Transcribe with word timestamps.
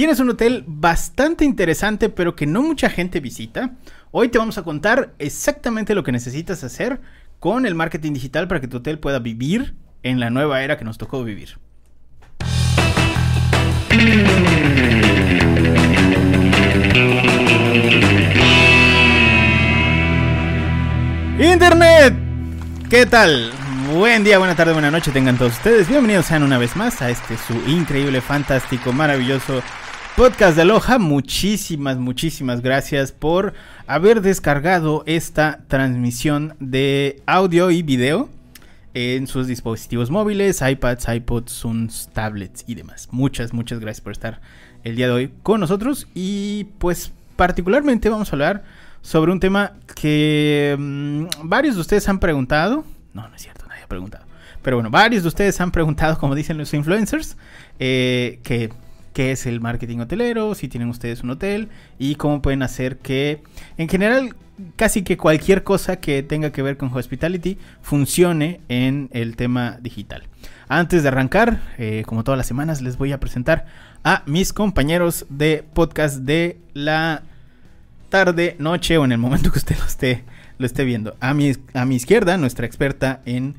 Tienes 0.00 0.18
un 0.18 0.30
hotel 0.30 0.64
bastante 0.66 1.44
interesante, 1.44 2.08
pero 2.08 2.34
que 2.34 2.46
no 2.46 2.62
mucha 2.62 2.88
gente 2.88 3.20
visita. 3.20 3.72
Hoy 4.12 4.30
te 4.30 4.38
vamos 4.38 4.56
a 4.56 4.62
contar 4.62 5.12
exactamente 5.18 5.94
lo 5.94 6.02
que 6.02 6.10
necesitas 6.10 6.64
hacer 6.64 7.02
con 7.38 7.66
el 7.66 7.74
marketing 7.74 8.14
digital 8.14 8.48
para 8.48 8.62
que 8.62 8.66
tu 8.66 8.78
hotel 8.78 8.98
pueda 8.98 9.18
vivir 9.18 9.74
en 10.02 10.18
la 10.18 10.30
nueva 10.30 10.62
era 10.62 10.78
que 10.78 10.86
nos 10.86 10.96
tocó 10.96 11.22
vivir. 11.22 11.58
Internet, 21.38 22.14
¿qué 22.88 23.04
tal? 23.04 23.52
Buen 23.92 24.24
día, 24.24 24.38
buena 24.38 24.54
tarde, 24.54 24.72
buena 24.72 24.90
noche 24.90 25.10
tengan 25.10 25.36
todos 25.36 25.52
ustedes. 25.52 25.88
Bienvenidos 25.88 26.24
sean 26.24 26.42
una 26.42 26.56
vez 26.56 26.74
más 26.74 27.02
a 27.02 27.10
este 27.10 27.36
su 27.36 27.54
increíble, 27.68 28.22
fantástico, 28.22 28.92
maravilloso 28.92 29.62
podcast 30.20 30.54
de 30.54 30.60
Aloha. 30.60 30.98
Muchísimas, 30.98 31.96
muchísimas 31.96 32.60
gracias 32.60 33.10
por 33.10 33.54
haber 33.86 34.20
descargado 34.20 35.02
esta 35.06 35.60
transmisión 35.66 36.56
de 36.60 37.22
audio 37.24 37.70
y 37.70 37.82
video 37.82 38.28
en 38.92 39.26
sus 39.26 39.46
dispositivos 39.46 40.10
móviles, 40.10 40.60
iPads, 40.60 41.08
iPods, 41.08 41.50
Zooms, 41.50 42.10
tablets 42.12 42.64
y 42.66 42.74
demás. 42.74 43.08
Muchas, 43.12 43.54
muchas 43.54 43.80
gracias 43.80 44.02
por 44.02 44.12
estar 44.12 44.42
el 44.84 44.94
día 44.94 45.06
de 45.06 45.12
hoy 45.14 45.32
con 45.42 45.58
nosotros 45.58 46.06
y 46.14 46.64
pues 46.76 47.12
particularmente 47.36 48.10
vamos 48.10 48.30
a 48.30 48.32
hablar 48.32 48.64
sobre 49.00 49.32
un 49.32 49.40
tema 49.40 49.72
que 49.94 50.76
mmm, 50.78 51.24
varios 51.44 51.76
de 51.76 51.80
ustedes 51.80 52.06
han 52.10 52.20
preguntado. 52.20 52.84
No, 53.14 53.26
no 53.26 53.34
es 53.34 53.40
cierto, 53.40 53.64
nadie 53.70 53.84
ha 53.84 53.88
preguntado. 53.88 54.26
Pero 54.60 54.76
bueno, 54.76 54.90
varios 54.90 55.22
de 55.22 55.28
ustedes 55.28 55.58
han 55.62 55.70
preguntado, 55.70 56.18
como 56.18 56.34
dicen 56.34 56.58
los 56.58 56.74
influencers, 56.74 57.38
eh, 57.78 58.38
que 58.42 58.70
qué 59.20 59.32
es 59.32 59.44
el 59.44 59.60
marketing 59.60 59.98
hotelero, 59.98 60.54
si 60.54 60.66
tienen 60.66 60.88
ustedes 60.88 61.22
un 61.22 61.28
hotel 61.28 61.68
y 61.98 62.14
cómo 62.14 62.40
pueden 62.40 62.62
hacer 62.62 62.96
que, 62.96 63.42
en 63.76 63.86
general, 63.86 64.34
casi 64.76 65.02
que 65.02 65.18
cualquier 65.18 65.62
cosa 65.62 65.96
que 65.96 66.22
tenga 66.22 66.52
que 66.52 66.62
ver 66.62 66.78
con 66.78 66.90
hospitality 66.90 67.58
funcione 67.82 68.62
en 68.70 69.10
el 69.12 69.36
tema 69.36 69.76
digital. 69.82 70.22
Antes 70.68 71.02
de 71.02 71.08
arrancar, 71.08 71.60
eh, 71.76 72.02
como 72.06 72.24
todas 72.24 72.38
las 72.38 72.46
semanas, 72.46 72.80
les 72.80 72.96
voy 72.96 73.12
a 73.12 73.20
presentar 73.20 73.66
a 74.04 74.22
mis 74.24 74.54
compañeros 74.54 75.26
de 75.28 75.66
podcast 75.74 76.20
de 76.20 76.56
la 76.72 77.22
tarde, 78.08 78.56
noche 78.58 78.96
o 78.96 79.04
en 79.04 79.12
el 79.12 79.18
momento 79.18 79.52
que 79.52 79.58
usted 79.58 79.76
lo 79.76 79.84
esté, 79.84 80.24
lo 80.56 80.64
esté 80.64 80.86
viendo. 80.86 81.14
A 81.20 81.34
mi, 81.34 81.52
a 81.74 81.84
mi 81.84 81.96
izquierda, 81.96 82.38
nuestra 82.38 82.64
experta 82.64 83.20
en 83.26 83.54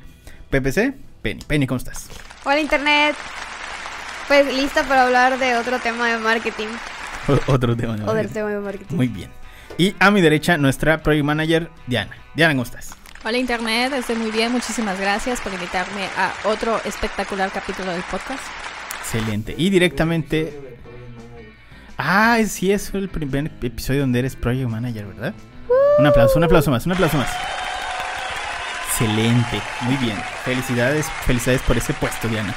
PPC, 0.50 0.96
Penny. 1.22 1.42
Penny, 1.46 1.68
¿cómo 1.68 1.78
estás? 1.78 2.10
Hola 2.46 2.60
Internet. 2.60 3.16
Pues 4.32 4.48
lista 4.56 4.84
para 4.84 5.04
hablar 5.04 5.38
de 5.40 5.58
otro 5.58 5.78
tema 5.80 6.08
de 6.08 6.18
marketing. 6.18 6.68
O, 7.28 7.52
otro 7.52 7.76
tema 7.76 7.98
de 7.98 8.06
marketing. 8.06 8.20
Otro 8.20 8.34
tema 8.34 8.50
de 8.50 8.60
marketing. 8.62 8.96
Muy 8.96 9.10
bien. 9.10 9.30
Y 9.78 9.94
a 10.00 10.10
mi 10.10 10.22
derecha, 10.22 10.58
nuestra 10.58 11.04
project 11.04 11.26
manager, 11.26 11.70
Diana. 11.86 12.16
Diana, 12.34 12.54
¿cómo 12.54 12.64
estás? 12.64 12.96
Hola 13.26 13.38
Internet, 13.38 13.92
estoy 13.92 14.16
muy 14.16 14.32
bien. 14.32 14.54
Muchísimas 14.54 14.98
gracias 14.98 15.42
por 15.42 15.52
invitarme 15.52 16.06
a 16.18 16.32
otro 16.48 16.80
espectacular 16.86 17.52
capítulo 17.52 17.92
del 17.92 18.04
podcast. 18.04 18.42
Excelente. 19.02 19.54
Y 19.58 19.70
directamente 19.70 20.78
Ah, 21.98 22.38
sí, 22.48 22.72
es 22.72 22.94
el 22.94 23.10
primer 23.10 23.52
episodio 23.62 24.00
donde 24.00 24.20
eres 24.20 24.38
Project 24.38 24.70
Manager, 24.70 25.08
¿verdad? 25.08 25.34
Un 26.00 26.08
aplauso, 26.08 26.38
un 26.38 26.46
aplauso 26.46 26.72
más, 26.72 26.86
un 26.86 26.94
aplauso 26.94 27.18
más. 27.18 27.30
Excelente, 28.92 29.62
muy 29.82 29.98
bien. 29.98 30.16
Felicidades, 30.46 31.06
felicidades 31.26 31.62
por 31.64 31.76
ese 31.76 31.94
puesto, 31.94 32.30
Diana. 32.30 32.56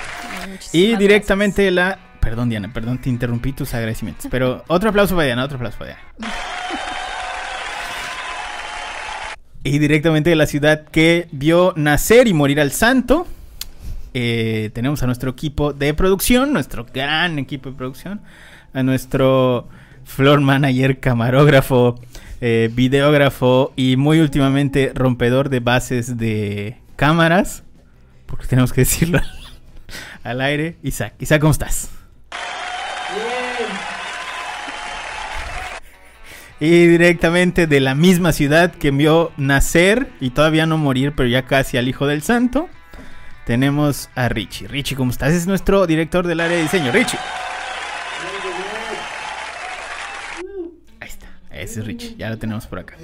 Y 0.72 0.96
directamente 0.96 1.70
la... 1.70 1.98
Perdón, 2.20 2.48
Diana, 2.48 2.72
perdón, 2.72 3.00
te 3.00 3.10
interrumpí 3.10 3.52
tus 3.52 3.74
agradecimientos. 3.74 4.26
Pero 4.30 4.64
otro 4.68 4.90
aplauso 4.90 5.14
para 5.14 5.26
Diana, 5.26 5.44
otro 5.44 5.56
aplauso 5.56 5.78
para 5.78 5.96
Diana. 5.96 6.32
y 9.64 9.78
directamente 9.78 10.30
de 10.30 10.36
la 10.36 10.46
ciudad 10.46 10.84
que 10.84 11.28
vio 11.32 11.72
nacer 11.76 12.28
y 12.28 12.34
morir 12.34 12.60
al 12.60 12.72
santo. 12.72 13.26
Eh, 14.12 14.70
tenemos 14.74 15.02
a 15.02 15.06
nuestro 15.06 15.30
equipo 15.30 15.72
de 15.72 15.92
producción, 15.92 16.52
nuestro 16.52 16.86
gran 16.92 17.38
equipo 17.38 17.70
de 17.70 17.76
producción 17.76 18.20
a 18.72 18.82
nuestro 18.82 19.68
floor 20.04 20.40
manager, 20.40 21.00
camarógrafo, 21.00 21.98
eh, 22.40 22.70
videógrafo 22.72 23.72
y 23.74 23.96
muy 23.96 24.20
últimamente 24.20 24.92
rompedor 24.94 25.48
de 25.48 25.60
bases 25.60 26.16
de 26.18 26.76
cámaras, 26.96 27.64
porque 28.26 28.46
tenemos 28.46 28.72
que 28.72 28.82
decirlo 28.82 29.20
al 30.24 30.40
aire, 30.40 30.76
Isaac. 30.82 31.14
Isaac, 31.20 31.40
¿cómo 31.40 31.52
estás? 31.52 31.90
Y 36.58 36.86
directamente 36.86 37.66
de 37.66 37.80
la 37.80 37.94
misma 37.94 38.32
ciudad 38.32 38.72
que 38.72 38.90
vio 38.90 39.32
nacer 39.36 40.08
y 40.20 40.30
todavía 40.30 40.66
no 40.66 40.78
morir, 40.78 41.12
pero 41.14 41.28
ya 41.28 41.44
casi 41.44 41.76
al 41.76 41.88
Hijo 41.88 42.06
del 42.06 42.22
Santo, 42.22 42.68
tenemos 43.44 44.08
a 44.14 44.28
Richie. 44.28 44.66
Richie, 44.66 44.96
¿cómo 44.96 45.10
estás? 45.10 45.34
Es 45.34 45.46
nuestro 45.46 45.86
director 45.86 46.26
del 46.26 46.40
área 46.40 46.56
de 46.56 46.62
diseño. 46.62 46.90
Richie. 46.90 47.18
Ese 51.50 51.80
es 51.80 51.86
Rich, 51.86 52.16
ya 52.16 52.30
lo 52.30 52.38
tenemos 52.38 52.66
por 52.66 52.80
acá. 52.80 52.96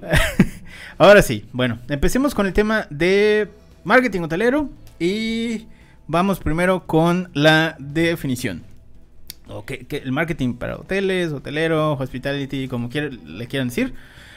Ahora 0.98 1.22
sí, 1.22 1.46
bueno, 1.52 1.78
empecemos 1.88 2.34
con 2.34 2.46
el 2.46 2.52
tema 2.52 2.86
de 2.90 3.48
marketing 3.84 4.22
hotelero 4.22 4.70
y 4.98 5.66
vamos 6.06 6.40
primero 6.40 6.86
con 6.86 7.30
la 7.34 7.76
definición. 7.78 8.64
O 9.48 9.64
que, 9.64 9.86
el 9.90 10.12
marketing 10.12 10.54
para 10.54 10.76
hoteles, 10.76 11.32
hotelero, 11.32 11.92
hospitality, 11.92 12.68
como 12.68 12.88
le 12.88 13.46
quieran 13.46 13.68
decir. 13.68 13.94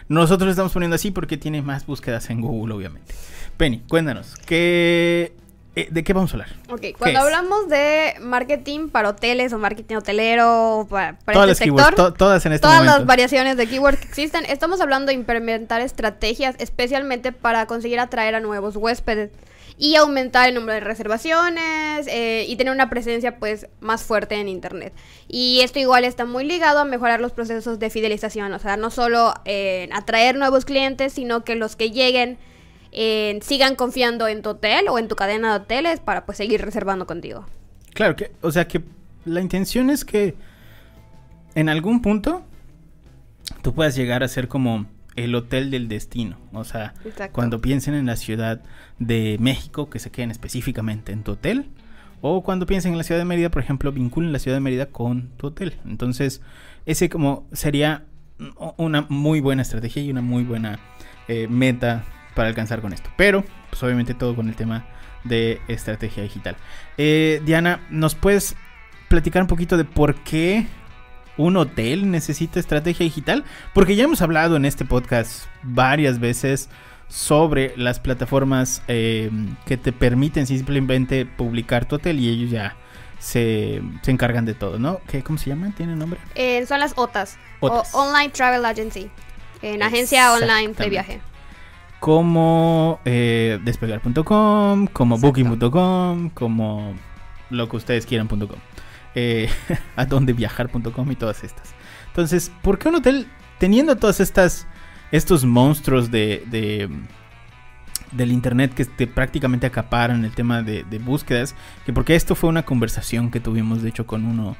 Nosotros 0.07 0.45
lo 0.45 0.51
estamos 0.51 0.71
poniendo 0.71 0.95
así 0.95 1.11
porque 1.11 1.37
tiene 1.37 1.61
más 1.61 1.85
búsquedas 1.85 2.29
en 2.29 2.41
Google, 2.41 2.73
obviamente. 2.73 3.13
Penny, 3.57 3.83
cuéntanos, 3.87 4.35
¿qué 4.45 5.33
eh, 5.75 5.87
¿De 5.91 6.03
qué 6.03 6.13
vamos 6.13 6.31
a 6.31 6.33
hablar? 6.33 6.49
Ok, 6.69 6.97
cuando 6.97 7.19
hablamos 7.19 7.69
de 7.69 8.15
marketing 8.21 8.89
para 8.89 9.09
hoteles 9.09 9.53
o 9.53 9.59
marketing 9.59 9.95
hotelero, 9.95 10.87
para, 10.89 11.15
todas 11.31 11.51
este 11.51 11.65
sector, 11.65 12.13
todas 12.15 12.45
en 12.45 12.53
este 12.53 12.67
Todas 12.67 12.83
las 12.83 13.05
variaciones 13.05 13.55
de 13.55 13.67
keywords 13.67 13.99
que 13.99 14.07
existen, 14.07 14.45
estamos 14.45 14.81
hablando 14.81 15.11
de 15.11 15.13
implementar 15.13 15.79
estrategias 15.81 16.55
especialmente 16.57 17.31
para 17.31 17.67
conseguir 17.67 17.99
atraer 17.99 18.35
a 18.35 18.39
nuevos 18.39 18.75
huéspedes 18.75 19.29
y 19.79 19.95
aumentar 19.95 20.49
el 20.49 20.55
número 20.55 20.73
de 20.73 20.81
reservaciones 20.81 22.05
eh, 22.07 22.45
y 22.47 22.55
tener 22.57 22.71
una 22.71 22.89
presencia 22.89 23.39
pues 23.39 23.67
más 23.79 24.03
fuerte 24.03 24.35
en 24.35 24.47
internet. 24.47 24.93
Y 25.27 25.61
esto 25.61 25.79
igual 25.79 26.03
está 26.03 26.25
muy 26.25 26.43
ligado 26.43 26.79
a 26.79 26.85
mejorar 26.85 27.21
los 27.21 27.31
procesos 27.31 27.79
de 27.79 27.89
fidelización, 27.89 28.53
o 28.53 28.59
sea, 28.59 28.77
no 28.77 28.91
solo 28.91 29.33
atraer 29.93 30.35
nuevos 30.35 30.65
clientes, 30.65 31.13
sino 31.13 31.43
que 31.43 31.55
los 31.55 31.75
que 31.75 31.91
lleguen 31.91 32.37
sigan 32.91 33.75
confiando 33.75 34.27
en 34.27 34.41
tu 34.41 34.49
hotel 34.49 34.87
o 34.89 34.99
en 34.99 35.07
tu 35.07 35.15
cadena 35.15 35.51
de 35.57 35.63
hoteles 35.63 35.99
para 35.99 36.25
pues 36.25 36.37
seguir 36.37 36.61
reservando 36.61 37.07
contigo. 37.07 37.45
Claro 37.93 38.15
que, 38.15 38.31
o 38.41 38.51
sea 38.51 38.67
que 38.67 38.83
la 39.25 39.41
intención 39.41 39.89
es 39.89 40.05
que 40.05 40.35
en 41.55 41.69
algún 41.69 42.01
punto 42.01 42.43
tú 43.61 43.73
puedas 43.73 43.95
llegar 43.95 44.23
a 44.23 44.27
ser 44.27 44.47
como 44.47 44.85
el 45.23 45.35
hotel 45.35 45.71
del 45.71 45.87
destino. 45.87 46.37
O 46.53 46.63
sea, 46.63 46.93
cuando 47.31 47.61
piensen 47.61 47.93
en 47.93 48.05
la 48.05 48.15
ciudad 48.15 48.61
de 48.97 49.37
México, 49.39 49.89
que 49.89 49.99
se 49.99 50.11
queden 50.11 50.31
específicamente 50.31 51.11
en 51.11 51.23
tu 51.23 51.33
hotel. 51.33 51.69
O 52.21 52.43
cuando 52.43 52.65
piensen 52.65 52.91
en 52.91 52.97
la 52.97 53.03
ciudad 53.03 53.19
de 53.19 53.25
Mérida, 53.25 53.49
por 53.49 53.61
ejemplo, 53.61 53.91
vinculen 53.91 54.33
la 54.33 54.39
ciudad 54.39 54.57
de 54.57 54.61
Mérida 54.61 54.87
con 54.87 55.29
tu 55.37 55.47
hotel. 55.47 55.75
Entonces, 55.85 56.41
ese 56.85 57.09
como 57.09 57.47
sería 57.53 58.05
una 58.77 59.05
muy 59.09 59.39
buena 59.39 59.61
estrategia 59.61 60.01
y 60.01 60.11
una 60.11 60.21
muy 60.21 60.43
buena 60.43 60.79
eh, 61.27 61.47
meta 61.47 62.03
para 62.35 62.49
alcanzar 62.49 62.81
con 62.81 62.93
esto. 62.93 63.09
Pero, 63.17 63.43
pues 63.69 63.81
obviamente 63.83 64.13
todo 64.13 64.35
con 64.35 64.49
el 64.49 64.55
tema 64.55 64.85
de 65.23 65.61
estrategia 65.67 66.23
digital. 66.23 66.55
Eh, 66.97 67.41
Diana, 67.45 67.81
¿nos 67.89 68.15
puedes 68.15 68.55
platicar 69.07 69.41
un 69.41 69.47
poquito 69.47 69.77
de 69.77 69.85
por 69.85 70.15
qué 70.23 70.67
un 71.39 71.57
hotel 71.57 72.11
necesita 72.11 72.59
estrategia 72.59 73.03
digital? 73.03 73.43
Porque 73.73 73.95
ya 73.95 74.03
hemos 74.03 74.21
hablado 74.21 74.55
en 74.55 74.65
este 74.65 74.85
podcast 74.85 75.45
varias 75.63 76.19
veces 76.19 76.69
sobre 77.07 77.73
las 77.75 77.99
plataformas 77.99 78.83
eh, 78.87 79.31
que 79.65 79.77
te 79.77 79.91
permiten 79.91 80.45
simplemente 80.45 81.25
publicar 81.25 81.85
tu 81.85 81.95
hotel 81.95 82.19
y 82.19 82.29
ellos 82.29 82.51
ya 82.51 82.75
se, 83.17 83.81
encargan 84.05 84.45
de 84.45 84.53
todo, 84.53 84.77
¿no? 84.77 84.99
¿Qué, 85.07 85.23
¿Cómo 85.23 85.39
se 85.39 85.49
llaman? 85.49 85.73
¿Tiene 85.73 85.95
nombre? 85.95 86.19
Eh, 86.35 86.65
son 86.67 86.79
las 86.79 86.93
OTAs, 86.95 87.37
Online 87.61 88.29
Travel 88.29 88.63
Agency, 88.65 89.09
en 89.61 89.81
agencia 89.81 90.33
online 90.33 90.73
de 90.73 90.89
viaje 90.89 91.21
como 91.99 92.99
eh, 93.05 93.59
despegar.com, 93.63 94.87
como 94.87 95.17
booking.com, 95.17 96.29
como 96.29 96.93
lo 97.49 97.67
que 97.67 97.77
ustedes 97.77 98.05
quieran.com, 98.05 98.47
eh, 99.19 99.49
a 99.95 100.05
donde 100.05 100.33
viajar.com 100.33 101.11
y 101.11 101.15
todas 101.15 101.43
estas. 101.43 101.73
Entonces, 102.07 102.51
¿por 102.61 102.79
qué 102.79 102.89
un 102.89 102.95
hotel 102.95 103.27
teniendo 103.59 103.95
todas 103.95 104.19
estas 104.19 104.67
estos 105.11 105.43
monstruos 105.43 106.11
de, 106.11 106.43
de 106.47 106.89
del 108.11 108.31
internet 108.31 108.73
que 108.73 108.85
te 108.85 109.07
prácticamente 109.07 109.67
acaparan 109.67 110.25
el 110.25 110.31
tema 110.31 110.63
de, 110.63 110.83
búsquedas, 110.99 111.55
que 111.85 111.93
porque 111.93 112.15
esto 112.15 112.35
fue 112.35 112.49
una 112.49 112.63
conversación 112.63 113.29
que 113.31 113.39
tuvimos 113.39 113.81
de 113.81 113.89
hecho 113.89 114.07
con 114.07 114.25
uno 114.25 114.57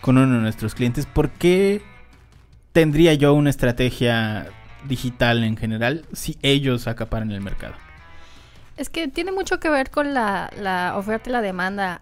con 0.00 0.16
uno 0.16 0.34
de 0.34 0.40
nuestros 0.40 0.74
clientes, 0.74 1.04
¿por 1.04 1.30
qué 1.30 1.82
tendría 2.72 3.12
yo 3.14 3.34
una 3.34 3.50
estrategia 3.50 4.48
digital 4.88 5.44
en 5.44 5.58
general 5.58 6.06
si 6.12 6.38
ellos 6.40 6.86
acaparan 6.86 7.30
el 7.32 7.42
mercado? 7.42 7.74
Es 8.78 8.88
que 8.88 9.08
tiene 9.08 9.30
mucho 9.30 9.60
que 9.60 9.68
ver 9.68 9.90
con 9.90 10.14
la 10.14 10.94
oferta 10.96 11.28
y 11.28 11.32
la 11.32 11.42
demanda. 11.42 12.00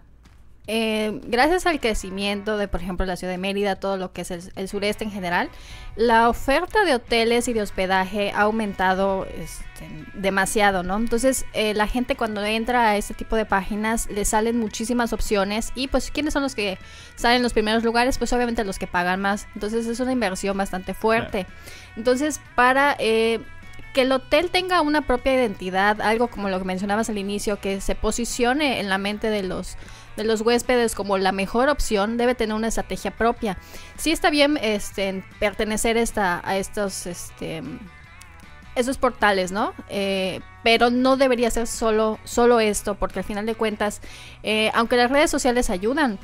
Eh, 0.71 1.19
gracias 1.23 1.65
al 1.65 1.79
crecimiento 1.79 2.55
de, 2.55 2.67
por 2.67 2.79
ejemplo, 2.79 3.03
la 3.07 3.15
ciudad 3.15 3.33
de 3.33 3.39
Mérida, 3.39 3.77
todo 3.77 3.97
lo 3.97 4.13
que 4.13 4.21
es 4.21 4.29
el, 4.29 4.69
sureste 4.69 5.03
en 5.03 5.09
general, 5.09 5.49
la 5.95 6.29
oferta 6.29 6.85
de 6.85 6.93
hoteles 6.93 7.47
y 7.47 7.53
de 7.53 7.63
hospedaje 7.63 8.31
ha 8.35 8.41
aumentado 8.41 9.25
este, 9.25 9.89
demasiado, 10.13 10.83
¿no? 10.83 10.97
Entonces, 10.97 11.43
eh, 11.53 11.73
la 11.73 11.87
gente 11.87 12.15
cuando 12.15 12.45
entra 12.45 12.89
a 12.89 12.97
este 12.97 13.15
tipo 13.15 13.35
de 13.35 13.45
páginas 13.45 14.11
le 14.11 14.25
salen 14.25 14.59
muchísimas 14.59 15.11
opciones 15.11 15.71
y 15.73 15.87
pues, 15.87 16.11
¿quiénes 16.11 16.33
son 16.33 16.43
los 16.43 16.53
que 16.53 16.77
salen 17.15 17.37
en 17.37 17.43
los 17.43 17.53
primeros 17.53 17.83
lugares? 17.83 18.19
Pues 18.19 18.31
obviamente 18.31 18.63
los 18.63 18.77
que 18.77 18.85
pagan 18.85 19.21
más. 19.21 19.47
Entonces, 19.55 19.87
es 19.87 19.99
una 19.99 20.11
inversión 20.11 20.55
bastante 20.55 20.93
fuerte. 20.93 21.47
Entonces, 21.95 22.39
para... 22.53 22.95
Eh, 22.99 23.39
que 23.93 24.01
el 24.01 24.11
hotel 24.11 24.51
tenga 24.51 24.81
una 24.81 25.01
propia 25.01 25.33
identidad, 25.33 25.99
algo 26.01 26.27
como 26.27 26.49
lo 26.49 26.59
que 26.59 26.65
mencionabas 26.65 27.09
al 27.09 27.17
inicio, 27.17 27.59
que 27.59 27.81
se 27.81 27.95
posicione 27.95 28.79
en 28.79 28.87
la 28.87 28.99
mente 28.99 29.31
de 29.31 29.41
los 29.41 29.77
de 30.19 30.25
los 30.25 30.41
huéspedes 30.41 30.93
como 30.93 31.17
la 31.17 31.31
mejor 31.31 31.69
opción, 31.69 32.17
debe 32.17 32.35
tener 32.35 32.55
una 32.55 32.67
estrategia 32.67 33.11
propia. 33.11 33.57
Sí 33.97 34.11
está 34.11 34.29
bien 34.29 34.59
este, 34.61 35.23
pertenecer 35.39 35.97
esta, 35.97 36.41
a 36.43 36.57
estos, 36.57 37.07
este, 37.07 37.63
portales, 38.99 39.51
¿no? 39.51 39.73
Eh, 39.89 40.41
pero 40.63 40.89
no 40.89 41.17
debería 41.17 41.49
ser 41.51 41.67
solo, 41.67 42.19
solo 42.23 42.59
esto, 42.59 42.95
porque 42.95 43.19
al 43.19 43.25
final 43.25 43.45
de 43.45 43.55
cuentas, 43.55 44.01
eh, 44.43 44.71
aunque 44.73 44.95
las 44.95 45.11
redes 45.11 45.31
sociales 45.31 45.69
ayudan, 45.69 46.19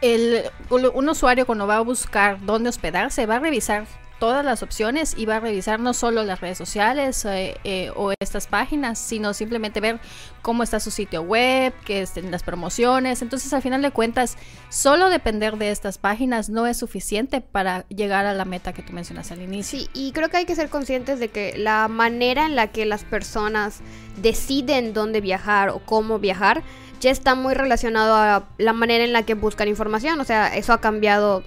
el, 0.00 0.44
un 0.70 1.08
usuario 1.08 1.46
cuando 1.46 1.66
va 1.66 1.76
a 1.76 1.80
buscar 1.80 2.44
dónde 2.44 2.68
hospedarse 2.68 3.26
va 3.26 3.36
a 3.36 3.38
revisar 3.38 3.86
todas 4.18 4.44
las 4.44 4.62
opciones 4.62 5.14
y 5.16 5.26
va 5.26 5.36
a 5.36 5.40
revisar 5.40 5.80
no 5.80 5.92
solo 5.92 6.24
las 6.24 6.40
redes 6.40 6.58
sociales 6.58 7.24
eh, 7.24 7.56
eh, 7.64 7.90
o 7.94 8.12
estas 8.20 8.46
páginas, 8.46 8.98
sino 8.98 9.34
simplemente 9.34 9.80
ver 9.80 10.00
cómo 10.42 10.62
está 10.62 10.80
su 10.80 10.90
sitio 10.90 11.22
web, 11.22 11.72
que 11.84 12.02
estén 12.02 12.30
las 12.30 12.42
promociones. 12.42 13.22
Entonces, 13.22 13.52
al 13.52 13.62
final 13.62 13.82
de 13.82 13.90
cuentas, 13.90 14.36
solo 14.68 15.10
depender 15.10 15.56
de 15.58 15.70
estas 15.70 15.98
páginas 15.98 16.48
no 16.48 16.66
es 16.66 16.76
suficiente 16.76 17.40
para 17.40 17.86
llegar 17.88 18.26
a 18.26 18.34
la 18.34 18.44
meta 18.44 18.72
que 18.72 18.82
tú 18.82 18.92
mencionas 18.92 19.30
al 19.32 19.42
inicio. 19.42 19.80
Sí, 19.80 19.88
y 19.94 20.12
creo 20.12 20.28
que 20.28 20.38
hay 20.38 20.44
que 20.44 20.54
ser 20.54 20.68
conscientes 20.68 21.18
de 21.18 21.28
que 21.28 21.54
la 21.58 21.88
manera 21.88 22.46
en 22.46 22.56
la 22.56 22.68
que 22.68 22.86
las 22.86 23.04
personas 23.04 23.80
deciden 24.22 24.92
dónde 24.92 25.20
viajar 25.20 25.70
o 25.70 25.80
cómo 25.80 26.18
viajar, 26.18 26.62
ya 27.00 27.10
está 27.10 27.34
muy 27.34 27.54
relacionado 27.54 28.14
a 28.14 28.48
la 28.58 28.72
manera 28.72 29.04
en 29.04 29.12
la 29.12 29.24
que 29.24 29.34
buscan 29.34 29.68
información. 29.68 30.20
O 30.20 30.24
sea, 30.24 30.54
eso 30.56 30.72
ha 30.72 30.80
cambiado 30.80 31.42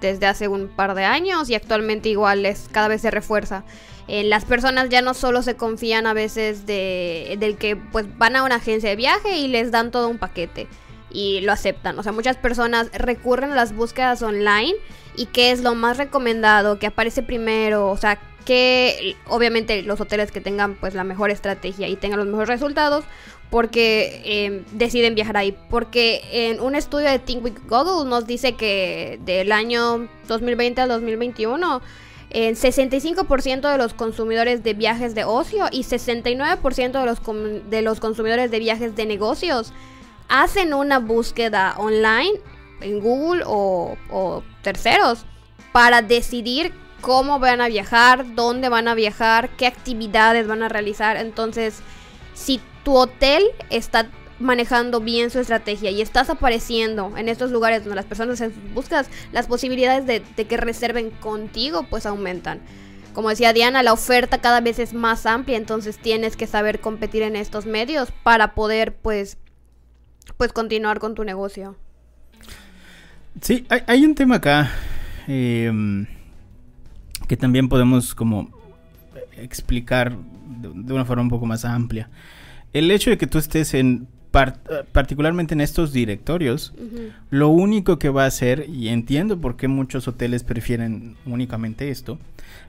desde 0.00 0.26
hace 0.26 0.48
un 0.48 0.68
par 0.68 0.94
de 0.94 1.04
años 1.04 1.48
y 1.50 1.54
actualmente 1.54 2.08
igual 2.08 2.46
es 2.46 2.68
cada 2.70 2.88
vez 2.88 3.02
se 3.02 3.10
refuerza. 3.10 3.64
Eh, 4.08 4.24
las 4.24 4.44
personas 4.44 4.88
ya 4.88 5.02
no 5.02 5.14
solo 5.14 5.42
se 5.42 5.54
confían 5.56 6.06
a 6.06 6.14
veces 6.14 6.66
de, 6.66 7.36
del 7.38 7.56
que 7.56 7.76
pues 7.76 8.06
van 8.18 8.34
a 8.34 8.42
una 8.42 8.56
agencia 8.56 8.90
de 8.90 8.96
viaje 8.96 9.36
y 9.36 9.48
les 9.48 9.70
dan 9.70 9.90
todo 9.90 10.08
un 10.08 10.18
paquete 10.18 10.66
y 11.10 11.40
lo 11.42 11.52
aceptan. 11.52 11.98
O 11.98 12.02
sea, 12.02 12.12
muchas 12.12 12.36
personas 12.36 12.90
recurren 12.92 13.52
a 13.52 13.54
las 13.54 13.74
búsquedas 13.74 14.22
online 14.22 14.74
y 15.16 15.26
qué 15.26 15.52
es 15.52 15.60
lo 15.60 15.74
más 15.74 15.96
recomendado, 15.96 16.78
que 16.78 16.86
aparece 16.86 17.22
primero, 17.22 17.88
o 17.88 17.96
sea, 17.96 18.18
que 18.44 19.16
obviamente 19.26 19.82
los 19.82 20.00
hoteles 20.00 20.32
que 20.32 20.40
tengan 20.40 20.74
pues 20.74 20.94
la 20.94 21.04
mejor 21.04 21.30
estrategia 21.30 21.88
y 21.88 21.96
tengan 21.96 22.18
los 22.18 22.28
mejores 22.28 22.48
resultados 22.48 23.04
porque 23.50 24.22
em, 24.24 24.64
deciden 24.72 25.14
viajar 25.14 25.36
ahí. 25.36 25.56
Porque 25.68 26.22
en 26.32 26.60
un 26.60 26.74
estudio 26.74 27.10
de 27.10 27.18
Think 27.18 27.44
with 27.44 27.58
Google 27.68 28.08
nos 28.08 28.26
dice 28.26 28.54
que 28.54 29.18
del 29.24 29.52
año 29.52 30.08
2020 30.28 30.80
al 30.80 30.88
2021, 30.88 31.82
el 32.30 32.56
65% 32.56 33.72
de 33.72 33.78
los 33.78 33.92
consumidores 33.92 34.62
de 34.62 34.74
viajes 34.74 35.14
de 35.16 35.24
ocio 35.24 35.66
y 35.72 35.82
69% 35.82 36.92
de 36.92 37.06
los, 37.06 37.70
de 37.70 37.82
los 37.82 37.98
consumidores 37.98 38.52
de 38.52 38.60
viajes 38.60 38.94
de 38.94 39.04
negocios 39.04 39.72
hacen 40.28 40.72
una 40.72 41.00
búsqueda 41.00 41.74
online 41.76 42.40
en 42.80 43.00
Google 43.00 43.42
o, 43.46 43.96
o 44.10 44.44
terceros 44.62 45.26
para 45.72 46.02
decidir 46.02 46.72
cómo 47.00 47.40
van 47.40 47.60
a 47.60 47.68
viajar, 47.68 48.36
dónde 48.36 48.68
van 48.68 48.86
a 48.86 48.94
viajar, 48.94 49.50
qué 49.56 49.66
actividades 49.66 50.46
van 50.46 50.62
a 50.62 50.68
realizar. 50.68 51.16
Entonces, 51.16 51.80
si 52.34 52.60
tu 52.82 52.94
hotel 52.96 53.42
está 53.70 54.08
manejando 54.40 55.00
bien 55.00 55.30
su 55.30 55.38
estrategia 55.38 55.90
y 55.90 56.00
estás 56.00 56.30
apareciendo 56.30 57.16
en 57.16 57.28
estos 57.28 57.50
lugares 57.50 57.84
donde 57.84 57.96
las 57.96 58.06
personas 58.06 58.42
buscas, 58.74 59.08
las 59.32 59.46
posibilidades 59.46 60.06
de, 60.06 60.44
que 60.44 60.56
reserven 60.56 61.10
contigo 61.10 61.86
pues 61.88 62.06
aumentan. 62.06 62.60
Como 63.12 63.28
decía 63.28 63.52
Diana, 63.52 63.82
la 63.82 63.92
oferta 63.92 64.38
cada 64.38 64.60
vez 64.60 64.78
es 64.78 64.94
más 64.94 65.26
amplia, 65.26 65.56
entonces 65.56 65.98
tienes 65.98 66.36
que 66.36 66.46
saber 66.46 66.80
competir 66.80 67.22
en 67.22 67.36
estos 67.36 67.66
medios 67.66 68.10
para 68.22 68.54
poder 68.54 68.96
pues 68.96 69.36
pues 70.36 70.52
continuar 70.52 71.00
con 71.00 71.14
tu 71.14 71.24
negocio. 71.24 71.76
Sí, 73.42 73.66
hay, 73.68 74.04
un 74.04 74.14
tema 74.14 74.36
acá 74.36 74.70
em, 75.26 76.06
que 77.28 77.36
también 77.36 77.68
podemos 77.68 78.14
como 78.14 78.48
explicar 79.36 80.16
de 80.16 80.92
una 80.92 81.04
forma 81.04 81.22
un 81.22 81.30
poco 81.30 81.46
más 81.46 81.64
amplia 81.64 82.08
el 82.72 82.90
hecho 82.90 83.10
de 83.10 83.18
que 83.18 83.26
tú 83.26 83.38
estés 83.38 83.74
en 83.74 84.06
particularmente 84.30 85.54
en 85.54 85.60
estos 85.60 85.92
directorios, 85.92 86.72
lo 87.30 87.48
único 87.48 87.98
que 87.98 88.10
va 88.10 88.24
a 88.24 88.26
hacer, 88.26 88.66
y 88.68 88.88
entiendo 88.88 89.40
por 89.40 89.56
qué 89.56 89.66
muchos 89.66 90.06
hoteles 90.06 90.44
prefieren 90.44 91.16
únicamente 91.26 91.90
esto, 91.90 92.18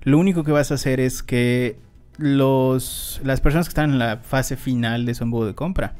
lo 0.03 0.17
único 0.17 0.43
que 0.43 0.51
vas 0.51 0.71
a 0.71 0.75
hacer 0.75 0.99
es 0.99 1.21
que 1.21 1.77
los, 2.17 3.21
las 3.23 3.41
personas 3.41 3.67
que 3.67 3.71
están 3.71 3.91
en 3.91 3.99
la 3.99 4.17
fase 4.17 4.57
final 4.57 5.05
de 5.05 5.13
su 5.13 5.23
embudo 5.23 5.45
de 5.45 5.53
compra, 5.53 5.93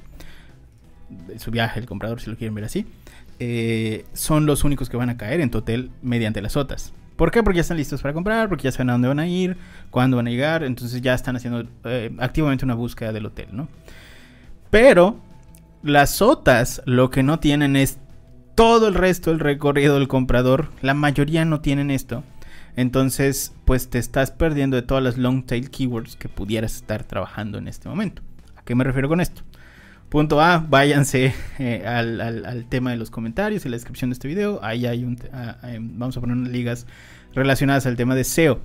de 1.27 1.37
su 1.37 1.51
viaje, 1.51 1.79
el 1.79 1.85
comprador, 1.85 2.21
si 2.21 2.29
lo 2.29 2.37
quieren 2.37 2.55
ver 2.55 2.65
así, 2.65 2.87
eh, 3.39 4.05
son 4.13 4.45
los 4.45 4.63
únicos 4.63 4.89
que 4.89 4.97
van 4.97 5.09
a 5.09 5.17
caer 5.17 5.41
en 5.41 5.51
tu 5.51 5.59
hotel 5.59 5.91
mediante 6.01 6.41
las 6.41 6.55
OTAs. 6.57 6.93
¿Por 7.21 7.29
qué? 7.29 7.43
Porque 7.43 7.57
ya 7.57 7.61
están 7.61 7.77
listos 7.77 8.01
para 8.01 8.15
comprar, 8.15 8.49
porque 8.49 8.63
ya 8.63 8.71
saben 8.71 8.89
a 8.89 8.93
dónde 8.93 9.07
van 9.07 9.19
a 9.19 9.27
ir, 9.27 9.55
cuándo 9.91 10.17
van 10.17 10.25
a 10.25 10.31
llegar, 10.31 10.63
entonces 10.63 11.03
ya 11.03 11.13
están 11.13 11.35
haciendo 11.35 11.69
eh, 11.83 12.11
activamente 12.17 12.65
una 12.65 12.73
búsqueda 12.73 13.11
del 13.13 13.27
hotel, 13.27 13.49
¿no? 13.51 13.67
Pero 14.71 15.19
las 15.83 16.09
sotas 16.15 16.81
lo 16.87 17.11
que 17.11 17.21
no 17.21 17.37
tienen 17.39 17.75
es 17.75 17.99
todo 18.55 18.87
el 18.87 18.95
resto 18.95 19.29
del 19.29 19.39
recorrido 19.39 19.99
del 19.99 20.07
comprador, 20.07 20.69
la 20.81 20.95
mayoría 20.95 21.45
no 21.45 21.61
tienen 21.61 21.91
esto. 21.91 22.23
Entonces, 22.75 23.53
pues 23.65 23.91
te 23.91 23.99
estás 23.99 24.31
perdiendo 24.31 24.75
de 24.75 24.81
todas 24.81 25.03
las 25.03 25.19
long 25.19 25.45
tail 25.45 25.69
keywords 25.69 26.15
que 26.15 26.27
pudieras 26.27 26.75
estar 26.75 27.03
trabajando 27.03 27.59
en 27.59 27.67
este 27.67 27.87
momento. 27.87 28.23
¿A 28.55 28.63
qué 28.63 28.73
me 28.73 28.83
refiero 28.83 29.07
con 29.07 29.21
esto? 29.21 29.43
Punto 30.11 30.41
A, 30.41 30.57
váyanse 30.57 31.33
eh, 31.57 31.85
al, 31.87 32.65
tema 32.67 32.91
de 32.91 32.97
los 32.97 33.09
comentarios 33.09 33.65
y 33.65 33.69
la 33.69 33.77
descripción 33.77 34.09
de 34.09 34.15
este 34.15 34.27
video. 34.27 34.59
Ahí 34.61 34.85
hay 34.85 35.05
un... 35.05 35.17
Ah, 35.31 35.55
eh, 35.63 35.77
vamos 35.79 36.17
a 36.17 36.19
poner 36.19 36.35
unas 36.35 36.51
ligas 36.51 36.85
relacionadas 37.33 37.85
al 37.85 37.95
tema 37.95 38.13
de 38.13 38.25
SEO. 38.25 38.59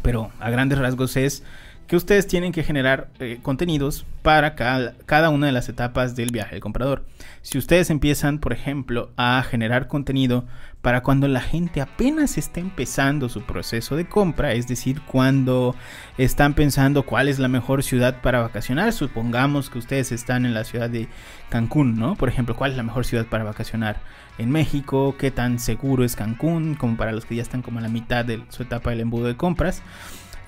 Pero 0.00 0.30
a 0.40 0.48
grandes 0.48 0.78
rasgos 0.78 1.18
es 1.18 1.42
que 1.86 1.96
ustedes 1.96 2.26
tienen 2.26 2.52
que 2.52 2.62
generar 2.62 3.08
eh, 3.20 3.38
contenidos 3.42 4.04
para 4.22 4.54
cada, 4.54 4.94
cada, 5.06 5.30
una 5.30 5.46
de 5.46 5.52
las 5.52 5.68
etapas 5.68 6.16
del 6.16 6.30
viaje 6.32 6.56
del 6.56 6.60
comprador. 6.60 7.04
Si 7.42 7.58
ustedes 7.58 7.90
empiezan, 7.90 8.38
por 8.38 8.52
ejemplo, 8.52 9.10
a 9.16 9.42
generar 9.48 9.86
contenido 9.86 10.44
para 10.82 11.02
cuando 11.02 11.26
la 11.28 11.40
gente 11.40 11.80
apenas 11.80 12.38
está 12.38 12.60
empezando 12.60 13.28
su 13.28 13.42
proceso 13.42 13.96
de 13.96 14.08
compra, 14.08 14.52
es 14.52 14.68
decir, 14.68 15.00
cuando 15.02 15.74
están 16.18 16.54
pensando 16.54 17.04
cuál 17.04 17.28
es 17.28 17.38
la 17.38 17.48
mejor 17.48 17.82
ciudad 17.82 18.20
para 18.20 18.40
vacacionar, 18.40 18.92
supongamos 18.92 19.70
que 19.70 19.78
ustedes 19.78 20.12
están 20.12 20.44
en 20.44 20.54
la 20.54 20.64
ciudad 20.64 20.90
de 20.90 21.08
Cancún, 21.48 21.96
¿no? 21.96 22.16
Por 22.16 22.28
ejemplo, 22.28 22.56
¿cuál 22.56 22.72
es 22.72 22.76
la 22.76 22.82
mejor 22.82 23.04
ciudad 23.04 23.26
para 23.26 23.44
vacacionar 23.44 24.00
en 24.38 24.50
México? 24.50 25.16
¿Qué 25.18 25.30
tan 25.30 25.58
seguro 25.58 26.04
es 26.04 26.16
Cancún? 26.16 26.74
Como 26.74 26.96
para 26.96 27.12
los 27.12 27.26
que 27.26 27.36
ya 27.36 27.42
están 27.42 27.62
como 27.62 27.78
a 27.78 27.82
la 27.82 27.88
mitad 27.88 28.24
de 28.24 28.42
su 28.50 28.62
etapa 28.62 28.90
del 28.90 29.00
embudo 29.00 29.26
de 29.26 29.36
compras. 29.36 29.82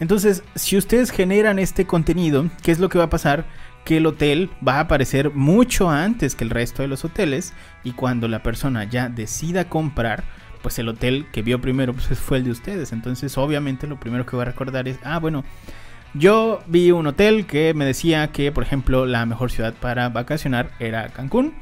Entonces, 0.00 0.42
si 0.54 0.76
ustedes 0.76 1.10
generan 1.10 1.58
este 1.58 1.86
contenido, 1.86 2.46
¿qué 2.62 2.70
es 2.70 2.78
lo 2.78 2.88
que 2.88 2.98
va 2.98 3.04
a 3.04 3.10
pasar? 3.10 3.46
Que 3.84 3.96
el 3.96 4.06
hotel 4.06 4.50
va 4.66 4.74
a 4.74 4.80
aparecer 4.80 5.30
mucho 5.30 5.90
antes 5.90 6.34
que 6.34 6.44
el 6.44 6.50
resto 6.50 6.82
de 6.82 6.88
los 6.88 7.04
hoteles 7.04 7.52
y 7.84 7.92
cuando 7.92 8.28
la 8.28 8.42
persona 8.42 8.84
ya 8.84 9.08
decida 9.08 9.68
comprar, 9.68 10.24
pues 10.62 10.78
el 10.78 10.88
hotel 10.88 11.26
que 11.32 11.42
vio 11.42 11.60
primero 11.60 11.94
pues 11.94 12.06
fue 12.18 12.38
el 12.38 12.44
de 12.44 12.50
ustedes. 12.52 12.92
Entonces, 12.92 13.36
obviamente 13.38 13.86
lo 13.86 13.98
primero 13.98 14.24
que 14.24 14.36
va 14.36 14.42
a 14.42 14.46
recordar 14.46 14.86
es, 14.86 14.98
ah, 15.02 15.18
bueno, 15.18 15.44
yo 16.14 16.60
vi 16.66 16.90
un 16.90 17.06
hotel 17.06 17.46
que 17.46 17.74
me 17.74 17.84
decía 17.84 18.28
que, 18.28 18.52
por 18.52 18.62
ejemplo, 18.62 19.04
la 19.04 19.26
mejor 19.26 19.50
ciudad 19.50 19.74
para 19.74 20.08
vacacionar 20.08 20.70
era 20.78 21.08
Cancún 21.08 21.54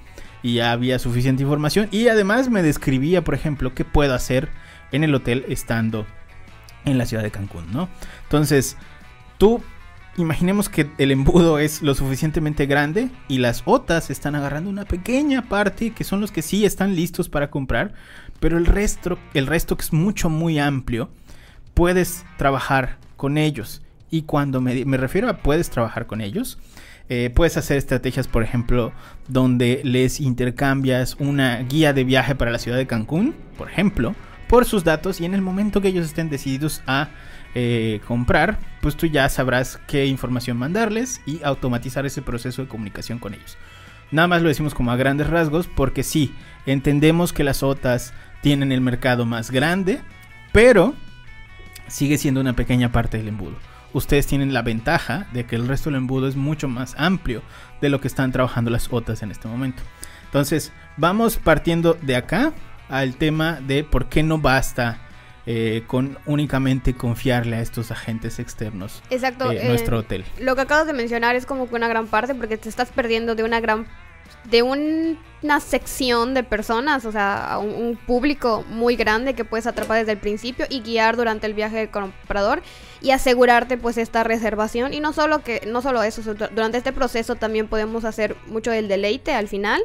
y 0.43 0.55
ya 0.55 0.73
había 0.73 0.99
suficiente 0.99 1.43
información 1.43 1.89
y 1.91 2.09
además 2.09 2.51
me 2.51 2.63
describía, 2.63 3.25
por 3.25 3.35
ejemplo, 3.35 3.75
qué 3.75 3.85
puedo 3.85 4.15
hacer 4.15 4.49
en 4.93 5.05
el 5.05 5.15
hotel 5.15 5.45
estando 5.49 6.07
en 6.87 6.97
la 6.97 7.05
ciudad 7.05 7.23
de 7.23 7.31
Cancún, 7.31 7.71
¿no? 7.73 7.91
Entonces, 8.23 8.79
tú 9.37 9.63
imaginemos 10.17 10.69
que 10.69 10.91
el 10.99 11.11
embudo 11.11 11.59
es 11.59 11.83
lo 11.83 11.95
suficientemente 11.95 12.67
grande 12.67 13.11
y 13.29 13.39
las 13.39 13.63
OTAs 13.67 14.11
están 14.11 14.35
agarrando 14.35 14.71
una 14.71 14.87
pequeña 14.87 15.43
parte 15.43 15.91
que 15.91 16.05
son 16.05 16.21
los 16.21 16.33
que 16.33 16.43
sí 16.43 16.65
están 16.65 16.97
listos 16.97 17.29
para 17.29 17.51
comprar, 17.51 17.93
pero 18.41 18.57
el 18.57 18.67
resto, 18.67 19.19
el 19.35 19.47
resto 19.47 19.77
que 19.77 19.83
es 19.83 19.93
mucho 19.93 20.31
muy 20.31 20.59
amplio, 20.59 21.11
puedes 21.75 22.25
trabajar 22.39 22.97
con 23.17 23.37
ellos. 23.37 23.83
Y 24.11 24.23
cuando 24.23 24.61
me, 24.61 24.97
refiero 24.97 25.29
a 25.29 25.39
puedes 25.39 25.69
trabajar 25.69 26.07
con 26.07 26.21
ellos, 26.21 26.59
eh, 27.09 27.31
puedes 27.35 27.57
hacer 27.57 27.77
estrategias, 27.77 28.29
por 28.29 28.43
ejemplo, 28.43 28.93
donde 29.29 29.81
les 29.85 30.21
intercambias 30.21 31.17
una 31.19 31.59
guía 31.59 31.93
de 31.93 32.05
viaje 32.05 32.35
para 32.35 32.51
la 32.51 32.59
ciudad 32.59 32.79
de 32.79 32.87
Cancún, 32.87 33.35
por 33.59 33.71
ejemplo, 33.71 34.15
por 34.49 34.65
sus 34.65 34.85
datos 34.85 35.21
y 35.21 35.25
en 35.25 35.35
el 35.35 35.43
momento 35.43 35.81
que 35.81 35.89
ellos 35.89 36.07
estén 36.07 36.29
decididos 36.29 36.83
a 36.87 37.09
eh, 37.55 38.01
comprar, 38.07 38.59
pues 38.81 38.97
tú 38.97 39.07
ya 39.07 39.29
sabrás 39.29 39.81
qué 39.87 40.07
información 40.07 40.57
mandarles 40.57 41.21
y 41.27 41.43
automatizar 41.43 42.07
ese 42.07 42.23
proceso 42.23 42.63
de 42.63 42.69
comunicación 42.69 43.19
con 43.19 43.35
ellos. 43.35 43.57
Nada 44.11 44.29
más 44.29 44.43
lo 44.43 44.49
decimos 44.49 44.75
como 44.75 44.93
a 44.93 44.97
grandes 44.97 45.29
rasgos 45.29 45.67
porque 45.67 46.03
sí, 46.03 46.35
entendemos 46.65 47.33
que 47.33 47.45
las 47.45 47.63
OTAs 47.63 48.15
tienen 48.41 48.71
el 48.71 48.81
mercado 48.81 49.27
más 49.27 49.51
grande, 49.51 50.01
pero 50.53 50.95
sigue 51.89 52.19
siendo 52.19 52.41
una 52.41 52.55
pequeña 52.55 52.93
parte 52.93 53.19
del 53.19 53.29
embudo 53.29 53.57
ustedes 53.97 54.27
tienen 54.27 54.53
la 54.53 54.63
ventaja 54.63 55.27
de 55.33 55.47
que 55.47 55.57
el 55.57 55.67
resto 55.67 55.89
del 55.89 55.99
embudo 55.99 56.29
es 56.29 56.37
mucho 56.37 56.69
más 56.69 56.95
amplio 56.99 57.43
de 57.81 57.89
lo 57.89 58.01
que 58.01 58.09
están 58.09 58.33
trabajando 58.33 58.71
las 58.71 58.93
OTAs 58.93 59.23
en 59.23 59.31
este 59.31 59.49
momento. 59.49 59.83
Entonces, 60.27 60.73
vamos 60.97 61.39
partiendo 61.39 61.95
de 62.03 62.17
acá 62.17 62.53
al 62.89 63.17
tema 63.17 63.61
de 63.61 63.85
por 63.85 64.09
qué 64.09 64.23
no 64.23 64.39
basta 64.39 65.01
eh, 65.47 65.85
con 65.87 66.19
únicamente 66.27 66.95
confiarle 66.95 67.57
a 67.57 67.61
estos 67.61 67.93
agentes 67.93 68.41
externos 68.41 69.03
Exacto, 69.11 69.53
eh, 69.53 69.69
nuestro 69.69 69.99
hotel. 69.99 70.25
Lo 70.41 70.57
que 70.57 70.63
acabas 70.63 70.89
de 70.89 70.93
mencionar 70.93 71.37
es 71.37 71.47
como 71.47 71.69
que 71.69 71.77
una 71.77 71.87
gran 71.87 72.09
parte 72.09 72.35
porque 72.35 72.57
te 72.57 72.69
estás 72.69 72.91
perdiendo 72.91 73.35
de 73.35 73.45
una 73.45 73.61
gran 73.61 73.87
de 74.51 74.63
una 74.63 75.61
sección 75.61 76.35
de 76.35 76.43
personas, 76.43 77.05
o 77.05 77.13
sea, 77.13 77.59
un, 77.61 77.75
un, 77.75 77.97
público 77.97 78.65
muy 78.69 78.97
grande 78.97 79.35
que 79.35 79.45
puedes 79.45 79.67
atrapar 79.67 79.99
desde 79.99 80.13
el 80.13 80.19
principio 80.19 80.67
y 80.69 80.81
guiar 80.81 81.17
durante 81.17 81.47
el 81.47 81.55
viaje 81.55 81.77
del 81.77 81.91
comprador 81.91 82.63
y 83.01 83.11
asegurarte 83.11 83.77
pues 83.77 83.99
esta 83.99 84.25
reservación 84.25 84.95
y 84.95 85.01
no 85.01 85.13
solo 85.13 85.43
que 85.43 85.63
no 85.67 85.83
solo 85.83 86.03
eso, 86.03 86.23
durante 86.35 86.79
este 86.79 86.93
proceso 86.93 87.37
también 87.37 87.69
podemos 87.69 88.05
hacer 88.05 88.37
mucho 88.47 88.71
del 88.71 88.89
deleite 88.89 89.33
al 89.33 89.49
final 89.49 89.81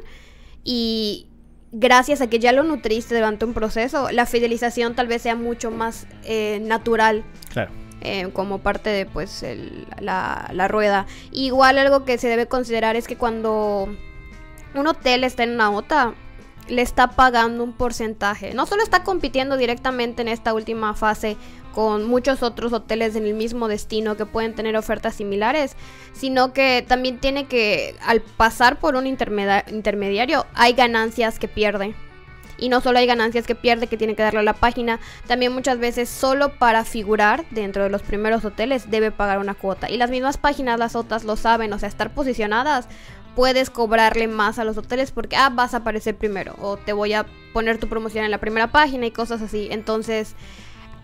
y 0.63 1.27
gracias 1.71 2.21
a 2.21 2.27
que 2.27 2.39
ya 2.39 2.51
lo 2.51 2.63
nutriste 2.63 3.15
durante 3.15 3.45
un 3.45 3.53
proceso, 3.53 4.11
la 4.11 4.25
fidelización 4.25 4.95
tal 4.95 5.07
vez 5.07 5.21
sea 5.21 5.35
mucho 5.35 5.71
más 5.71 6.07
eh, 6.23 6.59
natural. 6.61 7.23
Claro. 7.51 7.71
Eh, 8.03 8.29
como 8.33 8.57
parte 8.57 8.89
de 8.89 9.05
pues 9.05 9.43
el, 9.43 9.85
la, 9.99 10.49
la 10.53 10.67
rueda. 10.67 11.05
Igual 11.31 11.77
algo 11.77 12.03
que 12.03 12.17
se 12.17 12.27
debe 12.27 12.47
considerar 12.47 12.95
es 12.95 13.07
que 13.07 13.15
cuando 13.15 13.95
un 14.73 14.87
hotel 14.87 15.23
está 15.23 15.43
en 15.43 15.51
una 15.51 15.69
OTA, 15.69 16.15
le 16.67 16.81
está 16.81 17.11
pagando 17.11 17.63
un 17.63 17.73
porcentaje. 17.73 18.53
No 18.55 18.65
solo 18.65 18.81
está 18.81 19.03
compitiendo 19.03 19.55
directamente 19.55 20.23
en 20.23 20.29
esta 20.29 20.53
última 20.53 20.95
fase 20.95 21.37
con 21.73 22.07
muchos 22.07 22.43
otros 22.43 22.73
hoteles 22.73 23.15
en 23.15 23.25
el 23.25 23.33
mismo 23.33 23.67
destino 23.67 24.17
que 24.17 24.25
pueden 24.25 24.55
tener 24.55 24.75
ofertas 24.77 25.15
similares, 25.15 25.75
sino 26.13 26.53
que 26.53 26.85
también 26.87 27.19
tiene 27.19 27.45
que, 27.45 27.95
al 28.05 28.21
pasar 28.21 28.79
por 28.79 28.95
un 28.95 29.07
intermediario, 29.07 30.45
hay 30.53 30.73
ganancias 30.73 31.39
que 31.39 31.47
pierde. 31.47 31.95
Y 32.57 32.69
no 32.69 32.79
solo 32.79 32.99
hay 32.99 33.07
ganancias 33.07 33.47
que 33.47 33.55
pierde 33.55 33.87
que 33.87 33.97
tiene 33.97 34.15
que 34.15 34.21
darle 34.21 34.41
a 34.41 34.43
la 34.43 34.53
página, 34.53 34.99
también 35.25 35.51
muchas 35.51 35.79
veces 35.79 36.09
solo 36.09 36.53
para 36.59 36.85
figurar 36.85 37.43
dentro 37.49 37.83
de 37.83 37.89
los 37.89 38.03
primeros 38.03 38.45
hoteles 38.45 38.91
debe 38.91 39.09
pagar 39.09 39.39
una 39.39 39.55
cuota. 39.55 39.89
Y 39.89 39.97
las 39.97 40.11
mismas 40.11 40.37
páginas, 40.37 40.77
las 40.77 40.95
otras 40.95 41.23
lo 41.23 41.35
saben, 41.35 41.73
o 41.73 41.79
sea, 41.79 41.89
estar 41.89 42.13
posicionadas 42.13 42.87
puedes 43.35 43.69
cobrarle 43.69 44.27
más 44.27 44.59
a 44.59 44.63
los 44.63 44.77
hoteles 44.77 45.11
porque, 45.11 45.35
ah, 45.35 45.49
vas 45.49 45.73
a 45.73 45.77
aparecer 45.77 46.15
primero 46.15 46.55
o 46.59 46.77
te 46.77 46.93
voy 46.93 47.13
a 47.13 47.25
poner 47.53 47.77
tu 47.77 47.87
promoción 47.87 48.25
en 48.25 48.31
la 48.31 48.39
primera 48.39 48.67
página 48.71 49.05
y 49.05 49.11
cosas 49.11 49.41
así. 49.41 49.67
Entonces, 49.71 50.35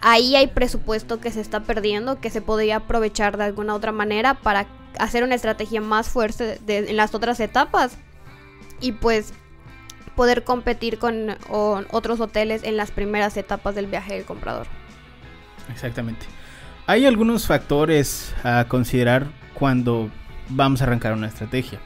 ahí 0.02 0.36
hay 0.36 0.48
presupuesto 0.48 1.20
que 1.20 1.32
se 1.32 1.42
está 1.42 1.62
perdiendo, 1.62 2.20
que 2.20 2.30
se 2.30 2.42
podría 2.42 2.78
aprovechar 2.78 3.38
de 3.38 3.46
alguna 3.46 3.76
otra 3.76 3.92
manera 3.92 4.36
para 4.36 4.68
hacer 5.00 5.24
una 5.24 5.36
estrategia 5.36 5.82
más 5.82 6.10
fuerte 6.10 6.60
en 6.68 6.98
las 6.98 7.14
otras 7.14 7.40
etapas 7.40 7.98
y 8.80 8.94
pues 8.94 9.34
poder 10.16 10.44
competir 10.44 10.98
con, 10.98 11.38
otros 11.50 12.20
hoteles 12.20 12.64
en 12.64 12.76
las 12.76 12.92
primeras 12.92 13.38
etapas 13.38 13.76
del 13.76 13.86
viaje 13.86 14.16
del 14.16 14.26
comprador. 14.26 14.68
Exactamente. 15.72 16.26
Hay 16.88 17.06
algunos 17.06 17.46
factores 17.46 18.34
a 18.44 18.66
considerar 18.68 19.28
cuando 19.54 20.10
vamos 20.50 20.82
a 20.82 20.86
arrancar 20.86 21.14
una 21.14 21.28
estrategia. 21.28 21.80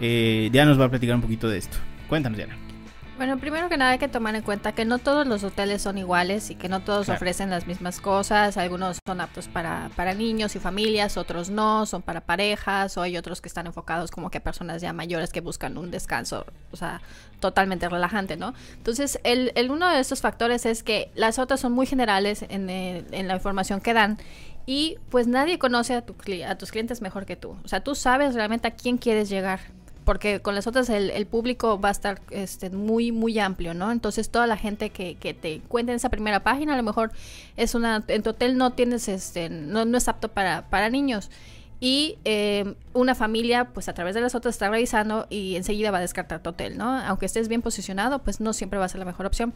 Eh, 0.00 0.48
Diana 0.52 0.70
nos 0.70 0.80
va 0.80 0.84
a 0.86 0.88
platicar 0.88 1.16
un 1.16 1.22
poquito 1.22 1.48
de 1.48 1.58
esto. 1.58 1.76
Cuéntanos, 2.08 2.38
Diana. 2.38 2.56
Bueno, 3.18 3.36
primero 3.40 3.68
que 3.68 3.76
nada 3.76 3.90
hay 3.90 3.98
que 3.98 4.06
tomar 4.06 4.36
en 4.36 4.42
cuenta 4.42 4.70
que 4.70 4.84
no 4.84 5.00
todos 5.00 5.26
los 5.26 5.42
hoteles 5.42 5.82
son 5.82 5.98
iguales 5.98 6.50
y 6.50 6.54
que 6.54 6.68
no 6.68 6.82
todos 6.84 7.08
ofrecen 7.08 7.50
las 7.50 7.66
mismas 7.66 8.00
cosas. 8.00 8.56
Algunos 8.56 8.98
son 9.04 9.20
aptos 9.20 9.48
para, 9.48 9.90
para 9.96 10.14
niños 10.14 10.54
y 10.54 10.60
familias, 10.60 11.16
otros 11.16 11.50
no, 11.50 11.84
son 11.84 12.00
para 12.00 12.20
parejas, 12.20 12.96
o 12.96 13.02
hay 13.02 13.16
otros 13.16 13.40
que 13.40 13.48
están 13.48 13.66
enfocados 13.66 14.12
como 14.12 14.30
que 14.30 14.38
a 14.38 14.40
personas 14.44 14.80
ya 14.80 14.92
mayores 14.92 15.32
que 15.32 15.40
buscan 15.40 15.78
un 15.78 15.90
descanso, 15.90 16.46
o 16.70 16.76
sea, 16.76 17.02
totalmente 17.40 17.88
relajante, 17.88 18.36
¿no? 18.36 18.54
Entonces, 18.74 19.18
el, 19.24 19.50
el 19.56 19.72
uno 19.72 19.88
de 19.88 19.98
estos 19.98 20.20
factores 20.20 20.64
es 20.64 20.84
que 20.84 21.10
las 21.16 21.40
otras 21.40 21.58
son 21.58 21.72
muy 21.72 21.86
generales 21.86 22.44
en, 22.48 22.70
en 22.70 23.26
la 23.26 23.34
información 23.34 23.80
que 23.80 23.94
dan 23.94 24.18
y 24.64 24.98
pues 25.08 25.26
nadie 25.26 25.58
conoce 25.58 25.94
a, 25.94 26.02
tu, 26.02 26.14
a 26.46 26.54
tus 26.54 26.70
clientes 26.70 27.00
mejor 27.00 27.26
que 27.26 27.34
tú. 27.34 27.56
O 27.64 27.68
sea, 27.68 27.80
tú 27.80 27.96
sabes 27.96 28.34
realmente 28.36 28.68
a 28.68 28.70
quién 28.70 28.96
quieres 28.96 29.28
llegar 29.28 29.58
porque 30.08 30.40
con 30.40 30.54
las 30.54 30.66
otras 30.66 30.88
el, 30.88 31.26
público 31.26 31.78
va 31.78 31.90
a 31.90 31.92
estar 31.92 32.22
este, 32.30 32.70
muy, 32.70 33.12
muy 33.12 33.38
amplio, 33.38 33.74
¿no? 33.74 33.92
Entonces 33.92 34.30
toda 34.30 34.46
la 34.46 34.56
gente 34.56 34.88
que, 34.88 35.16
que 35.16 35.34
te 35.34 35.60
cuenta 35.68 35.92
en 35.92 35.96
esa 35.96 36.08
primera 36.08 36.42
página, 36.42 36.72
a 36.72 36.76
lo 36.78 36.82
mejor 36.82 37.12
es 37.58 37.74
una, 37.74 38.02
en 38.08 38.22
tu 38.22 38.30
hotel 38.30 38.56
no 38.56 38.72
tienes, 38.72 39.06
este, 39.06 39.50
no, 39.50 39.84
no 39.84 39.98
es 39.98 40.08
apto 40.08 40.28
para, 40.28 40.66
para 40.70 40.88
niños. 40.88 41.30
Y 41.78 42.16
eh, 42.24 42.74
una 42.94 43.14
familia, 43.14 43.66
pues 43.74 43.90
a 43.90 43.92
través 43.92 44.14
de 44.14 44.22
las 44.22 44.34
otras 44.34 44.54
está 44.54 44.70
revisando 44.70 45.26
y 45.28 45.56
enseguida 45.56 45.90
va 45.90 45.98
a 45.98 46.00
descartar 46.00 46.42
tu 46.42 46.50
hotel, 46.50 46.78
¿no? 46.78 46.98
Aunque 47.00 47.26
estés 47.26 47.48
bien 47.48 47.60
posicionado, 47.60 48.20
pues 48.20 48.40
no 48.40 48.54
siempre 48.54 48.78
va 48.78 48.86
a 48.86 48.88
ser 48.88 49.00
la 49.00 49.04
mejor 49.04 49.26
opción. 49.26 49.52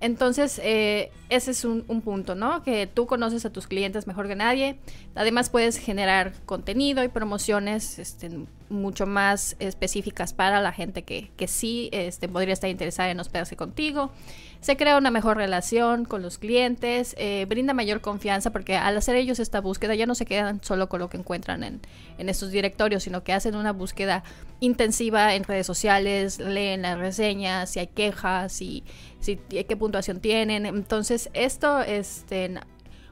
Entonces, 0.00 0.60
eh, 0.62 1.10
ese 1.30 1.52
es 1.52 1.64
un, 1.64 1.82
punto, 2.02 2.34
¿no? 2.34 2.62
Que 2.62 2.86
tú 2.86 3.06
conoces 3.06 3.46
a 3.46 3.50
tus 3.50 3.66
clientes 3.66 4.06
mejor 4.06 4.28
que 4.28 4.36
nadie. 4.36 4.78
Además, 5.14 5.48
puedes 5.48 5.78
generar 5.78 6.34
contenido 6.44 7.02
y 7.02 7.08
promociones 7.08 7.98
este, 7.98 8.30
mucho 8.68 9.06
más 9.06 9.56
específicas 9.58 10.34
para 10.34 10.60
la 10.60 10.72
gente 10.72 11.02
que, 11.02 11.30
que 11.36 11.48
sí 11.48 11.88
este, 11.92 12.28
podría 12.28 12.52
estar 12.52 12.68
interesada 12.68 13.10
en 13.10 13.20
hospedarse 13.20 13.56
contigo 13.56 14.12
se 14.60 14.76
crea 14.76 14.96
una 14.96 15.12
mejor 15.12 15.36
relación 15.36 16.04
con 16.04 16.22
los 16.22 16.38
clientes, 16.38 17.14
eh, 17.18 17.46
brinda 17.48 17.74
mayor 17.74 18.00
confianza 18.00 18.50
porque 18.50 18.76
al 18.76 18.96
hacer 18.96 19.16
ellos 19.16 19.38
esta 19.38 19.60
búsqueda 19.60 19.94
ya 19.94 20.06
no 20.06 20.16
se 20.16 20.26
quedan 20.26 20.60
solo 20.62 20.88
con 20.88 20.98
lo 20.98 21.08
que 21.08 21.16
encuentran 21.16 21.62
en, 21.62 21.80
en 22.18 22.28
estos 22.28 22.50
directorios, 22.50 23.04
sino 23.04 23.22
que 23.22 23.32
hacen 23.32 23.54
una 23.54 23.72
búsqueda 23.72 24.24
intensiva 24.60 25.34
en 25.34 25.44
redes 25.44 25.66
sociales, 25.66 26.40
leen 26.40 26.82
las 26.82 26.98
reseñas, 26.98 27.70
si 27.70 27.78
hay 27.78 27.86
quejas, 27.86 28.52
si, 28.52 28.82
qué 29.26 29.76
puntuación 29.76 30.20
tienen. 30.20 30.66
Entonces 30.66 31.30
esto 31.34 31.80
este, 31.80 32.54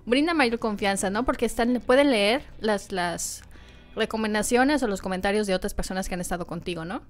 brinda 0.06 0.34
mayor 0.34 0.58
confianza, 0.58 1.10
¿no? 1.10 1.24
Porque 1.24 1.46
están, 1.46 1.82
pueden 1.84 2.10
leer 2.10 2.42
las, 2.60 2.92
las 2.92 3.42
recomendaciones 3.96 4.82
o 4.82 4.88
los 4.88 5.02
comentarios 5.02 5.46
de 5.46 5.54
otras 5.54 5.74
personas 5.74 6.08
que 6.08 6.14
han 6.14 6.20
estado 6.20 6.46
contigo, 6.46 6.84
¿no? 6.84 7.02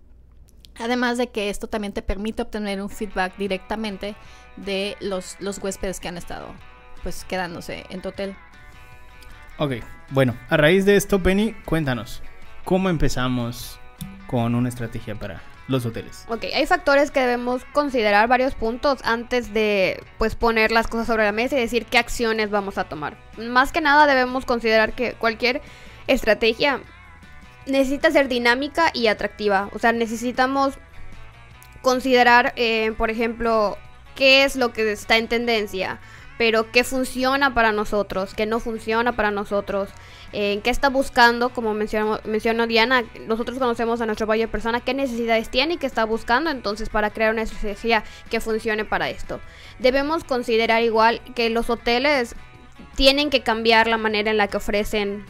Además 0.78 1.18
de 1.18 1.28
que 1.28 1.50
esto 1.50 1.68
también 1.68 1.92
te 1.92 2.02
permite 2.02 2.42
obtener 2.42 2.82
un 2.82 2.90
feedback 2.90 3.37
directamente 3.37 4.16
de 4.56 4.96
los, 5.00 5.37
los 5.40 5.58
huéspedes 5.58 6.00
que 6.00 6.08
han 6.08 6.16
estado 6.16 6.49
pues 7.02 7.25
quedándose 7.25 7.84
en 7.90 8.02
tu 8.02 8.08
hotel. 8.08 8.34
Ok, 9.58 9.75
bueno, 10.11 10.37
a 10.49 10.56
raíz 10.56 10.84
de 10.84 10.96
esto, 10.96 11.23
Penny, 11.23 11.54
cuéntanos, 11.64 12.23
¿cómo 12.64 12.88
empezamos 12.88 13.78
con 14.26 14.56
una 14.56 14.68
estrategia 14.68 15.14
para 15.14 15.40
los 15.68 15.87
hoteles? 15.87 16.26
Ok, 16.28 16.44
hay 16.54 16.66
factores 16.66 17.11
que 17.11 17.21
debemos 17.21 17.64
considerar 17.73 18.28
varios 18.28 18.54
puntos 18.54 19.00
antes 19.04 19.52
de 19.54 20.02
pues 20.18 20.35
poner 20.35 20.71
las 20.71 20.87
cosas 20.87 21.06
sobre 21.06 21.25
la 21.25 21.33
mesa 21.33 21.56
y 21.56 21.61
decir 21.61 21.87
qué 21.87 21.99
acciones 21.99 22.50
vamos 22.50 22.78
a 22.78 22.85
tomar. 22.85 23.16
Más 23.38 23.73
que 23.73 23.80
nada 23.80 24.06
debemos 24.06 24.44
considerar 24.44 24.92
que 24.92 25.14
cualquier 25.14 25.62
estrategia 26.06 26.80
necesita 27.66 28.11
ser 28.11 28.28
dinámica 28.28 28.90
y 28.92 29.06
atractiva. 29.06 29.71
O 29.73 29.78
sea, 29.78 29.92
necesitamos 29.92 30.75
considerar, 31.83 32.52
eh, 32.56 32.92
por 32.97 33.11
ejemplo, 33.11 33.78
qué 34.14 34.44
es 34.44 34.56
lo 34.56 34.73
que 34.73 34.92
está 34.92 35.16
en 35.16 35.28
tendencia, 35.28 36.00
pero 36.37 36.71
qué 36.73 36.85
funciona 36.85 37.55
para 37.55 37.73
nosotros, 37.73 38.35
qué 38.35 38.47
no 38.47 38.61
funciona 38.61 39.12
para 39.12 39.31
nosotros, 39.31 39.91
en 40.33 40.62
qué 40.62 40.71
está 40.71 40.88
buscando, 40.88 41.50
como 41.50 41.75
mencionó, 41.75 42.21
mencionó 42.25 42.67
Diana, 42.67 43.05
nosotros 43.26 43.59
conocemos 43.59 44.00
a 44.00 44.07
nuestro 44.07 44.26
valle 44.26 44.49
persona, 44.49 44.81
qué 44.81 44.95
necesidades 44.95 45.49
tiene 45.49 45.75
y 45.75 45.76
qué 45.76 45.87
está 45.87 46.05
buscando, 46.05 46.50
entonces 46.50 46.88
para 46.88 47.11
crear 47.11 47.33
una 47.33 47.43
estrategia 47.43 48.03
que 48.31 48.41
funcione 48.41 48.85
para 48.85 49.11
esto. 49.11 49.41
Debemos 49.79 50.25
considerar 50.25 50.83
igual 50.83 51.21
que 51.35 51.50
los 51.50 51.71
hoteles 51.71 52.35
tienen 52.97 53.31
que 53.31 53.43
cambiar 53.43 53.87
la 53.87 53.99
manera 53.99 54.31
en 54.31 54.37
la 54.37 54.49
que 54.49 54.57
ofrecen 54.57 55.25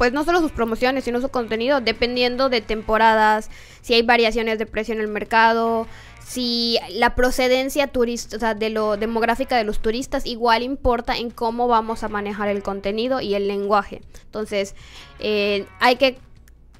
pues 0.00 0.14
no 0.14 0.24
solo 0.24 0.40
sus 0.40 0.50
promociones, 0.50 1.04
sino 1.04 1.20
su 1.20 1.28
contenido, 1.28 1.82
dependiendo 1.82 2.48
de 2.48 2.62
temporadas, 2.62 3.50
si 3.82 3.92
hay 3.92 4.00
variaciones 4.00 4.58
de 4.58 4.64
precio 4.64 4.94
en 4.94 5.00
el 5.02 5.08
mercado, 5.08 5.86
si 6.30 6.78
la 6.90 7.16
procedencia 7.16 7.88
turista, 7.88 8.54
de 8.54 8.70
lo 8.70 8.96
demográfica 8.96 9.56
de 9.56 9.64
los 9.64 9.80
turistas 9.80 10.26
igual 10.26 10.62
importa 10.62 11.16
en 11.16 11.30
cómo 11.30 11.66
vamos 11.66 12.04
a 12.04 12.08
manejar 12.08 12.46
el 12.46 12.62
contenido 12.62 13.20
y 13.20 13.34
el 13.34 13.48
lenguaje. 13.48 14.00
Entonces, 14.26 14.76
eh, 15.18 15.66
hay 15.80 15.96
que 15.96 16.18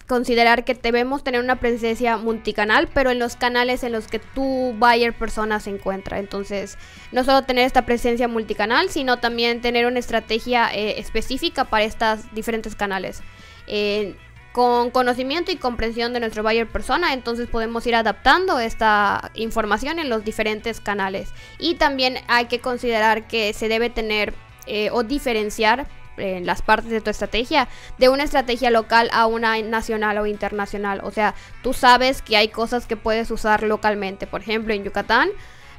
considerar 0.06 0.64
que 0.64 0.74
debemos 0.74 1.24
tener 1.24 1.40
una 1.40 1.58
presencia 1.58 2.16
multicanal, 2.16 2.88
pero 2.94 3.10
en 3.10 3.18
los 3.18 3.34
canales 3.34 3.82
en 3.82 3.90
los 3.90 4.06
que 4.06 4.20
tu 4.20 4.72
buyer 4.78 5.18
persona 5.18 5.58
se 5.58 5.70
encuentra. 5.70 6.20
Entonces, 6.20 6.78
no 7.10 7.24
solo 7.24 7.42
tener 7.42 7.66
esta 7.66 7.84
presencia 7.84 8.28
multicanal, 8.28 8.88
sino 8.88 9.16
también 9.16 9.60
tener 9.60 9.86
una 9.86 9.98
estrategia 9.98 10.72
eh, 10.72 11.00
específica 11.00 11.64
para 11.64 11.82
estos 11.82 12.32
diferentes 12.32 12.76
canales. 12.76 13.20
Eh, 13.66 14.14
con 14.52 14.90
conocimiento 14.90 15.52
y 15.52 15.56
comprensión 15.56 16.12
de 16.12 16.20
nuestro 16.20 16.42
buyer 16.42 16.66
persona, 16.66 17.12
entonces 17.12 17.48
podemos 17.48 17.86
ir 17.86 17.94
adaptando 17.94 18.58
esta 18.58 19.30
información 19.34 19.98
en 19.98 20.08
los 20.08 20.24
diferentes 20.24 20.80
canales. 20.80 21.30
Y 21.58 21.76
también 21.76 22.18
hay 22.26 22.46
que 22.46 22.60
considerar 22.60 23.28
que 23.28 23.52
se 23.52 23.68
debe 23.68 23.90
tener 23.90 24.34
eh, 24.66 24.90
o 24.92 25.02
diferenciar 25.04 25.86
en 26.16 26.44
las 26.46 26.62
partes 26.62 26.90
de 26.90 27.00
tu 27.00 27.10
estrategia, 27.10 27.68
de 27.98 28.08
una 28.08 28.24
estrategia 28.24 28.70
local 28.70 29.08
a 29.12 29.26
una 29.26 29.60
nacional 29.62 30.18
o 30.18 30.26
internacional. 30.26 31.00
O 31.04 31.10
sea, 31.10 31.34
tú 31.62 31.72
sabes 31.72 32.20
que 32.20 32.36
hay 32.36 32.48
cosas 32.48 32.86
que 32.86 32.96
puedes 32.96 33.30
usar 33.30 33.62
localmente. 33.62 34.26
Por 34.26 34.42
ejemplo, 34.42 34.74
en 34.74 34.84
Yucatán, 34.84 35.30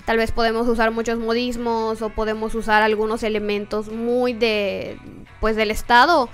tal 0.05 0.17
vez 0.17 0.31
podemos 0.31 0.67
usar 0.67 0.91
muchos 0.91 1.19
modismos 1.19 2.01
o 2.01 2.09
podemos 2.09 2.55
usar 2.55 2.81
algunos 2.81 3.21
elementos 3.23 3.89
muy 3.89 4.33
de, 4.33 4.97
pues, 5.39 5.55
del 5.55 5.71
estado 5.71 6.29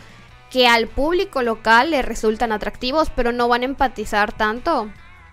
que 0.49 0.67
al 0.67 0.87
público 0.87 1.41
local 1.41 1.91
le 1.91 2.01
resultan 2.01 2.51
atractivos, 2.51 3.09
pero 3.15 3.31
no 3.31 3.47
van 3.47 3.61
a 3.63 3.65
empatizar 3.65 4.31
tanto 4.31 4.89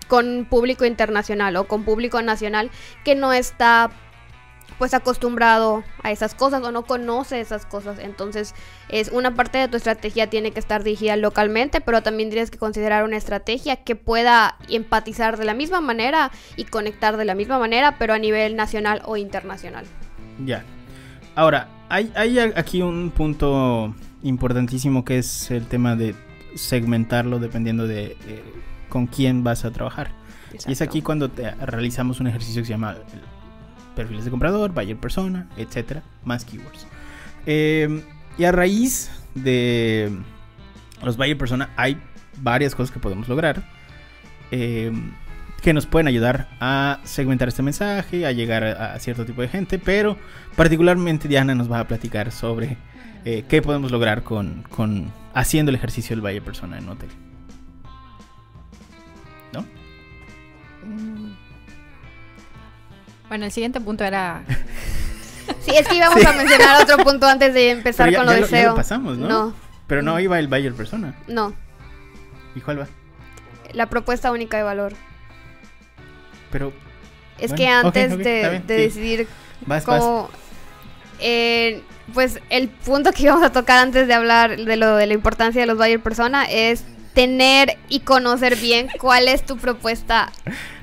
con 0.08 0.46
público 0.48 0.84
internacional 0.84 1.56
o 1.56 1.66
con 1.66 1.84
público 1.84 2.20
nacional 2.20 2.70
que 3.04 3.14
no 3.14 3.32
está 3.32 3.90
pues 4.78 4.92
acostumbrado 4.92 5.84
a 6.02 6.10
esas 6.10 6.34
cosas 6.34 6.62
o 6.62 6.72
no 6.72 6.84
conoce 6.84 7.40
esas 7.40 7.64
cosas. 7.64 7.98
Entonces, 7.98 8.54
es 8.88 9.08
una 9.10 9.34
parte 9.34 9.58
de 9.58 9.68
tu 9.68 9.76
estrategia 9.76 10.28
tiene 10.28 10.50
que 10.50 10.58
estar 10.58 10.82
dirigida 10.82 11.16
localmente, 11.16 11.80
pero 11.80 12.02
también 12.02 12.30
tienes 12.30 12.50
que 12.50 12.58
considerar 12.58 13.04
una 13.04 13.16
estrategia 13.16 13.76
que 13.76 13.94
pueda 13.94 14.56
empatizar 14.68 15.36
de 15.36 15.44
la 15.44 15.54
misma 15.54 15.80
manera 15.80 16.32
y 16.56 16.64
conectar 16.64 17.16
de 17.16 17.24
la 17.24 17.34
misma 17.34 17.58
manera, 17.58 17.96
pero 17.98 18.14
a 18.14 18.18
nivel 18.18 18.56
nacional 18.56 19.02
o 19.04 19.16
internacional. 19.16 19.86
Ya. 20.44 20.64
Ahora, 21.36 21.68
hay, 21.88 22.12
hay 22.16 22.38
aquí 22.38 22.82
un 22.82 23.10
punto 23.10 23.94
importantísimo 24.24 25.04
que 25.04 25.18
es 25.18 25.50
el 25.50 25.66
tema 25.66 25.94
de 25.94 26.14
segmentarlo 26.56 27.38
dependiendo 27.38 27.86
de 27.86 28.16
eh, 28.26 28.42
con 28.88 29.06
quién 29.06 29.44
vas 29.44 29.64
a 29.64 29.70
trabajar. 29.70 30.10
Y 30.66 30.72
es 30.72 30.82
aquí 30.82 31.02
cuando 31.02 31.30
te 31.30 31.50
realizamos 31.52 32.20
un 32.20 32.26
ejercicio 32.26 32.62
que 32.62 32.66
se 32.66 32.72
llama 32.72 32.96
perfiles 33.94 34.24
de 34.24 34.30
comprador, 34.30 34.72
buyer 34.72 34.96
persona, 34.96 35.48
etcétera, 35.56 36.02
más 36.24 36.44
keywords. 36.44 36.86
Eh, 37.46 38.02
y 38.38 38.44
a 38.44 38.52
raíz 38.52 39.10
de 39.34 40.10
los 41.02 41.16
buyer 41.16 41.38
persona 41.38 41.70
hay 41.76 42.00
varias 42.40 42.74
cosas 42.74 42.92
que 42.92 42.98
podemos 42.98 43.28
lograr 43.28 43.64
eh, 44.50 44.92
que 45.62 45.72
nos 45.72 45.86
pueden 45.86 46.06
ayudar 46.08 46.48
a 46.60 47.00
segmentar 47.04 47.48
este 47.48 47.62
mensaje, 47.62 48.26
a 48.26 48.32
llegar 48.32 48.64
a, 48.64 48.98
cierto 48.98 49.24
tipo 49.24 49.40
de 49.40 49.48
gente, 49.48 49.78
pero 49.78 50.18
particularmente 50.56 51.26
Diana 51.26 51.54
nos 51.54 51.72
va 51.72 51.80
a 51.80 51.88
platicar 51.88 52.30
sobre 52.30 52.76
eh, 53.24 53.44
qué 53.48 53.62
podemos 53.62 53.90
lograr 53.90 54.22
con, 54.22 54.64
con, 54.70 55.12
haciendo 55.32 55.70
el 55.70 55.76
ejercicio 55.76 56.14
del 56.14 56.20
buyer 56.20 56.42
persona 56.42 56.78
en 56.78 56.88
hotel. 56.88 57.08
¿No? 59.52 59.62
Mm. 60.84 61.34
Bueno, 63.28 63.46
el 63.46 63.52
siguiente 63.52 63.80
punto 63.80 64.04
era. 64.04 64.42
sí, 65.60 65.72
es 65.74 65.88
que 65.88 65.96
íbamos 65.96 66.24
a 66.24 66.32
mencionar 66.32 66.82
otro 66.82 66.98
punto 66.98 67.26
antes 67.26 67.54
de 67.54 67.70
empezar 67.70 68.14
con 68.14 68.26
lo 68.26 68.32
de 68.32 68.46
SEO. 68.46 68.70
Lo 68.70 68.76
pasamos, 68.76 69.16
¿no? 69.18 69.28
No. 69.28 69.54
Pero 69.86 70.02
no 70.02 70.18
iba 70.20 70.38
el 70.38 70.48
buyer 70.48 70.74
persona. 70.74 71.14
No. 71.26 71.54
¿Y 72.54 72.60
cuál 72.60 72.80
va? 72.80 72.86
La 73.72 73.88
propuesta 73.88 74.30
única 74.32 74.56
de 74.56 74.62
valor. 74.62 74.92
Pero. 76.50 76.72
Es 77.38 77.52
que 77.52 77.66
antes 77.68 78.16
de, 78.16 78.62
decidir 78.66 79.26
cómo. 79.84 80.30
Eh, 81.18 81.82
pues 82.12 82.40
el 82.50 82.68
punto 82.68 83.12
que 83.12 83.24
íbamos 83.24 83.42
a 83.42 83.52
tocar 83.52 83.78
antes 83.78 84.06
de 84.06 84.14
hablar 84.14 84.56
de 84.56 84.76
lo 84.76 84.96
de 84.96 85.06
la 85.06 85.14
importancia 85.14 85.60
de 85.60 85.66
los 85.66 85.78
buyer 85.78 86.00
persona 86.00 86.44
es 86.44 86.84
tener 87.14 87.78
y 87.88 88.00
conocer 88.00 88.56
bien 88.56 88.88
cuál 89.00 89.28
es 89.28 89.44
tu 89.44 89.56
propuesta 89.56 90.32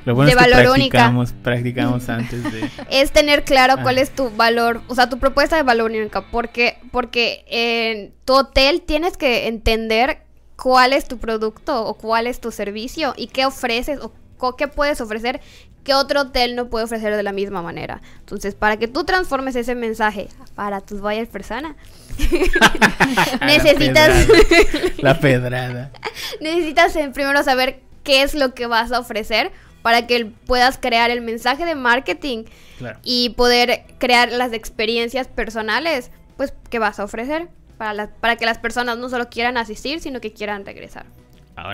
Lo 0.05 0.15
bueno 0.15 0.27
de 0.27 0.31
es 0.31 0.37
que 0.37 0.49
valor 0.49 0.73
practicamos, 0.73 1.29
única. 1.29 1.43
Practicamos 1.43 2.09
antes 2.09 2.43
de. 2.51 2.69
Es 2.89 3.11
tener 3.11 3.43
claro 3.43 3.75
cuál 3.83 3.97
ah. 3.97 4.01
es 4.01 4.11
tu 4.11 4.29
valor, 4.31 4.81
o 4.87 4.95
sea, 4.95 5.09
tu 5.09 5.19
propuesta 5.19 5.57
de 5.57 5.63
valor 5.63 5.91
única. 5.91 6.21
Porque, 6.31 6.77
porque 6.91 7.43
en 7.47 8.13
tu 8.25 8.33
hotel 8.33 8.81
tienes 8.81 9.17
que 9.17 9.47
entender 9.47 10.23
cuál 10.55 10.93
es 10.93 11.07
tu 11.07 11.17
producto 11.19 11.85
o 11.85 11.95
cuál 11.95 12.27
es 12.27 12.39
tu 12.39 12.51
servicio 12.51 13.13
y 13.17 13.27
qué 13.27 13.45
ofreces 13.45 13.99
o 14.01 14.55
qué 14.55 14.67
puedes 14.67 15.01
ofrecer 15.01 15.41
que 15.83 15.93
otro 15.93 16.21
hotel 16.21 16.55
no 16.55 16.67
puede 16.67 16.85
ofrecer 16.85 17.15
de 17.15 17.23
la 17.23 17.31
misma 17.31 17.61
manera. 17.61 18.01
Entonces, 18.19 18.55
para 18.55 18.77
que 18.77 18.87
tú 18.87 19.03
transformes 19.03 19.55
ese 19.55 19.75
mensaje 19.75 20.27
para 20.55 20.81
tus 20.81 21.01
buyers 21.01 21.29
persona, 21.29 21.75
necesitas 23.45 24.27
la 24.97 25.19
pedrada. 25.19 25.91
necesitas 26.41 26.93
primero 27.13 27.43
saber 27.43 27.81
qué 28.03 28.23
es 28.23 28.35
lo 28.35 28.53
que 28.53 28.67
vas 28.67 28.91
a 28.91 28.99
ofrecer 28.99 29.51
para 29.81 30.05
que 30.05 30.25
puedas 30.25 30.77
crear 30.77 31.09
el 31.09 31.21
mensaje 31.21 31.65
de 31.65 31.75
marketing 31.75 32.45
y 33.03 33.29
poder 33.31 33.83
crear 33.97 34.31
las 34.31 34.53
experiencias 34.53 35.27
personales 35.27 36.11
pues 36.37 36.53
que 36.69 36.79
vas 36.79 36.99
a 36.99 37.03
ofrecer 37.03 37.49
para, 37.77 38.07
para 38.07 38.35
que 38.35 38.45
las 38.45 38.57
personas 38.57 38.97
no 38.97 39.09
solo 39.09 39.29
quieran 39.29 39.57
asistir, 39.57 39.99
sino 40.01 40.21
que 40.21 40.33
quieran 40.33 40.65
regresar. 40.65 41.05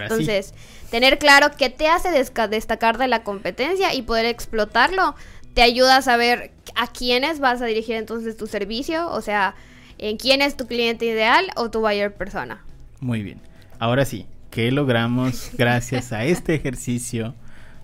Entonces, 0.02 0.54
tener 0.90 1.18
claro 1.18 1.52
qué 1.58 1.70
te 1.70 1.88
hace 1.88 2.10
destacar 2.12 2.98
de 2.98 3.08
la 3.08 3.24
competencia 3.24 3.94
y 3.94 4.02
poder 4.02 4.26
explotarlo 4.26 5.16
te 5.54 5.64
ayuda 5.64 5.98
a 5.98 6.02
saber 6.02 6.52
a 6.76 6.88
quiénes 6.88 7.40
vas 7.40 7.62
a 7.62 7.66
dirigir 7.66 7.96
entonces 7.96 8.38
tu 8.38 8.46
servicio, 8.46 9.10
o 9.10 9.22
sea, 9.22 9.56
en 9.98 10.18
quién 10.18 10.44
es 10.44 10.56
tu 10.56 10.68
cliente 10.68 11.06
ideal 11.06 11.48
o 11.56 11.72
tu 11.72 11.80
buyer 11.82 12.14
persona. 12.14 12.64
Muy 13.00 13.24
bien. 13.24 13.42
Ahora 13.80 14.06
sí, 14.06 14.28
¿qué 14.52 14.72
logramos 14.72 15.50
gracias 15.58 16.14
a 16.14 16.26
este 16.26 16.54
ejercicio 16.54 17.34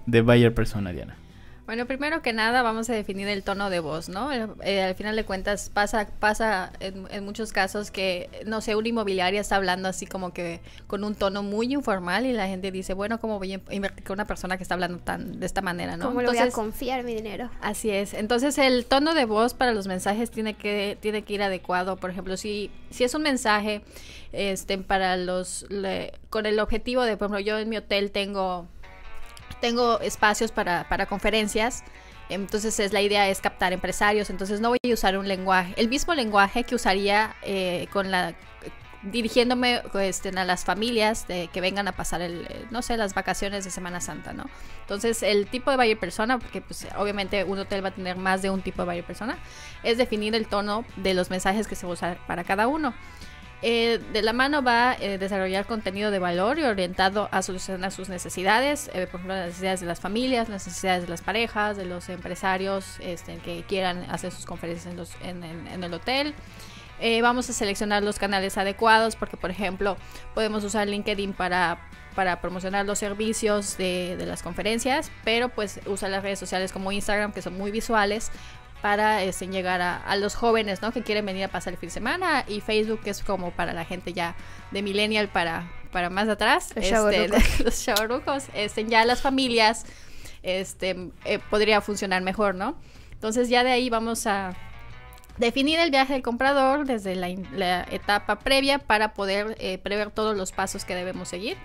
de 0.05 0.21
buyer 0.21 0.53
persona, 0.53 0.91
Diana? 0.91 1.17
Bueno, 1.65 1.85
primero 1.85 2.21
que 2.21 2.33
nada 2.33 2.61
vamos 2.61 2.89
a 2.89 2.93
definir 2.93 3.29
el 3.29 3.41
tono 3.41 3.69
de 3.69 3.79
voz, 3.79 4.09
¿no? 4.09 4.31
Eh, 4.33 4.81
al 4.81 4.95
final 4.95 5.15
de 5.15 5.23
cuentas 5.23 5.69
pasa 5.69 6.09
pasa 6.19 6.73
en, 6.81 7.23
muchos 7.23 7.53
casos 7.53 7.89
que, 7.89 8.29
no 8.45 8.59
sé, 8.59 8.75
una 8.75 8.89
inmobiliaria 8.89 9.39
está 9.39 9.55
hablando 9.55 9.87
así 9.87 10.05
como 10.05 10.33
que 10.33 10.59
con 10.87 11.05
un 11.05 11.15
tono 11.15 11.41
muy 11.41 11.71
informal 11.73 12.25
y 12.25 12.33
la 12.33 12.47
gente 12.47 12.69
dice, 12.69 12.93
bueno, 12.93 13.21
¿cómo 13.21 13.39
voy 13.39 13.53
a 13.53 13.61
invertir 13.71 14.03
con 14.03 14.15
una 14.15 14.25
persona 14.25 14.57
que 14.57 14.63
está 14.63 14.75
hablando 14.75 14.99
tan 14.99 15.39
de 15.39 15.45
esta 15.45 15.61
manera, 15.61 15.95
¿no? 15.95 16.07
¿Cómo 16.07 16.21
le 16.21 16.27
voy 16.27 16.37
a 16.37 16.51
confiar 16.51 17.03
mi 17.03 17.15
dinero? 17.15 17.49
Así 17.61 17.89
es. 17.91 18.13
Entonces 18.13 18.57
el 18.57 18.85
tono 18.85 19.13
de 19.13 19.23
voz 19.23 19.53
para 19.53 19.71
los 19.71 19.87
mensajes 19.87 20.31
tiene 20.31 20.55
que, 20.55 20.97
tiene 20.99 21.23
que 21.23 21.33
ir 21.33 21.43
adecuado. 21.43 21.95
Por 21.95 22.09
ejemplo, 22.09 22.35
si, 22.35 22.71
si 22.89 23.05
es 23.05 23.13
un 23.13 23.21
mensaje 23.21 23.83
este, 24.33 24.77
para 24.79 25.15
los, 25.15 25.65
con 26.29 26.45
el 26.45 26.59
objetivo 26.59 27.03
de, 27.03 27.15
por 27.15 27.27
ejemplo, 27.27 27.39
yo 27.39 27.57
en 27.57 27.69
mi 27.69 27.77
hotel 27.77 28.11
tengo 28.11 28.67
tengo 29.61 29.99
espacios 29.99 30.51
para, 30.51 30.87
para 30.89 31.05
conferencias. 31.05 31.83
Entonces 32.29 32.79
es 32.79 32.93
la 32.93 33.01
idea 33.01 33.29
es 33.29 33.41
captar 33.41 33.73
empresarios. 33.73 34.29
Entonces 34.29 34.61
no 34.61 34.69
voy 34.69 34.79
a 34.83 34.93
usar 34.93 35.17
un 35.17 35.27
lenguaje, 35.27 35.73
el 35.77 35.89
mismo 35.89 36.13
lenguaje 36.13 36.63
que 36.63 36.75
usaría 36.75 37.35
eh, 37.43 37.87
con 37.91 38.11
la 38.11 38.33
dirigiéndome 39.03 39.81
este, 39.95 40.29
a 40.29 40.45
las 40.45 40.63
familias 40.63 41.27
de, 41.27 41.49
que 41.51 41.61
vengan 41.61 41.87
a 41.87 41.91
pasar 41.91 42.21
el, 42.21 42.47
no 42.71 42.81
sé, 42.81 42.97
las 42.97 43.13
vacaciones 43.13 43.65
de 43.65 43.71
Semana 43.71 43.99
Santa, 43.99 44.33
¿no? 44.33 44.45
Entonces, 44.81 45.23
el 45.23 45.47
tipo 45.47 45.71
de 45.71 45.77
buyer 45.77 45.99
persona, 45.99 46.39
porque 46.39 46.61
pues 46.61 46.87
obviamente 46.97 47.43
un 47.43 47.59
hotel 47.59 47.83
va 47.83 47.89
a 47.89 47.93
tener 47.93 48.15
más 48.15 48.41
de 48.41 48.49
un 48.49 48.61
tipo 48.61 48.81
de 48.81 48.85
buyer 48.85 49.03
persona, 49.03 49.37
es 49.83 49.97
definir 49.97 50.35
el 50.35 50.47
tono 50.47 50.85
de 50.95 51.13
los 51.13 51.29
mensajes 51.29 51.67
que 51.67 51.75
se 51.75 51.85
va 51.85 51.91
a 51.91 51.93
usar 51.93 52.17
para 52.27 52.43
cada 52.43 52.67
uno. 52.67 52.93
Eh, 53.65 54.01
de 54.11 54.21
la 54.21 54.33
mano 54.33 54.61
va 54.61 54.97
eh, 54.99 55.17
desarrollar 55.17 55.65
contenido 55.65 56.11
de 56.11 56.19
valor 56.19 56.59
y 56.59 56.63
orientado 56.63 57.29
a 57.31 57.41
solucionar 57.41 57.93
sus 57.93 58.09
necesidades, 58.09 58.89
eh, 58.89 59.07
por 59.09 59.21
ejemplo, 59.21 59.35
las 59.35 59.47
necesidades 59.47 59.79
de 59.79 59.85
las 59.85 60.01
familias, 60.01 60.49
las 60.49 60.67
necesidades 60.67 61.03
de 61.03 61.07
las 61.07 61.21
parejas, 61.21 61.77
de 61.77 61.85
los 61.85 62.09
empresarios 62.09 62.97
este, 62.99 63.37
que 63.37 63.63
quieran 63.63 64.05
hacer 64.09 64.33
sus 64.33 64.45
conferencias 64.45 64.93
en, 65.23 65.81
el 65.81 65.93
hotel. 65.93 66.35
vamos 67.21 67.49
a 67.49 67.53
seleccionar 67.53 68.03
los 68.03 68.19
canales 68.19 68.57
adecuados 68.57 69.15
porque, 69.15 69.37
por 69.37 69.49
ejemplo, 69.49 69.95
podemos 70.33 70.65
usar 70.65 70.89
LinkedIn 70.89 71.31
para, 71.31 71.79
promocionar 72.41 72.85
los 72.85 72.99
servicios 72.99 73.77
de, 73.77 74.17
de 74.17 74.25
las 74.25 74.43
conferencias, 74.43 75.09
pero 75.23 75.47
pues 75.47 75.79
usa 75.85 76.09
las 76.09 76.21
redes 76.21 76.37
sociales 76.37 76.73
como 76.73 76.91
Instagram 76.91 77.31
que 77.31 77.41
son 77.41 77.57
muy 77.57 77.71
visuales 77.71 78.29
para 78.83 79.23
este, 79.23 79.47
llegar 79.47 79.79
a, 79.79 79.95
a 79.95 80.17
los 80.17 80.35
jóvenes, 80.35 80.81
¿no? 80.81 80.91
Que 80.91 81.03
quieren 81.03 81.25
venir 81.25 81.45
a 81.45 81.47
pasar 81.47 81.71
el 81.71 81.79
fin 81.79 81.87
de 81.87 81.93
semana 81.93 82.43
y 82.49 82.59
Facebook 82.59 82.99
es 83.05 83.23
como 83.23 83.51
para 83.51 83.71
la 83.71 83.85
gente 83.85 84.11
ya 84.11 84.35
de 84.71 84.81
millennial 84.81 85.29
para, 85.29 85.71
para 85.93 86.09
más 86.09 86.27
atrás, 86.27 86.73
Los 86.75 86.83
este, 86.83 87.63
los 87.63 87.85
chavorrucos, 87.85 88.43
este, 88.53 88.83
ya 88.83 89.05
las 89.05 89.21
familias, 89.21 89.85
este, 90.41 91.11
eh, 91.23 91.39
podría 91.49 91.79
funcionar 91.79 92.21
mejor, 92.23 92.55
¿no? 92.55 92.75
Entonces 93.13 93.47
ya 93.47 93.63
de 93.63 93.71
ahí 93.71 93.89
vamos 93.89 94.27
a 94.27 94.53
definir 95.37 95.79
el 95.79 95.89
viaje 95.89 96.11
del 96.11 96.21
comprador 96.21 96.85
desde 96.85 97.15
la, 97.15 97.29
la 97.53 97.87
etapa 97.89 98.39
previa 98.39 98.79
para 98.79 99.13
poder 99.13 99.55
eh, 99.61 99.77
prever 99.77 100.11
todos 100.11 100.35
los 100.35 100.51
pasos 100.51 100.83
que 100.83 100.93
debemos 100.93 101.29
seguir. 101.29 101.55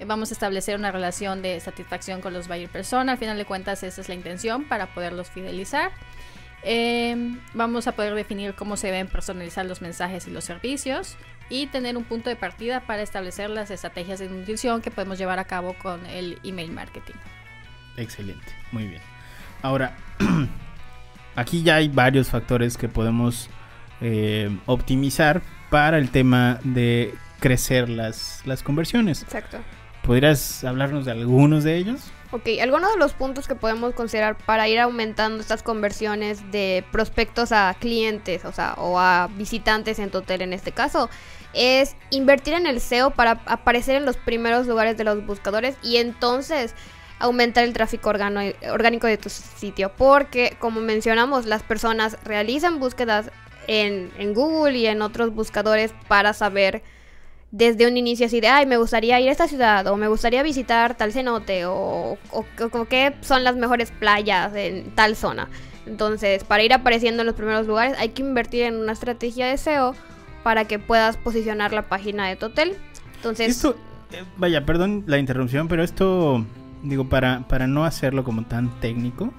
Eh, 0.00 0.06
Vamos 0.06 0.30
a 0.30 0.32
establecer 0.32 0.78
una 0.78 0.90
relación 0.90 1.42
de 1.42 1.60
satisfacción 1.60 2.22
con 2.22 2.32
los 2.32 2.48
buyer 2.48 2.70
persona. 2.70 3.12
Al 3.12 3.18
final 3.18 3.36
de 3.36 3.44
cuentas, 3.44 3.82
esa 3.82 4.00
es 4.00 4.08
la 4.08 4.14
intención 4.14 4.64
para 4.64 4.86
poderlos 4.94 5.28
fidelizar. 5.28 5.92
Eh, 6.66 7.36
vamos 7.52 7.86
a 7.86 7.92
poder 7.92 8.14
definir 8.14 8.54
cómo 8.54 8.76
se 8.76 8.86
deben 8.86 9.06
personalizar 9.06 9.66
los 9.66 9.82
mensajes 9.82 10.26
y 10.26 10.30
los 10.30 10.44
servicios 10.44 11.16
y 11.50 11.66
tener 11.66 11.96
un 11.96 12.04
punto 12.04 12.30
de 12.30 12.36
partida 12.36 12.80
para 12.80 13.02
establecer 13.02 13.50
las 13.50 13.70
estrategias 13.70 14.18
de 14.18 14.30
nutrición 14.30 14.80
que 14.80 14.90
podemos 14.90 15.18
llevar 15.18 15.38
a 15.38 15.44
cabo 15.44 15.74
con 15.74 16.06
el 16.06 16.38
email 16.42 16.72
marketing. 16.72 17.14
Excelente, 17.98 18.46
muy 18.72 18.86
bien. 18.86 19.02
Ahora, 19.60 19.96
aquí 21.36 21.62
ya 21.62 21.76
hay 21.76 21.88
varios 21.88 22.28
factores 22.28 22.78
que 22.78 22.88
podemos 22.88 23.50
eh, 24.00 24.56
optimizar 24.64 25.42
para 25.70 25.98
el 25.98 26.10
tema 26.10 26.60
de 26.64 27.14
crecer 27.40 27.90
las, 27.90 28.40
las 28.46 28.62
conversiones. 28.62 29.22
Exacto. 29.22 29.58
¿Podrías 30.02 30.64
hablarnos 30.64 31.04
de 31.04 31.12
algunos 31.12 31.64
de 31.64 31.76
ellos? 31.76 32.10
Ok, 32.34 32.48
algunos 32.60 32.90
de 32.90 32.98
los 32.98 33.12
puntos 33.12 33.46
que 33.46 33.54
podemos 33.54 33.94
considerar 33.94 34.36
para 34.36 34.66
ir 34.66 34.80
aumentando 34.80 35.40
estas 35.40 35.62
conversiones 35.62 36.50
de 36.50 36.84
prospectos 36.90 37.52
a 37.52 37.76
clientes, 37.78 38.44
o 38.44 38.50
sea, 38.50 38.74
o 38.76 38.98
a 38.98 39.30
visitantes 39.36 40.00
en 40.00 40.10
tu 40.10 40.18
hotel 40.18 40.42
en 40.42 40.52
este 40.52 40.72
caso, 40.72 41.08
es 41.52 41.94
invertir 42.10 42.54
en 42.54 42.66
el 42.66 42.80
SEO 42.80 43.12
para 43.12 43.40
aparecer 43.46 43.94
en 43.94 44.04
los 44.04 44.16
primeros 44.16 44.66
lugares 44.66 44.96
de 44.96 45.04
los 45.04 45.24
buscadores 45.24 45.76
y 45.80 45.98
entonces 45.98 46.74
aumentar 47.20 47.62
el 47.62 47.72
tráfico 47.72 48.08
orgánico 48.08 49.06
de 49.06 49.16
tu 49.16 49.28
sitio. 49.28 49.92
Porque, 49.96 50.56
como 50.58 50.80
mencionamos, 50.80 51.46
las 51.46 51.62
personas 51.62 52.18
realizan 52.24 52.80
búsquedas 52.80 53.30
en, 53.68 54.10
en 54.18 54.34
Google 54.34 54.76
y 54.76 54.88
en 54.88 55.02
otros 55.02 55.32
buscadores 55.32 55.94
para 56.08 56.32
saber 56.32 56.82
desde 57.56 57.86
un 57.86 57.96
inicio 57.96 58.26
así 58.26 58.40
de, 58.40 58.48
ay, 58.48 58.66
me 58.66 58.78
gustaría 58.78 59.20
ir 59.20 59.28
a 59.28 59.32
esta 59.32 59.46
ciudad, 59.46 59.86
o 59.86 59.96
me 59.96 60.08
gustaría 60.08 60.42
visitar 60.42 60.96
tal 60.96 61.12
cenote, 61.12 61.66
o, 61.66 62.18
o, 62.32 62.84
qué 62.88 63.14
son 63.20 63.44
las 63.44 63.54
mejores 63.54 63.92
playas 63.92 64.52
en 64.56 64.90
tal 64.96 65.14
zona. 65.14 65.48
Entonces, 65.86 66.42
para 66.42 66.64
ir 66.64 66.72
apareciendo 66.72 67.22
en 67.22 67.26
los 67.26 67.36
primeros 67.36 67.68
lugares, 67.68 67.96
hay 67.96 68.08
que 68.08 68.22
invertir 68.22 68.64
en 68.64 68.74
una 68.74 68.90
estrategia 68.90 69.46
de 69.46 69.56
SEO 69.56 69.94
para 70.42 70.64
que 70.64 70.80
puedas 70.80 71.16
posicionar 71.16 71.72
la 71.72 71.82
página 71.82 72.26
de 72.26 72.34
tu 72.34 72.46
hotel. 72.46 72.74
Entonces, 73.14 73.50
Esto, 73.50 73.76
eh, 74.10 74.24
vaya, 74.36 74.66
perdón 74.66 75.04
la 75.06 75.18
interrupción, 75.18 75.68
pero 75.68 75.84
esto, 75.84 76.44
digo, 76.82 77.08
para, 77.08 77.46
para 77.46 77.68
no 77.68 77.84
hacerlo 77.84 78.24
como 78.24 78.44
tan 78.46 78.80
técnico, 78.80 79.32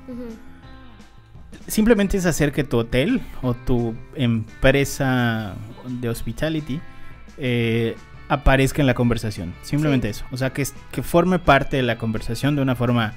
simplemente 1.67 2.15
es 2.15 2.25
hacer 2.25 2.53
que 2.53 2.63
tu 2.63 2.77
hotel 2.77 3.21
o 3.41 3.53
tu 3.55 3.93
empresa 4.15 5.55
de 5.85 6.07
hospitality 6.07 6.79
eh, 7.37 7.95
aparezca 8.29 8.81
en 8.81 8.87
la 8.87 8.93
conversación. 8.93 9.53
Simplemente 9.61 10.09
eso. 10.09 10.25
O 10.31 10.37
sea, 10.37 10.51
que, 10.51 10.65
que 10.91 11.03
forme 11.03 11.39
parte 11.39 11.77
de 11.77 11.83
la 11.83 11.97
conversación 11.97 12.55
de 12.55 12.61
una 12.61 12.75
forma 12.75 13.13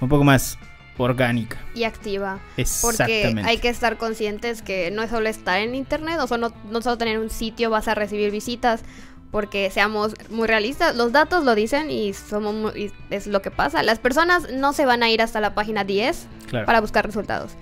un 0.00 0.08
poco 0.08 0.24
más 0.24 0.58
orgánica. 0.98 1.58
y 1.74 1.84
activa. 1.84 2.38
Porque 2.82 3.34
hay 3.44 3.58
que 3.58 3.68
estar 3.68 3.96
conscientes 3.96 4.62
que 4.62 4.90
no 4.90 5.02
es 5.02 5.10
solo 5.10 5.28
estar 5.28 5.58
en 5.60 5.74
internet, 5.74 6.18
o 6.20 6.26
solo, 6.26 6.52
no 6.70 6.80
solo 6.82 6.98
tener 6.98 7.18
un 7.18 7.30
sitio 7.30 7.70
vas 7.70 7.88
a 7.88 7.94
recibir 7.94 8.30
visitas, 8.30 8.82
porque 9.30 9.70
seamos 9.70 10.14
muy 10.28 10.46
realistas, 10.46 10.94
los 10.94 11.10
datos 11.10 11.42
lo 11.44 11.54
dicen 11.54 11.90
y 11.90 12.12
somos 12.12 12.54
muy- 12.54 12.72
y 12.78 12.92
es 13.10 13.26
lo 13.26 13.40
que 13.40 13.50
pasa. 13.50 13.82
Las 13.82 13.98
personas 13.98 14.52
no 14.52 14.74
se 14.74 14.84
van 14.84 15.02
a 15.02 15.08
ir 15.08 15.22
hasta 15.22 15.40
la 15.40 15.54
página 15.54 15.84
10 15.84 16.26
Claro. 16.48 16.66
para 16.66 16.80
buscar 16.82 17.06
resultados. 17.06 17.52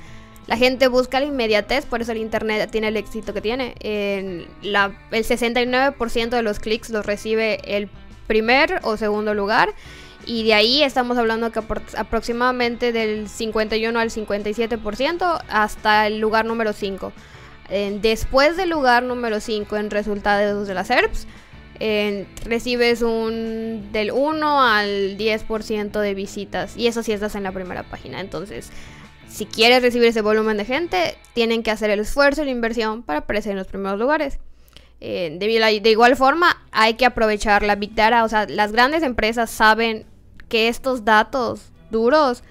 La 0.50 0.56
gente 0.56 0.88
busca 0.88 1.20
la 1.20 1.26
inmediatez, 1.26 1.86
por 1.86 2.02
eso 2.02 2.10
el 2.10 2.18
internet 2.18 2.68
tiene 2.72 2.88
el 2.88 2.96
éxito 2.96 3.32
que 3.32 3.40
tiene. 3.40 3.76
El 3.80 4.48
69% 4.62 6.28
de 6.30 6.42
los 6.42 6.58
clics 6.58 6.90
los 6.90 7.06
recibe 7.06 7.60
el 7.76 7.88
primer 8.26 8.80
o 8.82 8.96
segundo 8.96 9.32
lugar. 9.32 9.72
Y 10.26 10.42
de 10.44 10.54
ahí 10.54 10.82
estamos 10.82 11.16
hablando 11.18 11.52
que 11.52 11.60
apro- 11.60 11.80
aproximadamente 11.96 12.90
del 12.92 13.28
51 13.28 13.96
al 13.98 14.10
57% 14.10 15.40
hasta 15.48 16.08
el 16.08 16.18
lugar 16.18 16.44
número 16.46 16.72
5. 16.72 17.12
Eh, 17.70 17.98
después 18.02 18.56
del 18.56 18.70
lugar 18.70 19.04
número 19.04 19.38
5 19.38 19.76
en 19.76 19.88
resultados 19.90 20.66
de 20.66 20.74
las 20.74 20.88
SERPs, 20.88 21.28
recibes 22.44 23.02
un 23.02 23.88
del 23.92 24.10
1 24.10 24.62
al 24.62 25.16
10% 25.16 26.00
de 26.00 26.14
visitas. 26.14 26.76
Y 26.76 26.88
eso 26.88 27.02
sí 27.04 27.12
estás 27.12 27.36
en 27.36 27.44
la 27.44 27.52
primera 27.52 27.84
página. 27.84 28.20
Entonces, 28.20 28.70
si 29.40 29.46
quieres 29.46 29.80
recibir 29.80 30.08
ese 30.08 30.20
volumen 30.20 30.58
de 30.58 30.66
gente, 30.66 31.16
tienen 31.32 31.62
que 31.62 31.70
hacer 31.70 31.88
el 31.88 32.00
esfuerzo 32.00 32.42
y 32.42 32.44
la 32.44 32.50
inversión 32.50 33.02
para 33.02 33.20
aparecer 33.20 33.52
en 33.52 33.56
los 33.56 33.68
primeros 33.68 33.98
lugares. 33.98 34.38
Eh, 35.00 35.34
de, 35.40 35.90
igual 35.90 36.14
forma, 36.14 36.62
hay 36.72 36.92
que 36.92 37.06
aprovechar 37.06 37.62
la 37.62 37.74
Big 37.74 37.94
Data. 37.94 38.22
O 38.22 38.28
sea, 38.28 38.44
las 38.46 38.70
grandes 38.70 39.02
empresas 39.02 39.48
saben 39.50 40.04
que 40.50 40.68
estos 40.68 41.06
datos 41.06 41.72
duros 41.90 42.42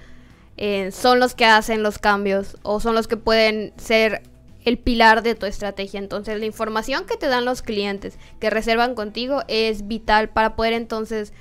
eh, 0.57 0.89
son 0.91 1.19
los 1.19 1.35
que 1.35 1.45
hacen 1.45 1.83
los 1.83 1.99
cambios 1.99 2.57
o 2.63 2.79
son 2.79 2.95
los 2.95 3.07
que 3.07 3.17
pueden 3.17 3.71
ser 3.77 4.23
el 4.65 4.79
pilar 4.79 5.21
de 5.21 5.35
tu 5.35 5.45
estrategia. 5.45 5.99
Entonces, 5.99 6.39
la 6.39 6.47
información 6.47 7.05
que 7.05 7.17
te 7.17 7.27
dan 7.27 7.45
los 7.45 7.61
clientes 7.61 8.17
que 8.39 8.49
reservan 8.49 8.95
contigo 8.95 9.43
es 9.47 9.87
vital 9.87 10.29
para 10.29 10.55
poder 10.55 10.73
entonces 10.73 11.33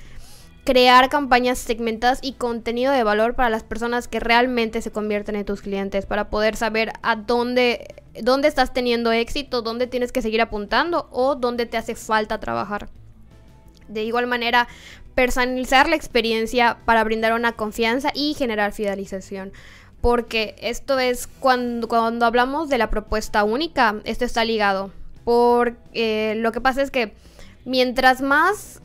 crear 0.69 1.09
campañas 1.09 1.59
segmentadas 1.59 2.19
y 2.21 2.35
contenido 2.35 2.93
de 2.93 3.03
valor 3.03 3.35
para 3.35 3.49
las 3.49 3.63
personas 3.63 4.07
que 4.07 4.21
realmente 4.21 4.83
se 4.83 4.91
convierten 4.91 5.35
en 5.35 5.47
tus 5.47 5.63
clientes, 5.63 6.05
para 6.05 6.29
poder 6.29 6.57
saber 6.57 6.93
a 7.01 7.17
dónde, 7.17 7.95
dónde 8.21 8.49
estás 8.49 8.75
teniendo 8.75 9.11
éxito, 9.11 9.63
dónde 9.63 9.87
tienes 9.87 10.13
que 10.13 10.21
seguir 10.21 10.43
apuntando 10.43 11.09
o 11.11 11.37
dónde 11.37 11.65
te 11.65 11.79
hace 11.79 11.95
falta 11.95 12.39
trabajar. 12.39 12.91
De 13.89 14.05
igual 14.05 14.27
manera, 14.27 14.69
personalizar 15.15 15.89
la 15.89 15.97
experiencia 15.97 16.77
para 16.85 17.03
brindar 17.03 17.33
una 17.33 17.53
confianza 17.53 18.11
y 18.15 18.35
generar 18.35 18.73
fidelización. 18.73 19.53
Porque 20.03 20.55
esto 20.61 20.99
es 20.99 21.29
cuando, 21.29 21.89
cuando 21.89 22.27
hablamos 22.27 22.69
de 22.69 22.77
la 22.77 22.91
propuesta 22.91 23.43
única, 23.43 24.03
esto 24.05 24.27
está 24.27 24.45
ligado. 24.45 24.91
Porque 25.25 26.35
lo 26.37 26.53
que 26.53 26.61
pasa 26.61 26.83
es 26.83 26.91
que 26.91 27.15
mientras 27.65 28.21
más 28.21 28.83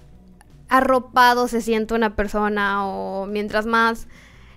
arropado 0.73 1.47
se 1.47 1.61
siente 1.61 1.93
una 1.93 2.15
persona 2.15 2.87
o 2.87 3.27
mientras 3.27 3.67
más 3.67 4.07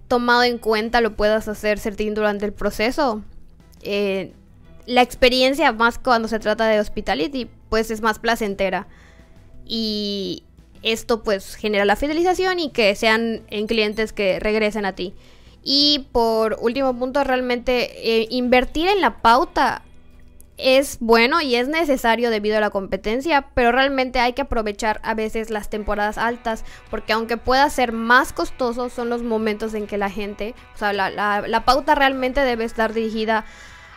tomado 0.09 0.44
en 0.44 0.57
cuenta 0.57 1.02
lo 1.02 1.14
puedas 1.14 1.46
hacer 1.46 1.79
Certín 1.79 2.14
durante 2.14 2.46
el 2.46 2.55
proceso, 2.55 3.22
eh, 3.83 4.33
la 4.87 5.02
experiencia 5.02 5.72
más 5.72 5.98
cuando 5.98 6.26
se 6.26 6.38
trata 6.38 6.66
de 6.68 6.81
hospitality 6.81 7.50
pues 7.68 7.90
es 7.90 8.00
más 8.00 8.18
placentera 8.18 8.87
y 9.66 10.42
esto 10.83 11.22
pues 11.22 11.55
genera 11.55 11.85
la 11.85 11.96
fidelización 11.96 12.61
y 12.61 12.70
que 12.70 12.94
sean 12.94 13.42
en 13.50 13.66
clientes 13.66 14.14
que 14.14 14.40
regresen 14.40 14.87
a 14.87 14.94
ti. 14.94 15.12
Y 15.62 16.07
por 16.12 16.57
último 16.62 16.96
punto, 16.96 17.24
realmente 17.24 18.20
eh, 18.22 18.29
invertir 18.31 18.87
en 18.88 19.00
la 19.00 19.20
pauta 19.20 19.83
es 20.59 20.99
bueno 21.01 21.40
y 21.40 21.55
es 21.57 21.69
necesario 21.69 22.31
debido 22.31 22.57
a 22.57 22.61
la 22.61 22.71
competencia, 22.71 23.47
pero 23.55 23.73
realmente 23.73 24.21
hay 24.21 24.33
que 24.33 24.42
aprovechar 24.42 25.01
a 25.03 25.14
veces 25.14 25.51
las 25.51 25.69
temporadas 25.69 26.16
altas, 26.19 26.64
porque 26.90 27.12
aunque 27.12 27.37
pueda 27.37 27.69
ser 27.71 27.92
más 27.92 28.33
costoso, 28.33 28.88
son 28.88 29.11
los 29.11 29.23
momentos 29.23 29.75
en 29.75 29.87
que 29.87 29.99
la 29.99 30.09
gente, 30.11 30.55
o 30.75 30.79
sea, 30.79 30.92
la, 30.92 31.11
la- 31.11 31.47
la 31.47 31.64
pauta 31.64 31.95
realmente 31.95 32.40
debe 32.40 32.64
estar 32.64 32.92
dirigida 32.95 33.45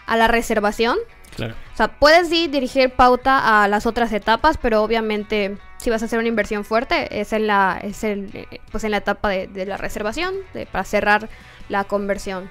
a 0.05 0.17
la 0.17 0.27
reservación. 0.27 0.97
Claro. 1.35 1.53
O 1.73 1.77
sea, 1.77 1.87
puedes 1.99 2.27
sí 2.29 2.47
dirigir 2.47 2.89
pauta 2.91 3.63
a 3.63 3.67
las 3.67 3.85
otras 3.85 4.11
etapas, 4.11 4.57
pero 4.57 4.81
obviamente 4.83 5.57
si 5.77 5.89
vas 5.89 6.01
a 6.01 6.05
hacer 6.05 6.19
una 6.19 6.27
inversión 6.27 6.65
fuerte 6.65 7.21
es 7.21 7.31
en 7.31 7.47
la, 7.47 7.79
es 7.81 8.03
el, 8.03 8.29
eh, 8.33 8.59
pues 8.71 8.83
en 8.83 8.91
la 8.91 8.97
etapa 8.97 9.29
de, 9.29 9.47
de 9.47 9.65
la 9.65 9.77
reservación, 9.77 10.33
de- 10.53 10.65
para 10.65 10.83
cerrar 10.83 11.29
la 11.69 11.85
conversión. 11.85 12.49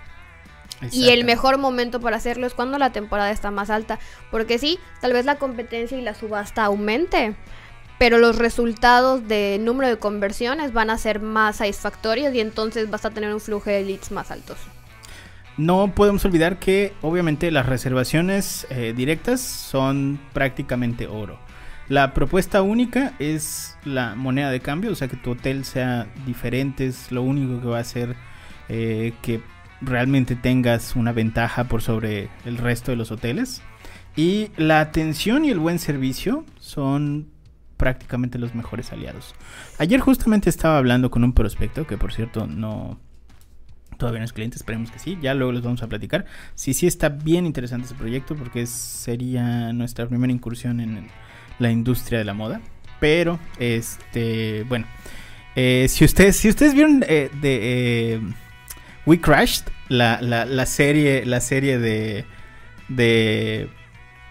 Y 0.92 1.08
el 1.10 1.24
mejor 1.24 1.58
momento 1.58 2.00
para 2.00 2.16
hacerlo 2.16 2.46
es 2.46 2.54
cuando 2.54 2.78
la 2.78 2.92
temporada 2.92 3.30
está 3.30 3.50
más 3.50 3.70
alta. 3.70 3.98
Porque 4.30 4.58
sí, 4.58 4.78
tal 5.00 5.12
vez 5.12 5.24
la 5.24 5.36
competencia 5.36 5.98
y 5.98 6.02
la 6.02 6.14
subasta 6.14 6.64
aumente. 6.64 7.34
Pero 7.98 8.18
los 8.18 8.36
resultados 8.36 9.26
de 9.26 9.58
número 9.60 9.88
de 9.88 9.98
conversiones 9.98 10.72
van 10.72 10.90
a 10.90 10.98
ser 10.98 11.20
más 11.20 11.56
satisfactorios 11.56 12.32
y 12.34 12.40
entonces 12.40 12.88
vas 12.90 13.04
a 13.04 13.10
tener 13.10 13.34
un 13.34 13.40
flujo 13.40 13.70
de 13.70 13.82
leads 13.82 14.12
más 14.12 14.30
altos. 14.30 14.56
No 15.56 15.92
podemos 15.92 16.24
olvidar 16.24 16.60
que 16.60 16.92
obviamente 17.02 17.50
las 17.50 17.66
reservaciones 17.66 18.68
eh, 18.70 18.94
directas 18.96 19.40
son 19.40 20.20
prácticamente 20.32 21.08
oro. 21.08 21.40
La 21.88 22.14
propuesta 22.14 22.62
única 22.62 23.14
es 23.18 23.76
la 23.84 24.14
moneda 24.14 24.50
de 24.50 24.60
cambio, 24.60 24.92
o 24.92 24.94
sea 24.94 25.08
que 25.08 25.16
tu 25.16 25.32
hotel 25.32 25.64
sea 25.64 26.06
diferente, 26.26 26.86
es 26.86 27.10
lo 27.10 27.22
único 27.22 27.60
que 27.60 27.66
va 27.66 27.78
a 27.78 27.80
hacer 27.80 28.14
eh, 28.68 29.14
que 29.22 29.40
realmente 29.80 30.36
tengas 30.36 30.96
una 30.96 31.12
ventaja 31.12 31.64
por 31.64 31.82
sobre 31.82 32.28
el 32.44 32.58
resto 32.58 32.90
de 32.90 32.96
los 32.96 33.10
hoteles. 33.10 33.62
Y 34.16 34.50
la 34.56 34.80
atención 34.80 35.44
y 35.44 35.50
el 35.50 35.58
buen 35.58 35.78
servicio 35.78 36.44
son 36.58 37.28
prácticamente 37.76 38.38
los 38.38 38.54
mejores 38.54 38.92
aliados. 38.92 39.34
Ayer 39.78 40.00
justamente 40.00 40.50
estaba 40.50 40.78
hablando 40.78 41.10
con 41.10 41.22
un 41.22 41.32
prospecto 41.32 41.86
que 41.86 41.96
por 41.96 42.12
cierto 42.12 42.46
no 42.46 42.98
todavía 43.96 44.20
no 44.20 44.24
es 44.24 44.32
cliente, 44.32 44.56
esperemos 44.56 44.90
que 44.90 44.98
sí, 44.98 45.18
ya 45.20 45.34
luego 45.34 45.52
les 45.52 45.62
vamos 45.62 45.82
a 45.82 45.88
platicar. 45.88 46.24
Sí, 46.54 46.72
sí 46.72 46.86
está 46.86 47.08
bien 47.08 47.46
interesante 47.46 47.86
ese 47.86 47.94
proyecto 47.94 48.34
porque 48.36 48.66
sería 48.66 49.72
nuestra 49.72 50.06
primera 50.06 50.32
incursión 50.32 50.80
en 50.80 51.08
la 51.58 51.70
industria 51.70 52.18
de 52.18 52.24
la 52.24 52.34
moda. 52.34 52.60
Pero, 53.00 53.38
este, 53.58 54.64
bueno, 54.68 54.86
eh, 55.54 55.86
si 55.88 56.04
ustedes, 56.04 56.36
si 56.36 56.48
ustedes 56.48 56.74
vieron 56.74 57.04
eh, 57.08 57.30
de 57.40 58.14
eh, 58.14 58.20
We 59.08 59.18
Crashed, 59.22 59.64
la, 59.88 60.20
la, 60.20 60.66
serie, 60.66 61.24
la 61.24 61.40
serie 61.40 61.78
de, 61.78 62.26
de, 62.88 63.70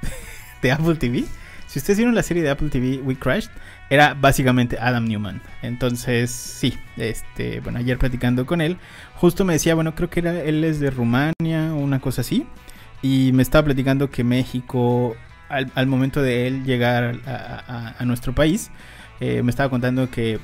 de 0.61 0.71
Apple 0.71 0.93
TV, 0.97 1.23
si 1.65 1.79
ustedes 1.79 1.97
vieron 1.97 2.13
la 2.13 2.21
serie 2.21 2.43
de 2.43 2.51
Apple 2.51 2.69
TV 2.69 3.01
We 3.01 3.15
Crashed, 3.15 3.49
era 3.89 4.13
básicamente 4.13 4.77
Adam 4.79 5.05
Newman. 5.05 5.41
Entonces, 5.63 6.29
sí, 6.29 6.77
este, 6.95 7.59
bueno, 7.61 7.79
ayer 7.79 7.97
platicando 7.97 8.45
con 8.45 8.61
él, 8.61 8.77
justo 9.15 9.45
me 9.45 9.53
decía, 9.53 9.73
bueno, 9.73 9.95
creo 9.95 10.11
que 10.11 10.19
era, 10.19 10.43
él 10.43 10.63
es 10.63 10.79
de 10.79 10.91
Rumania 10.91 11.73
o 11.73 11.77
una 11.77 11.99
cosa 11.99 12.21
así. 12.21 12.45
Y 13.01 13.31
me 13.33 13.41
estaba 13.41 13.65
platicando 13.65 14.11
que 14.11 14.23
México, 14.23 15.17
al, 15.49 15.87
momento 15.87 16.21
de 16.21 16.45
él 16.45 16.65
llegar 16.65 17.19
a, 17.25 18.05
nuestro 18.05 18.35
país, 18.35 18.69
eh, 19.21 19.41
me 19.41 19.49
estaba 19.49 19.71
contando 19.71 20.11
que 20.11 20.39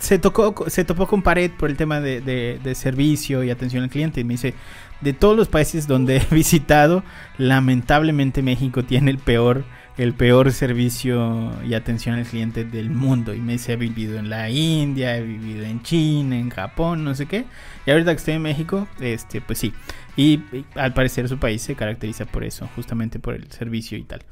se 0.00 0.18
tocó, 0.18 0.68
se 0.68 0.84
topó 0.84 1.06
con 1.06 1.22
pared 1.22 1.52
por 1.52 1.70
el 1.70 1.76
tema 1.76 2.00
de, 2.00 2.20
de, 2.20 2.74
servicio 2.74 3.44
y 3.44 3.50
atención 3.50 3.84
al 3.84 3.90
cliente. 3.90 4.20
Y 4.20 4.24
me 4.24 4.34
dice, 4.34 4.54
de 5.00 5.12
todos 5.12 5.36
los 5.36 5.48
países 5.48 5.86
donde 5.86 6.16
he 6.16 6.26
visitado, 6.34 7.04
lamentablemente 7.38 8.42
México 8.42 8.82
tiene 8.82 9.12
el 9.12 9.18
peor 9.18 9.64
el 9.98 10.14
peor 10.14 10.50
servicio 10.52 11.52
y 11.62 11.74
atención 11.74 12.14
al 12.14 12.24
cliente 12.24 12.64
del 12.64 12.88
mundo. 12.88 13.34
Y 13.34 13.40
me 13.40 13.52
dice, 13.52 13.74
he 13.74 13.76
vivido 13.76 14.18
en 14.18 14.30
la 14.30 14.48
India, 14.48 15.18
he 15.18 15.22
vivido 15.22 15.66
en 15.66 15.82
China, 15.82 16.38
en 16.38 16.48
Japón, 16.48 17.04
no 17.04 17.14
sé 17.14 17.26
qué. 17.26 17.44
Y 17.84 17.90
ahorita 17.90 18.12
que 18.12 18.16
estoy 18.16 18.34
en 18.34 18.42
México, 18.42 18.88
este, 18.98 19.42
pues 19.42 19.58
sí. 19.58 19.74
Y, 20.16 20.40
al 20.74 20.94
parecer 20.94 21.28
su 21.28 21.38
país 21.38 21.60
se 21.60 21.74
caracteriza 21.74 22.24
por 22.24 22.44
eso, 22.44 22.66
justamente 22.74 23.18
por 23.18 23.34
el 23.34 23.52
servicio 23.52 23.98
y 23.98 24.04
tal. 24.04 24.22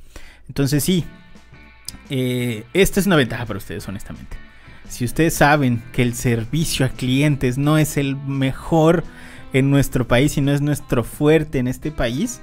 Entonces 0.48 0.83
sí, 0.83 1.04
eh, 2.09 2.64
esta 2.72 3.00
es 3.00 3.07
una 3.07 3.16
ventaja 3.16 3.44
para 3.44 3.59
ustedes, 3.59 3.87
honestamente. 3.88 4.47
Si 4.88 5.05
ustedes 5.05 5.35
saben 5.35 5.83
que 5.92 6.03
el 6.03 6.14
servicio 6.14 6.87
a 6.87 6.88
clientes 6.88 7.59
no 7.59 7.79
es 7.79 7.96
el 7.96 8.16
mejor 8.16 9.05
en 9.53 9.70
nuestro 9.70 10.09
país 10.09 10.37
y 10.37 10.40
no 10.40 10.53
es 10.53 10.61
nuestro 10.61 11.05
fuerte 11.05 11.59
en 11.59 11.68
este 11.68 11.90
país, 11.90 12.40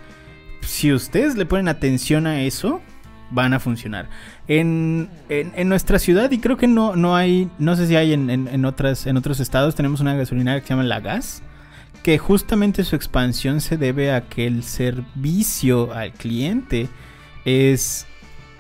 si 0.62 0.94
ustedes 0.94 1.36
le 1.36 1.46
ponen 1.46 1.68
atención 1.68 2.28
a 2.28 2.42
eso, 2.42 2.82
van 3.32 3.54
a 3.54 3.60
funcionar. 3.60 4.10
En, 4.48 5.10
en, 5.30 5.70
nuestra 5.70 6.00
ciudad, 6.00 6.32
y 6.32 6.40
creo 6.40 6.58
que 6.58 6.68
no, 6.68 6.96
no 6.96 7.16
hay, 7.16 7.50
no 7.60 7.76
sé 7.76 7.88
si 7.88 7.96
hay 7.96 8.14
en, 8.14 8.30
en, 8.30 8.66
otras, 8.66 9.08
en 9.08 9.18
otros 9.18 9.40
estados, 9.40 9.76
tenemos 9.76 10.00
una 10.00 10.16
gasolinera 10.16 10.60
que 10.60 10.68
se 10.68 10.74
llama 10.74 10.84
La 10.84 11.00
Gas, 11.00 11.42
que 12.04 12.18
justamente 12.18 12.84
su 12.84 12.96
expansión 12.96 13.62
se 13.62 13.78
debe 13.78 14.12
a 14.12 14.22
que 14.22 14.46
el 14.46 14.64
servicio 14.64 15.94
al 15.94 16.14
cliente 16.14 16.88
es 17.46 18.06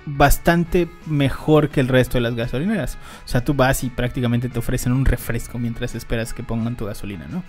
bastante 0.06 0.88
mejor 1.06 1.70
que 1.70 1.80
el 1.80 1.88
resto 1.88 2.18
de 2.18 2.22
las 2.22 2.36
gasolineras. 2.36 2.98
O 3.26 3.28
sea, 3.28 3.44
tú 3.44 3.54
vas 3.54 3.84
y 3.84 3.90
prácticamente 3.90 4.50
te 4.50 4.60
ofrecen 4.60 4.92
un 4.92 5.06
refresco 5.06 5.58
mientras 5.58 5.96
esperas 5.96 6.34
que 6.34 6.44
pongan 6.44 6.76
tu 6.76 6.86
gasolina, 6.86 7.28
¿no? 7.30 7.44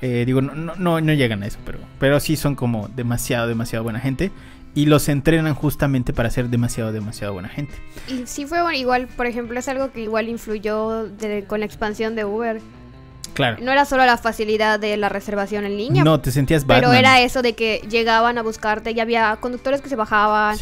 Eh, 0.00 0.24
digo, 0.24 0.40
no, 0.40 0.54
no, 0.54 1.00
no, 1.00 1.12
llegan 1.12 1.42
a 1.42 1.46
eso, 1.46 1.58
pero, 1.64 1.80
pero 1.98 2.20
sí 2.20 2.36
son 2.36 2.54
como 2.54 2.88
demasiado, 2.88 3.48
demasiado 3.48 3.82
buena 3.82 3.98
gente 3.98 4.30
y 4.74 4.86
los 4.86 5.08
entrenan 5.08 5.54
justamente 5.54 6.12
para 6.12 6.30
ser 6.30 6.48
demasiado, 6.48 6.92
demasiado 6.92 7.32
buena 7.32 7.48
gente. 7.48 7.74
Y 8.06 8.26
sí 8.26 8.46
fue 8.46 8.62
bueno, 8.62 8.78
igual, 8.78 9.08
por 9.08 9.26
ejemplo, 9.26 9.58
es 9.58 9.66
algo 9.68 9.90
que 9.90 10.02
igual 10.02 10.28
influyó 10.28 11.08
con 11.48 11.60
la 11.60 11.66
expansión 11.66 12.14
de 12.14 12.24
Uber. 12.24 12.60
Claro. 13.34 13.58
No 13.60 13.70
era 13.70 13.84
solo 13.84 14.04
la 14.04 14.16
facilidad 14.16 14.80
de 14.80 14.96
la 14.96 15.08
reservación 15.08 15.64
en 15.64 15.76
línea. 15.76 16.04
No, 16.04 16.20
te 16.20 16.30
sentías 16.30 16.64
Batman. 16.64 16.90
Pero 16.90 16.92
era 16.92 17.20
eso 17.20 17.42
de 17.42 17.54
que 17.54 17.86
llegaban 17.88 18.38
a 18.38 18.42
buscarte 18.42 18.92
y 18.92 19.00
había 19.00 19.36
conductores 19.40 19.80
que 19.80 19.88
se 19.88 19.96
bajaban, 19.96 20.56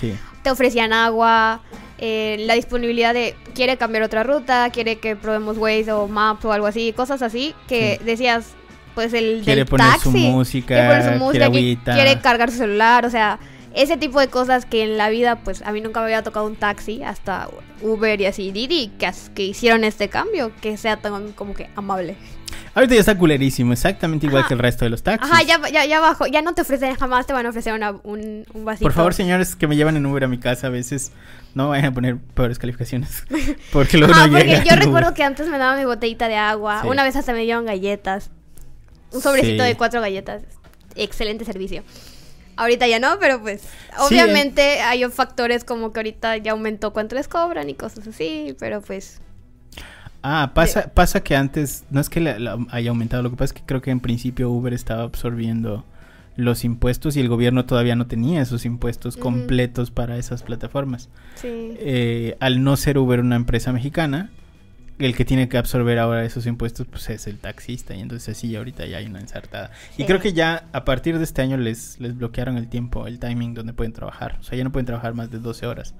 te 0.47 0.53
ofrecían 0.53 0.93
agua, 0.93 1.61
eh, 1.99 2.37
la 2.47 2.55
disponibilidad 2.55 3.13
de 3.13 3.35
quiere 3.53 3.77
cambiar 3.79 4.05
otra 4.05 4.23
ruta, 4.23 4.71
quiere 4.71 5.01
que 5.01 5.17
probemos 5.17 5.59
Waze 5.59 5.91
o 5.91 6.07
Maps 6.07 6.45
o 6.45 6.53
algo 6.53 6.69
así, 6.69 6.93
cosas 6.93 7.21
así 7.21 7.53
que 7.67 8.01
decías, 8.05 8.55
pues 8.95 9.13
el 9.13 9.43
quiere 9.43 9.63
del 9.63 9.67
poner 9.67 9.89
taxi, 9.89 10.03
su 10.03 10.19
música, 10.19 10.67
quiere 10.69 10.87
poner 10.87 11.03
su 11.03 11.19
música, 11.19 11.51
quiere, 11.51 11.79
quiere 11.83 12.21
cargar 12.21 12.53
su 12.53 12.59
celular, 12.59 13.05
o 13.05 13.11
sea, 13.11 13.41
ese 13.75 13.97
tipo 13.97 14.21
de 14.21 14.29
cosas 14.29 14.67
que 14.67 14.85
en 14.85 14.97
la 14.97 15.11
vida, 15.11 15.35
pues 15.35 15.63
a 15.63 15.73
mí 15.73 15.81
nunca 15.81 15.99
me 15.99 16.07
había 16.07 16.23
tocado 16.23 16.47
un 16.47 16.55
taxi, 16.55 17.03
hasta 17.03 17.49
Uber 17.83 18.21
y 18.21 18.27
así 18.27 18.53
Didi, 18.53 18.93
que, 19.01 19.11
que 19.35 19.43
hicieron 19.43 19.83
este 19.83 20.09
cambio, 20.09 20.53
que 20.61 20.77
sea 20.77 20.97
tan 20.99 21.33
como 21.33 21.55
que 21.55 21.71
amable. 21.75 22.17
Ahorita 22.75 22.95
ya 22.95 23.01
está 23.01 23.17
culerísimo, 23.17 23.73
exactamente 23.73 24.27
igual 24.27 24.47
que 24.47 24.55
el 24.55 24.61
resto 24.61 24.85
de 24.85 24.91
los 24.91 25.03
taxis. 25.03 25.31
Ajá, 25.31 25.43
ya, 25.43 25.61
ya, 25.69 25.85
ya 25.85 26.01
bajo, 26.01 26.27
ya 26.27 26.43
no 26.43 26.55
te 26.55 26.63
ofrecen, 26.63 26.95
jamás 26.95 27.27
te 27.27 27.33
van 27.33 27.47
a 27.47 27.51
ofrecer 27.51 27.73
un, 28.05 28.45
un 28.53 28.65
vasito. 28.65 28.85
Por 28.85 28.93
favor, 28.93 29.15
señores 29.15 29.57
que 29.57 29.67
me 29.67 29.77
llevan 29.77 29.97
en 29.97 30.05
Uber 30.07 30.25
a 30.25 30.29
mi 30.29 30.39
casa 30.39 30.67
a 30.67 30.71
veces, 30.71 31.13
no 31.55 31.71
vayan 31.71 31.87
a 31.87 31.95
poner 31.95 32.19
peores 32.19 32.59
calificaciones. 32.59 33.25
Porque 33.73 33.97
luego 33.97 34.13
ah, 34.15 34.27
no 34.27 34.33
porque 34.35 34.63
yo 34.69 34.77
recuerdo 34.77 35.15
que 35.15 35.23
antes 35.23 35.49
me 35.49 35.57
daban 35.57 35.79
mi 35.79 35.87
botellita 35.87 36.29
de 36.29 36.37
agua, 36.37 36.83
una 36.85 37.03
vez 37.03 37.17
hasta 37.17 37.33
me 37.33 37.43
dieron 37.43 37.65
galletas, 37.65 38.31
un 39.13 39.23
sobrecito 39.23 39.63
de 39.63 39.75
cuatro 39.77 40.01
galletas. 40.01 40.43
Excelente 40.95 41.45
servicio. 41.45 41.83
Ahorita 42.57 42.87
ya 42.87 42.99
no, 42.99 43.19
pero 43.19 43.41
pues 43.41 43.63
obviamente 43.99 44.81
hay 44.81 45.05
factores 45.11 45.65
como 45.65 45.93
que 45.93 46.01
ahorita 46.01 46.39
ya 46.39 46.53
aumentó 46.53 46.93
cuánto 46.93 47.15
les 47.15 47.29
cobran 47.29 47.69
y 47.69 47.75
cosas 47.75 48.07
así, 48.07 48.57
pero 48.59 48.81
pues... 48.81 49.21
Ah, 50.29 50.51
pasa, 50.55 50.91
pasa 50.93 51.23
que 51.23 51.37
antes, 51.37 51.85
no 51.89 52.01
es 52.01 52.11
que 52.11 52.19
haya 52.71 52.91
aumentado, 52.91 53.23
lo 53.23 53.31
que 53.31 53.37
pasa 53.37 53.55
es 53.55 53.61
que 53.61 53.63
creo 53.65 53.81
que 53.81 53.93
en 53.93 54.01
principio 54.01 54.51
Uber 54.51 54.75
estaba 54.75 55.05
absorbiendo 55.05 55.85
los 56.35 56.65
impuestos 56.65 57.17
y 57.17 57.21
el 57.21 57.29
gobierno 57.29 57.65
todavía 57.65 57.95
no 57.95 58.09
tenía 58.09 58.43
esos 58.43 58.65
impuestos 58.65 59.17
completos 59.17 59.93
para 59.93 60.19
esas 60.19 60.43
plataformas. 60.43 61.11
Sí. 61.37 61.77
Eh, 61.79 62.37
al 62.41 62.65
no 62.65 62.77
ser 62.77 62.99
Uber 62.99 63.21
una 63.21 63.37
empresa 63.37 63.73
mexicana, 63.73 64.31
el 64.99 65.15
que 65.15 65.25
tiene 65.25 65.49
que 65.49 65.59
absorber 65.59 66.01
ahora 66.01 66.25
esos 66.25 66.45
impuestos 66.47 66.89
pues 66.89 67.09
es 67.09 67.29
el 67.29 67.39
taxista 67.39 67.95
y 67.95 68.01
entonces 68.01 68.37
sí 68.37 68.57
ahorita 68.57 68.85
ya 68.85 68.97
hay 68.97 69.07
una 69.07 69.21
ensartada. 69.21 69.71
Y 69.97 70.07
creo 70.07 70.19
que 70.19 70.33
ya 70.33 70.67
a 70.73 70.85
partir 70.85 71.19
de 71.19 71.23
este 71.23 71.41
año 71.41 71.57
les 71.57 72.01
les 72.01 72.17
bloquearon 72.17 72.57
el 72.57 72.67
tiempo 72.67 73.07
el 73.07 73.21
timing 73.21 73.55
donde 73.55 73.75
pueden 73.75 73.93
trabajar. 73.93 74.39
O 74.41 74.43
sea 74.43 74.59
ya 74.59 74.65
no 74.65 74.73
pueden 74.73 74.87
trabajar 74.87 75.15
más 75.15 75.31
de 75.31 75.39
12 75.39 75.67
horas. 75.67 75.95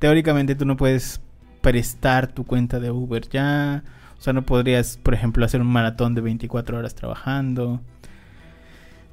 Teóricamente 0.00 0.56
tú 0.56 0.64
no 0.64 0.76
puedes 0.76 1.20
prestar 1.60 2.28
tu 2.28 2.44
cuenta 2.44 2.80
de 2.80 2.90
Uber 2.90 3.28
ya. 3.28 3.82
O 4.18 4.22
sea 4.22 4.32
no 4.32 4.42
podrías 4.42 4.98
por 5.02 5.14
ejemplo 5.14 5.44
hacer 5.44 5.60
un 5.60 5.68
maratón 5.68 6.14
de 6.14 6.20
24 6.20 6.78
horas 6.78 6.94
trabajando. 6.94 7.80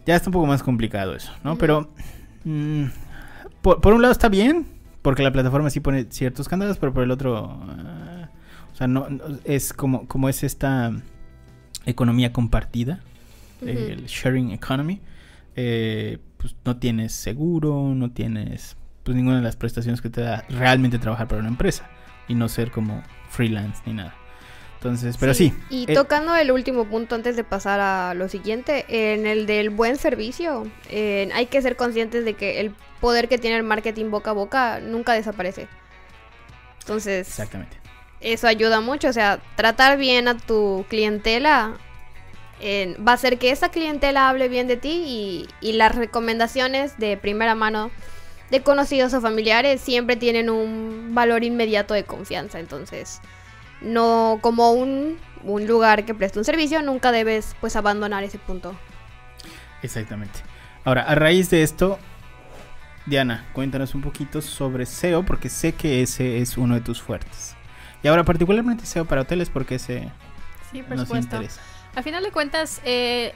Ya 0.06 0.16
está 0.16 0.30
un 0.30 0.34
poco 0.34 0.46
más 0.46 0.64
complicado 0.64 1.16
eso 1.16 1.32
no 1.44 1.58
pero 1.58 1.90
mm, 2.46 2.86
por, 3.62 3.82
por, 3.82 3.94
un 3.94 4.02
lado 4.02 4.14
está 4.14 4.30
bien 4.30 4.66
porque 5.02 5.22
la 5.22 5.34
plataforma 5.34 5.70
sí 5.70 5.82
pone 5.82 6.08
ciertos 6.10 6.48
candados 6.48 6.78
pero 6.78 6.94
por 6.94 7.04
el 7.04 7.12
otro 7.12 7.60
o 8.78 8.80
sea, 8.80 8.86
no, 8.86 9.08
es 9.44 9.74
como, 9.74 10.08
como 10.08 10.30
es 10.30 10.44
esta 10.44 10.92
economía 11.88 12.32
compartida, 12.32 13.00
el 13.66 14.06
sharing 14.06 14.52
economy. 14.52 15.02
Eh, 15.56 16.20
pues 16.38 16.56
no 16.64 16.78
tienes 16.78 17.12
seguro, 17.14 17.96
no 17.96 18.12
tienes 18.12 18.78
pues 19.04 19.18
ninguna 19.18 19.38
de 19.38 19.42
las 19.42 19.56
prestaciones 19.56 20.00
que 20.00 20.12
te 20.12 20.22
da 20.22 20.46
realmente 20.50 21.00
trabajar 21.00 21.28
para 21.28 21.40
una 21.40 21.50
empresa 21.50 21.90
y 22.28 22.36
no 22.36 22.50
ser 22.50 22.72
como 22.72 23.04
freelance 23.30 23.82
ni 23.86 23.94
nada. 23.94 24.16
Entonces, 24.76 25.18
pero 25.20 25.34
sí. 25.34 25.54
y 25.72 25.92
eh, 25.92 25.96
tocando 25.96 26.36
el 26.36 26.52
último 26.52 26.86
punto 26.86 27.16
antes 27.16 27.36
de 27.36 27.44
pasar 27.44 27.80
a 27.80 28.14
lo 28.14 28.30
siguiente, 28.30 28.86
en 28.88 29.26
el 29.26 29.48
del 29.48 29.72
buen 29.72 29.98
servicio, 29.98 30.68
hay 30.92 31.46
que 31.48 31.62
ser 31.62 31.76
conscientes 31.76 32.24
de 32.26 32.36
que 32.36 32.60
el 32.60 32.76
poder 33.02 33.28
que 33.28 33.40
tiene 33.40 33.58
el 33.58 33.64
marketing 33.64 34.12
boca 34.12 34.32
a 34.32 34.34
boca 34.34 34.80
nunca 34.80 35.14
desaparece. 35.14 35.68
Entonces, 36.82 37.28
exactamente 37.28 37.78
eso 38.22 38.48
ayuda 38.48 38.82
mucho. 38.82 39.10
O 39.10 39.14
sea, 39.14 39.40
tratar 39.56 39.98
bien 39.98 40.28
a 40.28 40.38
tu 40.38 40.86
clientela 40.90 41.78
va 42.62 43.12
a 43.12 43.16
hacer 43.16 43.38
que 43.38 43.52
esa 43.52 43.70
clientela 43.70 44.30
hable 44.30 44.50
bien 44.50 44.68
de 44.68 44.78
ti 44.78 45.48
y, 45.62 45.72
las 45.74 45.96
recomendaciones 45.96 46.98
de 46.98 47.16
primera 47.18 47.54
mano 47.54 47.92
de 48.50 48.62
conocidos 48.62 49.14
o 49.14 49.22
familiares 49.22 49.82
siempre 49.82 50.16
tienen 50.16 50.50
un 50.50 51.10
valor 51.14 51.44
inmediato 51.44 51.94
de 51.94 52.04
confianza. 52.04 52.60
Entonces, 52.60 53.22
no 53.82 54.40
como 54.42 54.72
un, 54.72 55.18
un 55.44 55.68
lugar 55.68 56.06
que 56.06 56.14
presta 56.14 56.40
un 56.40 56.46
servicio, 56.46 56.82
nunca 56.82 57.12
debes 57.12 57.56
pues 57.60 57.76
abandonar 57.76 58.24
ese 58.24 58.40
punto. 58.40 58.76
Exactamente. 59.82 60.40
Ahora, 60.84 61.04
a 61.04 61.16
raíz 61.16 61.50
de 61.50 61.64
esto, 61.64 62.00
Diana, 63.06 63.46
cuéntanos 63.54 63.94
un 63.96 64.02
poquito 64.02 64.42
sobre 64.42 64.86
SEO, 64.86 65.24
porque 65.24 65.50
sé 65.50 65.74
que 65.74 66.02
ese 66.02 66.40
es 66.40 66.58
uno 66.58 66.76
de 66.76 66.82
tus 66.82 67.02
fuertes. 67.02 67.56
Y 68.04 68.08
ahora 68.08 68.24
particularmente 68.24 68.86
SEO 68.86 69.06
para 69.06 69.22
hoteles 69.22 69.50
porque 69.50 69.80
se 69.80 70.10
sí, 70.72 70.84
por 70.84 70.98
nos 70.98 71.10
interesa. 71.10 71.62
Al 71.96 72.04
final 72.04 72.24
de 72.24 72.32
cuentas, 72.32 72.82
eh, 72.86 73.34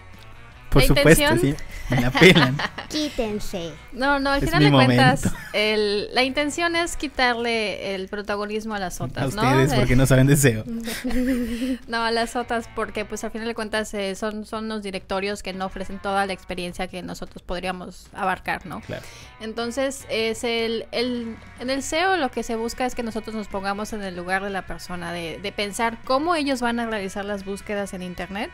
Por 0.71 0.83
supuesto, 0.83 1.37
sí. 1.39 1.55
Me 1.89 1.99
la 2.01 2.09
pelan. 2.11 2.57
Quítense. 2.89 3.73
No, 3.91 4.19
no, 4.19 4.29
al 4.31 4.41
Es 4.41 4.49
final 4.49 4.63
de 4.63 4.71
cuentas, 4.71 5.23
el- 5.53 6.07
la 6.15 6.23
intención 6.23 6.75
es 6.77 6.95
quitarle 6.95 7.93
el 7.95 8.07
protagonismo 8.07 8.73
a 8.75 8.79
las 8.79 9.01
A 9.01 9.05
otras, 9.05 9.35
¿no? 9.35 9.41
ustedes 9.43 9.71
De- 9.71 9.77
porque 9.77 9.95
no 9.97 10.05
saben 10.05 10.27
deseo. 10.27 10.63
No, 11.87 12.03
a 12.03 12.11
las 12.11 12.35
otras 12.35 12.69
porque 12.75 13.03
pues 13.05 13.23
al 13.23 13.31
final 13.31 13.47
de 13.47 13.53
cuentas 13.55 13.93
eh, 13.93 14.15
son, 14.15 14.45
son 14.45 14.67
los 14.69 14.81
directorios 14.83 15.43
que 15.43 15.53
no 15.53 15.65
ofrecen 15.65 15.99
toda 15.99 16.25
la 16.25 16.33
experiencia 16.33 16.87
que 16.87 17.01
nosotros 17.01 17.43
podríamos 17.43 18.07
abarcar, 18.13 18.65
¿no? 18.65 18.79
Claro. 18.81 19.03
Entonces, 19.41 20.05
es 20.09 20.43
el, 20.43 20.85
el- 20.91 21.35
en 21.59 21.69
el 21.69 21.83
SEO 21.83 22.15
lo 22.17 22.31
que 22.31 22.43
se 22.43 22.55
busca 22.55 22.85
es 22.85 22.95
que 22.95 23.03
nosotros 23.03 23.35
nos 23.35 23.47
pongamos 23.47 23.91
en 23.93 24.01
el 24.03 24.15
lugar 24.15 24.43
de 24.43 24.49
la 24.49 24.65
persona, 24.65 25.11
de, 25.11 25.39
de 25.41 25.51
pensar 25.51 25.97
cómo 26.05 26.35
ellos 26.35 26.61
van 26.61 26.79
a 26.79 26.85
realizar 26.87 27.25
las 27.25 27.43
búsquedas 27.43 27.93
en 27.93 28.01
Internet 28.03 28.51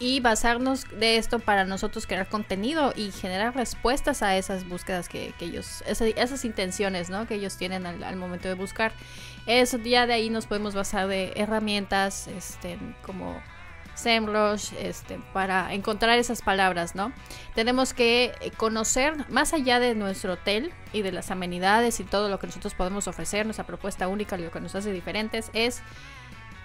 y 0.00 0.20
basarnos 0.20 0.86
de 0.98 1.16
esto 1.16 1.40
para 1.40 1.64
nosotros 1.64 2.06
crear 2.06 2.28
contenido 2.28 2.92
y 2.94 3.10
generar 3.10 3.54
respuestas 3.56 4.22
a 4.22 4.36
esas 4.36 4.68
búsquedas 4.68 5.08
que, 5.08 5.32
que 5.38 5.46
ellos, 5.46 5.82
esa- 5.86 6.06
esas 6.06 6.44
intenciones, 6.44 7.10
¿no? 7.10 7.26
Que 7.26 7.34
ellos 7.34 7.56
tienen 7.56 7.84
al, 7.86 8.16
momento 8.16 8.48
de 8.48 8.54
buscar. 8.54 8.92
Eso 9.46 9.78
ya 9.78 10.06
de 10.06 10.12
ahí 10.12 10.30
nos 10.30 10.46
podemos 10.46 10.74
basar 10.74 11.08
de 11.08 11.32
herramientas, 11.36 12.28
este, 12.28 12.78
como 13.02 13.40
SEMrush, 13.96 14.74
este, 14.78 15.18
para 15.32 15.74
encontrar 15.74 16.18
esas 16.20 16.42
palabras, 16.42 16.94
¿no? 16.94 17.12
Tenemos 17.56 17.92
que 17.92 18.32
conocer 18.56 19.28
más 19.28 19.52
allá 19.52 19.80
de 19.80 19.96
nuestro 19.96 20.34
hotel 20.34 20.72
y 20.92 21.02
de 21.02 21.10
las 21.10 21.32
amenidades 21.32 21.98
y 21.98 22.04
todo 22.04 22.28
lo 22.28 22.38
que 22.38 22.46
nosotros 22.46 22.74
podemos 22.74 23.08
ofrecer, 23.08 23.44
nuestra 23.46 23.66
propuesta 23.66 24.06
única, 24.06 24.36
lo 24.36 24.52
que 24.52 24.60
nos 24.60 24.76
hace 24.76 24.92
diferentes 24.92 25.50
es 25.52 25.82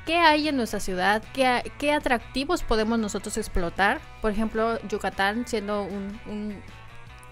qué 0.05 0.17
hay 0.17 0.47
en 0.47 0.57
nuestra 0.57 0.79
ciudad, 0.79 1.23
qué, 1.33 1.91
atractivos 1.91 2.63
podemos 2.63 2.99
nosotros 2.99 3.37
explotar. 3.37 4.01
Por 4.21 4.31
ejemplo, 4.31 4.79
Yucatán 4.87 5.47
siendo 5.47 5.83
un, 5.83 6.19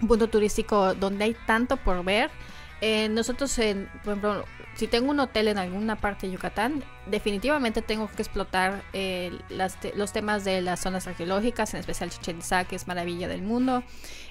un 0.02 0.08
punto 0.08 0.28
turístico 0.28 0.94
donde 0.94 1.24
hay 1.24 1.36
tanto 1.46 1.76
por 1.76 2.04
ver. 2.04 2.30
Eh, 2.84 3.08
nosotros, 3.08 3.56
en, 3.60 3.88
por 4.02 4.14
ejemplo, 4.14 4.44
si 4.74 4.88
tengo 4.88 5.12
un 5.12 5.20
hotel 5.20 5.46
en 5.46 5.56
alguna 5.58 5.94
parte 6.00 6.26
de 6.26 6.32
Yucatán, 6.32 6.82
definitivamente 7.06 7.80
tengo 7.80 8.08
que 8.08 8.22
explotar 8.22 8.82
eh, 8.92 9.30
las 9.50 9.78
te- 9.78 9.94
los 9.94 10.12
temas 10.12 10.42
de 10.44 10.62
las 10.62 10.80
zonas 10.80 11.06
arqueológicas, 11.06 11.74
en 11.74 11.80
especial 11.80 12.10
Chichen 12.10 12.38
Itza, 12.38 12.64
que 12.64 12.74
es 12.74 12.88
maravilla 12.88 13.28
del 13.28 13.42
mundo. 13.42 13.84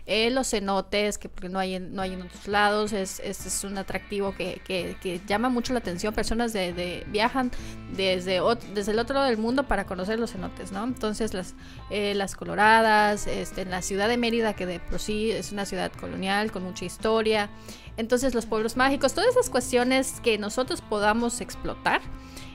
Eh, 0.08 0.32
los 0.32 0.50
cenotes, 0.50 1.18
que 1.18 1.30
porque 1.30 1.48
no 1.48 1.60
hay 1.60 1.76
en, 1.76 1.94
no 1.96 2.02
hay 2.02 2.14
en 2.14 2.24
otros 2.24 2.48
lados, 2.50 2.92
es, 2.92 3.22
es, 3.22 3.46
es 3.46 3.64
un 3.64 3.78
atractivo 3.78 4.36
que, 4.36 4.60
que- 4.66 5.22
llama 5.28 5.48
mucho 5.48 5.72
la 5.72 5.80
atención. 5.80 6.14
Personas 6.14 6.52
de, 6.52 6.74
de- 6.74 7.06
viajan 7.08 7.52
desde, 7.96 8.42
desde 8.74 8.92
el 8.92 9.00
otro 9.00 9.14
lado 9.14 9.28
del 9.28 9.38
mundo 9.38 9.64
para 9.68 9.86
conocer 9.86 10.20
los 10.20 10.32
cenotes, 10.34 10.74
¿no? 10.74 10.84
Entonces 10.84 11.34
las, 11.34 11.54
eh, 11.90 12.16
las 12.16 12.36
coloradas, 12.36 13.28
este, 13.28 13.62
en 13.62 13.70
la 13.72 13.82
ciudad 13.82 14.10
de 14.10 14.18
Mérida, 14.18 14.56
que 14.56 14.66
de 14.66 14.80
por 14.82 15.00
sí 15.00 15.32
es 15.32 15.54
una 15.54 15.66
ciudad 15.66 15.90
colonial 15.94 16.52
con 16.52 16.64
mucha 16.64 16.84
historia. 16.84 17.50
Entonces 17.98 18.34
los 18.34 18.46
pueblos 18.46 18.78
mágicos, 18.78 19.14
todas 19.14 19.32
esas 19.32 19.50
cuestiones 19.50 20.20
que 20.22 20.38
nosotros 20.38 20.82
podamos 20.82 21.42
explotar. 21.42 22.02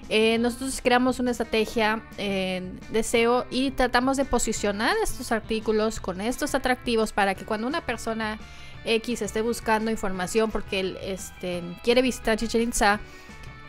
eh, 0.08 0.38
nosotros 0.38 0.80
creamos 0.82 1.18
una 1.18 1.32
estrategia 1.32 2.02
en 2.16 2.78
deseo 2.90 3.44
y 3.50 3.72
tratamos 3.72 4.16
de 4.16 4.24
posicionar 4.24 4.96
estos 5.02 5.32
artículos 5.32 5.98
con 6.00 6.20
estos 6.20 6.54
atractivos 6.54 7.12
para 7.12 7.34
que 7.34 7.44
cuando 7.44 7.66
una 7.66 7.84
persona 7.84 8.38
X 8.84 9.22
esté 9.22 9.42
buscando 9.42 9.90
información 9.90 10.50
porque 10.50 10.80
él 10.80 10.98
este, 11.02 11.62
quiere 11.82 12.02
visitar 12.02 12.38
Chichen 12.38 12.62
Itza, 12.62 13.00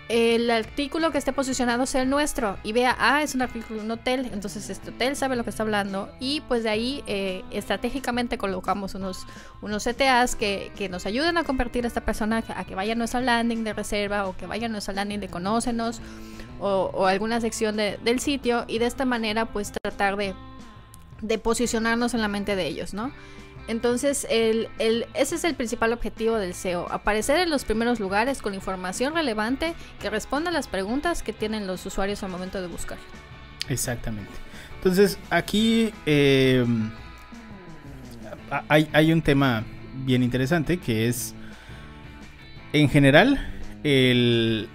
el 0.09 0.49
artículo 0.51 1.11
que 1.11 1.17
esté 1.17 1.33
posicionado 1.33 1.85
sea 1.85 2.01
el 2.01 2.09
nuestro 2.09 2.57
y 2.63 2.71
vea, 2.71 2.95
ah, 2.99 3.21
es 3.23 3.35
un 3.35 3.41
artículo 3.41 3.79
de 3.79 3.85
un 3.85 3.91
hotel, 3.91 4.29
entonces 4.31 4.69
este 4.69 4.91
hotel 4.91 5.15
sabe 5.15 5.35
lo 5.35 5.43
que 5.43 5.49
está 5.49 5.63
hablando 5.63 6.09
y 6.19 6.41
pues 6.47 6.63
de 6.63 6.69
ahí 6.69 7.03
eh, 7.07 7.43
estratégicamente 7.51 8.37
colocamos 8.37 8.95
unos, 8.95 9.25
unos 9.61 9.83
CTAs 9.83 10.35
que, 10.35 10.71
que 10.77 10.87
nos 10.87 11.05
ayuden 11.05 11.37
a 11.37 11.43
convertir 11.43 11.83
a 11.83 11.87
esta 11.87 12.01
persona 12.05 12.43
a 12.55 12.63
que 12.63 12.75
vaya 12.75 12.93
a 12.93 12.95
nuestra 12.95 13.19
landing 13.21 13.63
de 13.63 13.73
reserva 13.73 14.27
o 14.27 14.37
que 14.37 14.45
vaya 14.45 14.67
a 14.67 14.69
nuestra 14.69 14.93
landing 14.93 15.19
de 15.19 15.27
conócenos 15.27 15.99
o, 16.59 16.89
o 16.93 17.05
alguna 17.05 17.41
sección 17.41 17.75
de- 17.75 17.99
del 18.03 18.19
sitio 18.19 18.63
y 18.67 18.79
de 18.79 18.85
esta 18.85 19.03
manera 19.05 19.45
pues 19.45 19.71
tratar 19.73 20.15
de, 20.15 20.33
de 21.21 21.37
posicionarnos 21.37 22.13
en 22.13 22.21
la 22.21 22.27
mente 22.29 22.55
de 22.55 22.65
ellos, 22.67 22.93
¿no? 22.93 23.11
Entonces, 23.67 24.25
el, 24.29 24.69
el- 24.79 25.05
ese 25.13 25.35
es 25.35 25.43
el 25.43 25.55
principal 25.55 25.91
objetivo 25.93 26.37
del 26.37 26.53
SEO, 26.53 26.91
aparecer 26.91 27.37
en 27.39 27.49
los 27.49 27.65
primeros 27.65 27.99
lugares 27.99 28.41
con 28.41 28.53
información 28.53 29.13
relevante 29.13 29.73
que 30.01 30.09
responda 30.09 30.49
a 30.49 30.53
las 30.53 30.67
preguntas 30.67 31.21
que 31.23 31.33
tienen 31.33 31.67
los 31.67 31.85
usuarios 31.85 32.23
al 32.23 32.31
momento 32.31 32.61
de 32.61 32.67
buscar. 32.67 32.97
Exactamente. 33.69 34.31
Entonces, 34.77 35.19
aquí 35.29 35.91
a- 38.51 38.63
hay, 38.69 39.11
un 39.11 39.21
tema 39.21 39.63
bien 40.05 40.23
interesante 40.23 40.77
que 40.77 41.07
es, 41.07 41.35
en 42.73 42.89
general, 42.89 43.39
el, 43.83 44.69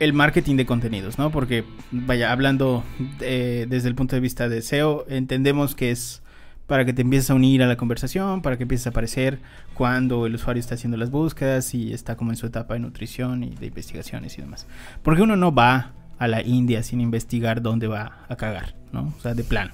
el 0.00 0.12
marketing 0.12 0.56
de 0.56 0.66
contenidos, 0.66 1.18
¿no? 1.18 1.30
Porque, 1.30 1.64
vaya, 1.90 2.32
hablando 2.32 2.84
eh, 3.20 3.66
desde 3.68 3.88
el 3.88 3.94
punto 3.94 4.16
de 4.16 4.20
vista 4.20 4.48
de 4.48 4.60
SEO, 4.62 5.06
entendemos 5.08 5.74
que 5.74 5.90
es 5.90 6.22
para 6.66 6.84
que 6.84 6.92
te 6.92 7.02
empieces 7.02 7.30
a 7.30 7.34
unir 7.34 7.62
a 7.62 7.66
la 7.66 7.76
conversación, 7.76 8.42
para 8.42 8.56
que 8.56 8.64
empieces 8.64 8.86
a 8.86 8.90
aparecer 8.90 9.38
cuando 9.74 10.26
el 10.26 10.34
usuario 10.34 10.60
está 10.60 10.74
haciendo 10.74 10.96
las 10.96 11.10
búsquedas 11.10 11.74
y 11.74 11.92
está 11.92 12.16
como 12.16 12.32
en 12.32 12.36
su 12.36 12.46
etapa 12.46 12.74
de 12.74 12.80
nutrición 12.80 13.44
y 13.44 13.50
de 13.50 13.66
investigaciones 13.66 14.36
y 14.38 14.42
demás. 14.42 14.66
Porque 15.02 15.22
uno 15.22 15.36
no 15.36 15.54
va 15.54 15.92
a 16.18 16.28
la 16.28 16.42
India 16.42 16.82
sin 16.82 17.00
investigar 17.00 17.62
dónde 17.62 17.86
va 17.86 18.24
a 18.28 18.36
cagar, 18.36 18.74
¿no? 18.92 19.14
O 19.16 19.20
sea, 19.20 19.34
de 19.34 19.44
plano. 19.44 19.72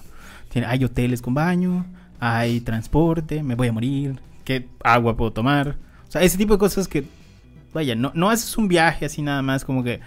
Hay 0.66 0.84
hoteles 0.84 1.22
con 1.22 1.32
baño, 1.32 1.86
hay 2.20 2.60
transporte, 2.60 3.42
me 3.42 3.54
voy 3.54 3.68
a 3.68 3.72
morir, 3.72 4.20
qué 4.44 4.68
agua 4.84 5.16
puedo 5.16 5.32
tomar. 5.32 5.76
O 6.08 6.10
sea, 6.10 6.22
ese 6.22 6.36
tipo 6.36 6.52
de 6.52 6.58
cosas 6.58 6.88
que, 6.88 7.04
vaya, 7.72 7.94
no, 7.94 8.12
no 8.14 8.28
haces 8.28 8.58
un 8.58 8.68
viaje 8.68 9.06
así 9.06 9.22
nada 9.22 9.40
más 9.40 9.64
como 9.64 9.82
que 9.82 10.00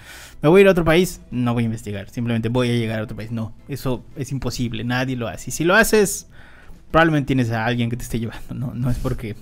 me 0.43 0.49
voy 0.49 0.59
a 0.59 0.61
ir 0.61 0.67
a 0.67 0.71
otro 0.71 0.85
país, 0.85 1.21
no 1.31 1.55
voy 1.55 1.63
a 1.63 1.65
investigar, 1.65 2.09
simplemente 2.09 2.49
voy 2.49 2.69
a 2.69 2.73
llegar 2.73 2.99
a 2.99 3.03
otro 3.03 3.17
país. 3.17 3.31
No, 3.31 3.55
eso 3.67 4.05
es 4.15 4.31
imposible, 4.31 4.83
nadie 4.83 5.15
lo 5.15 5.27
hace. 5.27 5.49
Y 5.49 5.51
si 5.51 5.63
lo 5.63 5.73
haces, 5.73 6.27
probablemente 6.95 7.27
tienes 7.27 7.51
a 7.51 7.65
alguien 7.65 7.89
que 7.89 7.97
te 7.97 8.03
esté 8.03 8.19
llevando, 8.21 8.53
no, 8.55 8.73
no 8.73 8.89
es 8.89 8.97
porque 8.99 9.35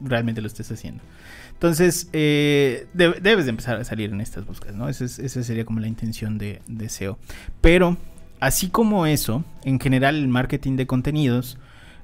realmente 0.00 0.40
lo 0.40 0.48
estés 0.48 0.72
haciendo. 0.72 1.04
Entonces, 1.52 2.08
eh, 2.12 2.88
de- 2.94 3.20
debes 3.22 3.44
de 3.44 3.50
empezar 3.50 3.76
a 3.76 3.84
salir 3.84 4.10
en 4.10 4.20
estas 4.20 4.44
búsquedas, 4.44 4.74
¿no? 4.74 4.88
Esa, 4.88 5.04
es- 5.04 5.14
sería 5.46 5.64
como 5.64 5.78
la 5.78 5.86
intención 5.86 6.36
de, 6.36 6.62
de 6.66 6.88
SEO. 6.88 7.16
Pero, 7.60 7.96
así 8.40 8.70
como 8.70 9.06
eso, 9.06 9.44
en 9.62 9.78
general 9.78 10.16
el 10.16 10.26
marketing 10.26 10.74
de 10.74 10.88
contenidos 10.88 11.58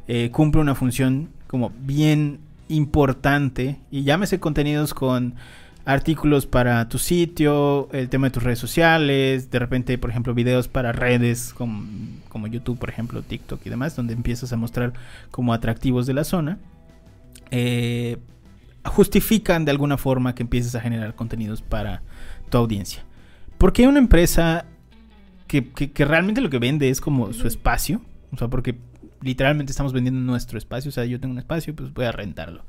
eh, 0.07 0.31
cumple 0.31 0.61
una 0.61 0.77
función 0.77 1.31
como 1.49 1.73
bien 1.81 2.38
importante. 2.69 3.81
Y 3.91 4.05
llámese 4.05 4.38
contenidos 4.38 4.95
con 4.95 5.35
artículos 5.85 6.47
para 6.47 6.88
tu 6.88 6.99
sitio, 6.99 7.88
el 7.92 8.09
tema 8.09 8.29
de 8.29 8.31
tus 8.33 8.42
redes 8.42 8.59
sociales, 8.59 9.51
de 9.51 9.59
repente, 9.59 9.99
por 9.99 10.11
ejemplo, 10.11 10.33
videos 10.35 10.68
para 10.68 10.92
redes 10.92 11.53
como, 11.57 11.85
como 12.29 12.47
YouTube, 12.47 12.79
por 12.79 12.88
ejemplo, 12.88 13.23
TikTok 13.23 13.61
y 13.66 13.71
demás, 13.71 13.97
donde 13.97 14.12
empiezas 14.14 14.53
a 14.53 14.57
mostrar 14.57 14.92
como 15.31 15.53
atractivos 15.53 16.07
de 16.07 16.14
la 16.14 16.25
zona. 16.25 16.59
Eh, 17.51 18.18
justifican 18.85 19.64
de 19.64 19.71
alguna 19.71 19.97
forma 19.97 20.35
que 20.35 20.42
empieces 20.42 20.75
a 20.75 20.81
generar 20.81 21.14
contenidos 21.14 21.62
para 21.62 22.03
tu 22.51 22.59
audiencia. 22.59 23.05
Porque 23.59 23.87
una 23.87 23.99
empresa 23.99 24.64
que, 25.47 25.68
que- 25.71 25.92
que 25.92 26.05
realmente 26.05 26.40
lo 26.40 26.51
que 26.51 26.59
vende 26.59 26.88
es 26.90 27.01
como 27.01 27.33
su 27.33 27.47
espacio, 27.47 28.01
o 28.33 28.37
sea, 28.37 28.49
porque 28.49 28.77
literalmente 29.21 29.71
estamos 29.71 29.92
vendiendo 29.92 30.21
nuestro 30.21 30.59
espacio, 30.59 30.88
o 30.88 30.92
sea, 30.92 31.05
yo 31.05 31.21
tengo 31.21 31.33
un 31.33 31.38
espacio, 31.38 31.75
pues 31.77 31.92
voy 31.92 32.07
a 32.07 32.12
rentarlo. 32.12 32.64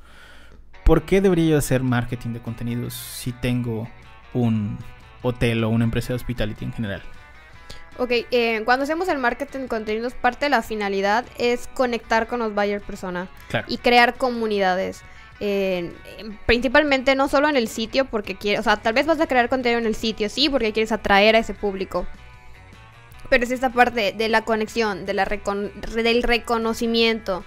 ¿Por 0.85 1.03
qué 1.03 1.21
debería 1.21 1.51
yo 1.51 1.57
hacer 1.57 1.81
marketing 1.83 2.31
de 2.33 2.41
contenidos 2.41 2.93
si 2.93 3.31
tengo 3.31 3.87
un 4.33 4.77
hotel 5.21 5.63
o 5.63 5.69
una 5.69 5.85
empresa 5.85 6.09
de 6.09 6.15
hospitality 6.15 6.65
en 6.65 6.73
general? 6.73 7.01
Ok, 7.97 8.11
eh, 8.31 8.61
cuando 8.65 8.83
hacemos 8.83 9.07
el 9.07 9.19
marketing 9.19 9.59
de 9.59 9.67
contenidos, 9.67 10.13
parte 10.15 10.45
de 10.45 10.49
la 10.49 10.61
finalidad 10.63 11.25
es 11.37 11.67
conectar 11.75 12.27
con 12.27 12.39
los 12.39 12.53
buyer 12.53 12.81
persona 12.81 13.27
Claro. 13.49 13.65
y 13.69 13.77
crear 13.77 14.15
comunidades. 14.15 15.03
Eh, 15.39 15.93
principalmente 16.45 17.15
no 17.15 17.27
solo 17.27 17.49
en 17.49 17.55
el 17.55 17.67
sitio, 17.67 18.05
porque 18.05 18.35
quieres, 18.35 18.61
o 18.61 18.63
sea, 18.63 18.77
tal 18.77 18.93
vez 18.93 19.05
vas 19.05 19.19
a 19.21 19.27
crear 19.27 19.47
contenido 19.49 19.79
en 19.79 19.85
el 19.85 19.95
sitio, 19.95 20.27
sí, 20.29 20.49
porque 20.49 20.73
quieres 20.73 20.91
atraer 20.91 21.35
a 21.35 21.39
ese 21.39 21.53
público. 21.53 22.07
Pero 23.29 23.43
es 23.43 23.51
esta 23.51 23.69
parte 23.69 24.11
de 24.11 24.29
la 24.29 24.41
conexión, 24.43 25.05
de 25.05 25.13
la 25.13 25.25
recon- 25.25 25.71
del 25.73 26.23
reconocimiento, 26.23 27.43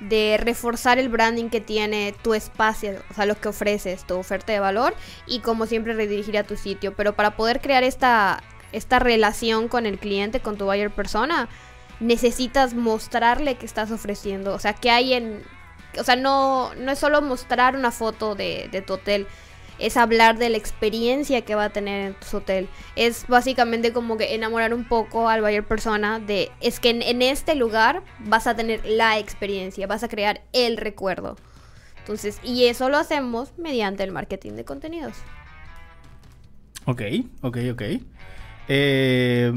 de 0.00 0.38
reforzar 0.38 0.98
el 0.98 1.08
branding 1.08 1.48
que 1.48 1.60
tiene 1.60 2.14
tu 2.22 2.34
espacio, 2.34 3.02
o 3.10 3.14
sea, 3.14 3.26
lo 3.26 3.40
que 3.40 3.48
ofreces, 3.48 4.06
tu 4.06 4.16
oferta 4.16 4.52
de 4.52 4.60
valor 4.60 4.94
y 5.26 5.40
como 5.40 5.66
siempre 5.66 5.94
redirigir 5.94 6.36
a 6.38 6.44
tu 6.44 6.56
sitio. 6.56 6.94
Pero 6.94 7.14
para 7.14 7.36
poder 7.36 7.60
crear 7.60 7.82
esta, 7.82 8.42
esta 8.72 8.98
relación 8.98 9.68
con 9.68 9.86
el 9.86 9.98
cliente, 9.98 10.40
con 10.40 10.58
tu 10.58 10.66
buyer 10.66 10.90
persona, 10.90 11.48
necesitas 12.00 12.74
mostrarle 12.74 13.56
que 13.56 13.66
estás 13.66 13.90
ofreciendo, 13.90 14.54
o 14.54 14.58
sea, 14.58 14.74
que 14.74 14.90
hay 14.90 15.14
en... 15.14 15.42
O 15.98 16.04
sea, 16.04 16.14
no, 16.14 16.74
no 16.74 16.92
es 16.92 16.98
solo 16.98 17.22
mostrar 17.22 17.74
una 17.74 17.90
foto 17.90 18.34
de, 18.34 18.68
de 18.70 18.82
tu 18.82 18.94
hotel, 18.94 19.26
es 19.78 19.96
hablar 19.96 20.38
de 20.38 20.50
la 20.50 20.56
experiencia 20.56 21.42
que 21.42 21.54
va 21.54 21.64
a 21.64 21.70
tener 21.70 22.08
en 22.08 22.14
tu 22.14 22.36
hotel. 22.36 22.68
Es 22.94 23.26
básicamente 23.26 23.92
como 23.92 24.16
que 24.16 24.34
enamorar 24.34 24.74
un 24.74 24.84
poco 24.84 25.28
al 25.28 25.42
buyer 25.42 25.66
persona 25.66 26.18
de 26.18 26.50
es 26.60 26.80
que 26.80 26.90
en, 26.90 27.02
en 27.02 27.22
este 27.22 27.54
lugar 27.54 28.02
vas 28.20 28.46
a 28.46 28.54
tener 28.54 28.84
la 28.84 29.18
experiencia, 29.18 29.86
vas 29.86 30.02
a 30.02 30.08
crear 30.08 30.42
el 30.52 30.76
recuerdo. 30.76 31.36
Entonces, 31.98 32.38
y 32.44 32.66
eso 32.66 32.88
lo 32.88 32.98
hacemos 32.98 33.52
mediante 33.58 34.04
el 34.04 34.12
marketing 34.12 34.52
de 34.52 34.64
contenidos. 34.64 35.14
Ok, 36.84 37.02
ok, 37.42 37.58
ok. 37.72 37.82
Eh, 38.68 39.52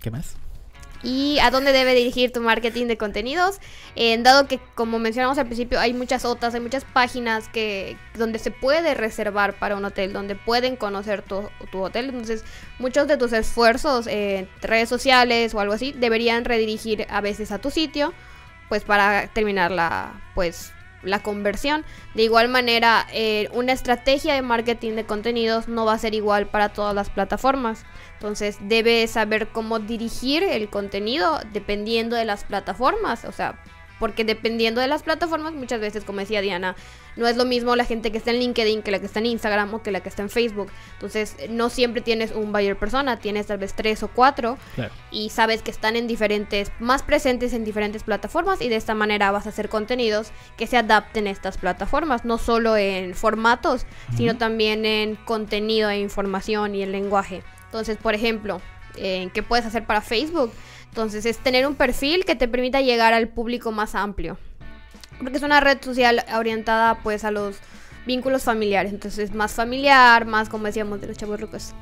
¿Qué 0.00 0.10
más? 0.10 0.36
¿Y 1.02 1.38
a 1.38 1.50
dónde 1.50 1.72
debe 1.72 1.94
dirigir 1.94 2.30
tu 2.30 2.40
marketing 2.40 2.86
de 2.86 2.98
contenidos? 2.98 3.58
Eh, 3.96 4.16
dado 4.22 4.46
que, 4.46 4.58
como 4.74 4.98
mencionamos 4.98 5.38
al 5.38 5.46
principio, 5.46 5.80
hay 5.80 5.94
muchas 5.94 6.24
otras, 6.24 6.54
hay 6.54 6.60
muchas 6.60 6.84
páginas 6.84 7.48
que 7.48 7.96
donde 8.14 8.38
se 8.38 8.50
puede 8.50 8.94
reservar 8.94 9.58
para 9.58 9.76
un 9.76 9.84
hotel, 9.84 10.12
donde 10.12 10.34
pueden 10.34 10.76
conocer 10.76 11.22
tu, 11.22 11.48
tu 11.72 11.82
hotel. 11.82 12.10
Entonces, 12.10 12.44
muchos 12.78 13.08
de 13.08 13.16
tus 13.16 13.32
esfuerzos 13.32 14.06
en 14.06 14.48
redes 14.60 14.88
sociales 14.88 15.54
o 15.54 15.60
algo 15.60 15.72
así 15.72 15.92
deberían 15.92 16.44
redirigir 16.44 17.06
a 17.08 17.20
veces 17.20 17.50
a 17.50 17.58
tu 17.58 17.70
sitio, 17.70 18.12
pues 18.68 18.84
para 18.84 19.28
terminar 19.28 19.70
la, 19.70 20.20
pues, 20.34 20.72
la 21.02 21.22
conversión. 21.22 21.84
De 22.14 22.22
igual 22.22 22.48
manera, 22.48 23.06
eh, 23.12 23.48
una 23.52 23.72
estrategia 23.72 24.34
de 24.34 24.42
marketing 24.42 24.92
de 24.92 25.04
contenidos 25.04 25.68
no 25.68 25.84
va 25.84 25.94
a 25.94 25.98
ser 25.98 26.14
igual 26.14 26.46
para 26.46 26.70
todas 26.70 26.94
las 26.94 27.10
plataformas. 27.10 27.84
Entonces, 28.14 28.58
debes 28.60 29.12
saber 29.12 29.48
cómo 29.48 29.78
dirigir 29.78 30.42
el 30.42 30.68
contenido 30.68 31.40
dependiendo 31.52 32.16
de 32.16 32.24
las 32.24 32.44
plataformas. 32.44 33.24
O 33.24 33.32
sea, 33.32 33.62
porque 34.00 34.24
dependiendo 34.24 34.80
de 34.80 34.88
las 34.88 35.04
plataformas, 35.04 35.52
muchas 35.52 35.80
veces, 35.80 36.04
como 36.04 36.18
decía 36.18 36.40
Diana, 36.40 36.74
no 37.16 37.28
es 37.28 37.36
lo 37.36 37.44
mismo 37.44 37.76
la 37.76 37.84
gente 37.84 38.10
que 38.10 38.18
está 38.18 38.30
en 38.30 38.38
LinkedIn 38.38 38.82
que 38.82 38.90
la 38.90 38.98
que 38.98 39.06
está 39.06 39.20
en 39.20 39.26
Instagram 39.26 39.74
o 39.74 39.82
que 39.82 39.92
la 39.92 40.00
que 40.00 40.08
está 40.08 40.22
en 40.22 40.30
Facebook. 40.30 40.72
Entonces, 40.94 41.36
no 41.50 41.68
siempre 41.70 42.00
tienes 42.00 42.32
un 42.32 42.50
buyer 42.50 42.76
persona, 42.76 43.18
tienes 43.18 43.46
tal 43.46 43.58
vez 43.58 43.74
tres 43.74 44.02
o 44.02 44.08
cuatro 44.08 44.58
Claro. 44.74 44.92
y 45.10 45.28
sabes 45.30 45.62
que 45.62 45.70
están 45.70 45.94
en 45.96 46.08
diferentes, 46.08 46.72
más 46.80 47.02
presentes 47.02 47.52
en 47.52 47.64
diferentes 47.64 48.02
plataformas 48.02 48.62
y 48.62 48.68
de 48.68 48.76
esta 48.76 48.94
manera 48.94 49.30
vas 49.30 49.46
a 49.46 49.50
hacer 49.50 49.68
contenidos 49.68 50.32
que 50.56 50.66
se 50.66 50.76
adapten 50.78 51.26
a 51.26 51.30
estas 51.30 51.58
plataformas, 51.58 52.24
no 52.24 52.38
solo 52.38 52.76
en 52.76 53.14
formatos, 53.14 53.84
sino 54.16 54.36
también 54.38 54.86
en 54.86 55.16
contenido 55.16 55.90
e 55.90 55.98
información 56.00 56.74
y 56.74 56.82
el 56.82 56.92
lenguaje. 56.92 57.42
Entonces, 57.66 57.98
por 57.98 58.14
ejemplo, 58.14 58.62
eh, 58.96 59.28
¿qué 59.34 59.42
puedes 59.42 59.66
hacer 59.66 59.84
para 59.84 60.00
Facebook? 60.00 60.52
Entonces, 60.90 61.24
es 61.24 61.38
tener 61.38 61.66
un 61.66 61.74
perfil 61.74 62.24
que 62.24 62.36
te 62.36 62.48
permita 62.48 62.80
llegar 62.80 63.14
al 63.14 63.28
público 63.28 63.72
más 63.72 63.94
amplio. 63.94 64.38
Porque 65.18 65.36
es 65.36 65.42
una 65.42 65.60
red 65.60 65.78
social 65.82 66.24
orientada 66.36 66.98
pues 67.02 67.24
a 67.24 67.30
los 67.30 67.56
vínculos 68.06 68.42
familiares. 68.42 68.92
Entonces, 68.92 69.32
más 69.34 69.52
familiar, 69.52 70.26
más 70.26 70.48
como 70.48 70.66
decíamos 70.66 71.00
de 71.00 71.06
los 71.08 71.16
chavos 71.16 71.40
ricos. 71.40 71.72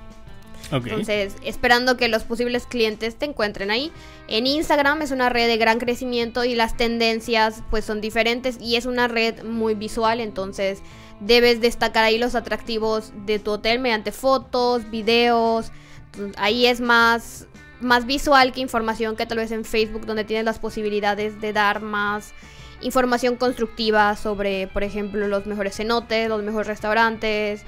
Ok. 0.72 0.86
Entonces, 0.86 1.34
esperando 1.42 1.96
que 1.96 2.08
los 2.08 2.24
posibles 2.24 2.66
clientes 2.66 3.16
te 3.16 3.24
encuentren 3.24 3.70
ahí. 3.70 3.90
En 4.26 4.46
Instagram 4.46 5.00
es 5.02 5.10
una 5.10 5.30
red 5.30 5.46
de 5.46 5.56
gran 5.56 5.78
crecimiento 5.78 6.44
y 6.44 6.54
las 6.54 6.76
tendencias 6.76 7.62
pues 7.70 7.84
son 7.84 8.00
diferentes 8.00 8.58
y 8.60 8.76
es 8.76 8.84
una 8.84 9.08
red 9.08 9.42
muy 9.44 9.74
visual, 9.74 10.20
entonces 10.20 10.80
debes 11.20 11.60
destacar 11.60 12.04
ahí 12.04 12.18
los 12.18 12.34
atractivos 12.34 13.12
de 13.24 13.38
tu 13.38 13.52
hotel 13.52 13.78
mediante 13.78 14.12
fotos, 14.12 14.90
videos. 14.90 15.72
Entonces, 16.12 16.34
Ahí 16.38 16.66
es 16.66 16.80
más 16.80 17.46
más 17.80 18.06
visual 18.06 18.52
que 18.52 18.60
información 18.60 19.16
que 19.16 19.26
tal 19.26 19.38
vez 19.38 19.50
en 19.52 19.64
Facebook 19.64 20.06
donde 20.06 20.24
tienes 20.24 20.44
las 20.44 20.58
posibilidades 20.58 21.40
de 21.40 21.52
dar 21.52 21.80
más 21.80 22.32
información 22.80 23.36
constructiva 23.36 24.14
sobre, 24.16 24.68
por 24.68 24.82
ejemplo, 24.84 25.26
los 25.28 25.46
mejores 25.46 25.76
cenotes, 25.76 26.28
los 26.28 26.42
mejores 26.42 26.66
restaurantes, 26.68 27.62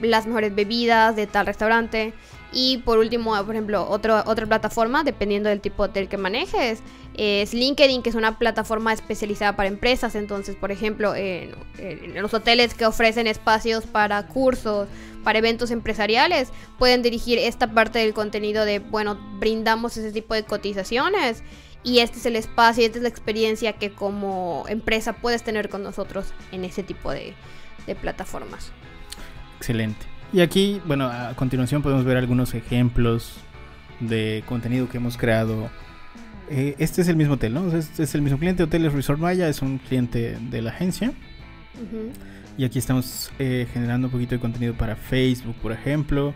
las 0.00 0.26
mejores 0.26 0.54
bebidas 0.54 1.14
de 1.16 1.26
tal 1.26 1.46
restaurante. 1.46 2.12
Y 2.52 2.78
por 2.78 2.98
último, 2.98 3.34
por 3.44 3.54
ejemplo, 3.54 3.86
otro- 3.88 4.22
otra 4.26 4.46
plataforma, 4.46 5.04
dependiendo 5.04 5.48
del 5.48 5.60
tipo 5.60 5.82
de 5.82 5.90
hotel 5.90 6.08
que 6.08 6.16
manejes, 6.16 6.80
es 7.14 7.52
LinkedIn, 7.52 8.02
que 8.02 8.10
es 8.10 8.14
una 8.14 8.38
plataforma 8.38 8.92
especializada 8.92 9.56
para 9.56 9.68
empresas. 9.68 10.14
Entonces, 10.14 10.54
por 10.56 10.70
ejemplo, 10.70 11.14
en, 11.14 11.54
en 11.78 12.20
los 12.22 12.32
hoteles 12.34 12.74
que 12.74 12.86
ofrecen 12.86 13.26
espacios 13.26 13.84
para 13.86 14.26
cursos, 14.26 14.86
para 15.26 15.40
eventos 15.40 15.72
empresariales, 15.72 16.52
pueden 16.78 17.02
dirigir 17.02 17.36
esta 17.40 17.66
parte 17.66 17.98
del 17.98 18.14
contenido 18.14 18.64
de, 18.64 18.78
bueno, 18.78 19.18
brindamos 19.40 19.96
ese 19.96 20.12
tipo 20.12 20.34
de 20.34 20.44
cotizaciones. 20.44 21.42
Y 21.82 21.98
este 21.98 22.18
es 22.18 22.26
el 22.26 22.36
espacio, 22.36 22.86
esta 22.86 22.98
es 22.98 23.02
la 23.02 23.08
experiencia 23.08 23.72
que 23.72 23.90
como 23.90 24.66
empresa 24.68 25.14
puedes 25.14 25.42
tener 25.42 25.68
con 25.68 25.82
nosotros 25.82 26.32
en 26.52 26.64
ese 26.64 26.84
tipo 26.84 27.10
de, 27.10 27.34
de 27.88 27.96
plataformas. 27.96 28.70
Excelente. 29.56 30.06
Y 30.32 30.42
aquí, 30.42 30.80
bueno, 30.84 31.06
a 31.06 31.34
continuación 31.34 31.82
podemos 31.82 32.04
ver 32.04 32.18
algunos 32.18 32.54
ejemplos 32.54 33.38
de 33.98 34.44
contenido 34.46 34.88
que 34.88 34.98
hemos 34.98 35.16
creado. 35.16 35.70
Eh, 36.50 36.76
este 36.78 37.02
es 37.02 37.08
el 37.08 37.16
mismo 37.16 37.34
hotel, 37.34 37.52
¿no? 37.52 37.76
Este 37.76 38.04
es 38.04 38.14
el 38.14 38.22
mismo 38.22 38.38
cliente. 38.38 38.62
Hoteles 38.62 38.92
Resort 38.92 39.18
Maya 39.18 39.48
es 39.48 39.60
un 39.60 39.78
cliente 39.78 40.38
de 40.40 40.62
la 40.62 40.70
agencia. 40.70 41.12
Ujú. 41.74 42.12
Y 42.58 42.64
aquí 42.64 42.78
estamos 42.78 43.30
eh, 43.38 43.66
generando 43.72 44.08
un 44.08 44.12
poquito 44.12 44.34
de 44.34 44.40
contenido 44.40 44.74
para 44.74 44.96
Facebook, 44.96 45.54
por 45.56 45.72
ejemplo. 45.72 46.34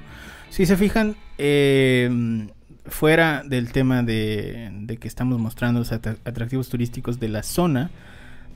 Si 0.51 0.67
se 0.67 0.77
fijan, 0.77 1.17
eh, 1.39 2.49
fuera 2.87 3.43
del 3.45 3.73
tema 3.73 4.03
de, 4.03 4.71
de 4.73 4.97
que 4.97 5.09
estamos 5.09 5.39
mostrando 5.39 5.81
los 5.81 5.93
atra- 5.93 6.17
atractivos 6.25 6.69
turísticos 6.69 7.21
de 7.21 7.29
la 7.29 7.43
zona, 7.43 7.91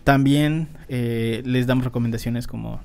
también 0.02 0.68
eh, 0.88 1.40
les 1.46 1.66
damos 1.66 1.84
recomendaciones 1.84 2.46
como 2.46 2.80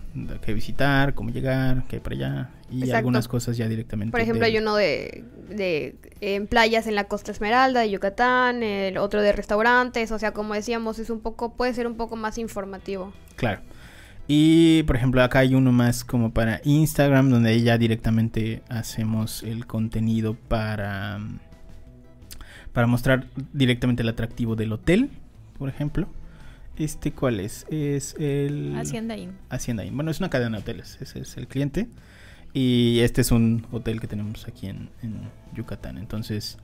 qué 0.46 0.54
visitar, 0.54 1.14
cómo 1.16 1.32
llegar, 1.32 1.84
qué 1.90 1.98
hay 1.98 2.02
para 2.02 2.16
allá 2.16 2.50
y 2.72 2.78
Exacto. 2.78 2.98
algunas 2.98 3.28
cosas 3.28 3.58
ya 3.58 3.68
directamente. 3.68 4.12
Por 4.12 4.22
ejemplo, 4.22 4.46
hay 4.46 4.58
uno 4.58 4.76
de, 4.76 5.26
de 5.50 5.96
en 6.22 6.48
playas 6.48 6.88
en 6.88 6.96
la 6.96 7.06
costa 7.06 7.32
Esmeralda 7.34 7.82
de 7.82 7.90
Yucatán, 7.92 8.64
el 8.64 8.98
otro 8.98 9.22
de 9.22 9.34
restaurantes, 9.34 10.14
o 10.14 10.20
sea, 10.20 10.32
como 10.32 10.54
decíamos, 10.54 10.98
es 11.00 11.10
un 11.10 11.20
poco, 11.20 11.56
puede 11.56 11.74
ser 11.74 11.88
un 11.88 11.96
poco 11.96 12.16
más 12.16 12.38
informativo. 12.38 13.12
Claro. 13.36 13.60
Y 14.32 14.84
por 14.84 14.96
ejemplo, 14.96 15.24
acá 15.24 15.40
hay 15.40 15.56
uno 15.56 15.72
más 15.72 16.04
como 16.04 16.32
para 16.32 16.62
Instagram, 16.64 17.32
donde 17.32 17.50
ahí 17.50 17.64
ya 17.64 17.80
directamente 17.80 18.62
hacemos 18.70 19.42
el 19.42 19.66
contenido 19.66 20.36
para, 20.36 21.20
para 22.72 22.86
mostrar 22.86 23.26
directamente 23.54 24.04
el 24.04 24.10
atractivo 24.10 24.56
del 24.56 24.72
hotel, 24.72 25.10
por 25.58 25.68
ejemplo. 25.68 26.08
Este, 26.78 27.12
¿cuál 27.12 27.40
es? 27.40 27.66
Es 27.72 28.16
el... 28.20 28.76
Hacienda 28.78 29.18
Inn. 29.18 29.32
Hacienda 29.50 29.84
Inn. 29.84 29.96
Bueno, 29.96 30.12
es 30.12 30.20
una 30.20 30.30
cadena 30.30 30.58
de 30.58 30.62
hoteles, 30.62 31.00
ese 31.02 31.22
es 31.22 31.36
el 31.36 31.48
cliente. 31.48 31.88
Y 32.54 33.00
este 33.00 33.22
es 33.22 33.32
un 33.32 33.66
hotel 33.72 34.00
que 34.00 34.06
tenemos 34.06 34.48
aquí 34.48 34.68
en, 34.68 34.92
en 35.02 35.22
Yucatán. 35.56 35.98
Entonces, 35.98 36.60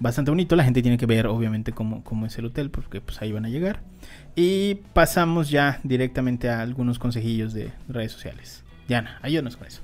bastante 0.00 0.30
bonito. 0.30 0.56
La 0.56 0.64
gente 0.64 0.82
tiene 0.82 0.98
que 0.98 1.06
ver, 1.06 1.26
obviamente, 1.28 1.72
cómo, 1.72 2.02
cómo 2.02 2.26
es 2.26 2.36
el 2.38 2.46
hotel, 2.46 2.70
porque 2.70 3.00
pues 3.00 3.20
ahí 3.22 3.30
van 3.32 3.44
a 3.44 3.48
llegar. 3.48 3.80
Y 4.34 4.76
pasamos 4.92 5.50
ya 5.50 5.78
directamente 5.84 6.48
a 6.50 6.60
algunos 6.62 6.98
consejillos 6.98 7.52
de 7.52 7.70
redes 7.88 8.10
sociales. 8.12 8.64
Diana, 8.88 9.18
ayúdanos 9.22 9.56
con 9.56 9.66
eso. 9.68 9.82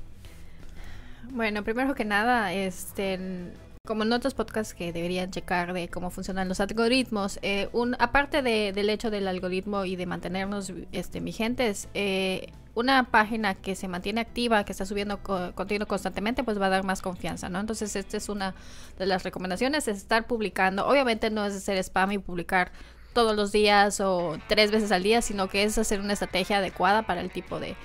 Bueno, 1.31 1.63
primero 1.63 1.93
que 1.95 2.05
nada, 2.05 2.53
este, 2.53 3.51
como 3.85 4.03
en 4.03 4.11
otros 4.13 4.33
podcasts 4.33 4.73
que 4.73 4.93
deberían 4.93 5.29
checar 5.31 5.73
de 5.73 5.89
cómo 5.89 6.09
funcionan 6.09 6.47
los 6.47 6.59
algoritmos, 6.59 7.37
eh, 7.41 7.69
un, 7.73 7.95
aparte 7.99 8.41
de- 8.41 8.71
del 8.73 8.89
hecho 8.89 9.09
del 9.11 9.27
algoritmo 9.27 9.85
y 9.85 9.95
de 9.95 10.05
mantenernos 10.05 10.73
este, 10.91 11.19
vigentes, 11.19 11.89
eh, 11.93 12.47
una 12.77 13.05
página 13.09 13.55
que 13.55 13.75
se 13.75 13.87
mantiene 13.87 14.21
activa, 14.21 14.63
que 14.63 14.71
está 14.71 14.85
subiendo 14.85 15.23
co- 15.23 15.51
contenido 15.55 15.87
constantemente, 15.87 16.43
pues 16.43 16.61
va 16.61 16.67
a 16.67 16.69
dar 16.69 16.83
más 16.83 17.01
confianza, 17.01 17.49
¿no? 17.49 17.59
Entonces, 17.59 17.95
esta 17.95 18.17
es 18.17 18.29
una 18.29 18.53
de 18.99 19.07
las 19.07 19.23
recomendaciones, 19.23 19.87
es 19.87 19.97
estar 19.97 20.27
publicando. 20.27 20.87
Obviamente 20.87 21.31
no 21.31 21.43
es 21.43 21.55
hacer 21.55 21.77
spam 21.77 22.11
y 22.11 22.17
publicar 22.19 22.71
todos 23.13 23.35
los 23.35 23.51
días 23.51 23.99
o 23.99 24.37
tres 24.47 24.69
veces 24.69 24.91
al 24.91 25.01
día, 25.01 25.23
sino 25.23 25.47
que 25.49 25.63
es 25.63 25.75
hacer 25.79 25.99
una 25.99 26.13
estrategia 26.13 26.57
adecuada 26.59 27.01
para 27.01 27.21
el 27.21 27.31
tipo 27.31 27.59
de, 27.59 27.75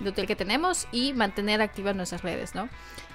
de 0.00 0.10
hotel 0.10 0.26
que 0.26 0.36
tenemos 0.36 0.88
y 0.92 1.12
mantener 1.12 1.60
activas 1.60 1.94
nuestras 1.94 2.22
redes, 2.22 2.54
¿no? 2.54 2.68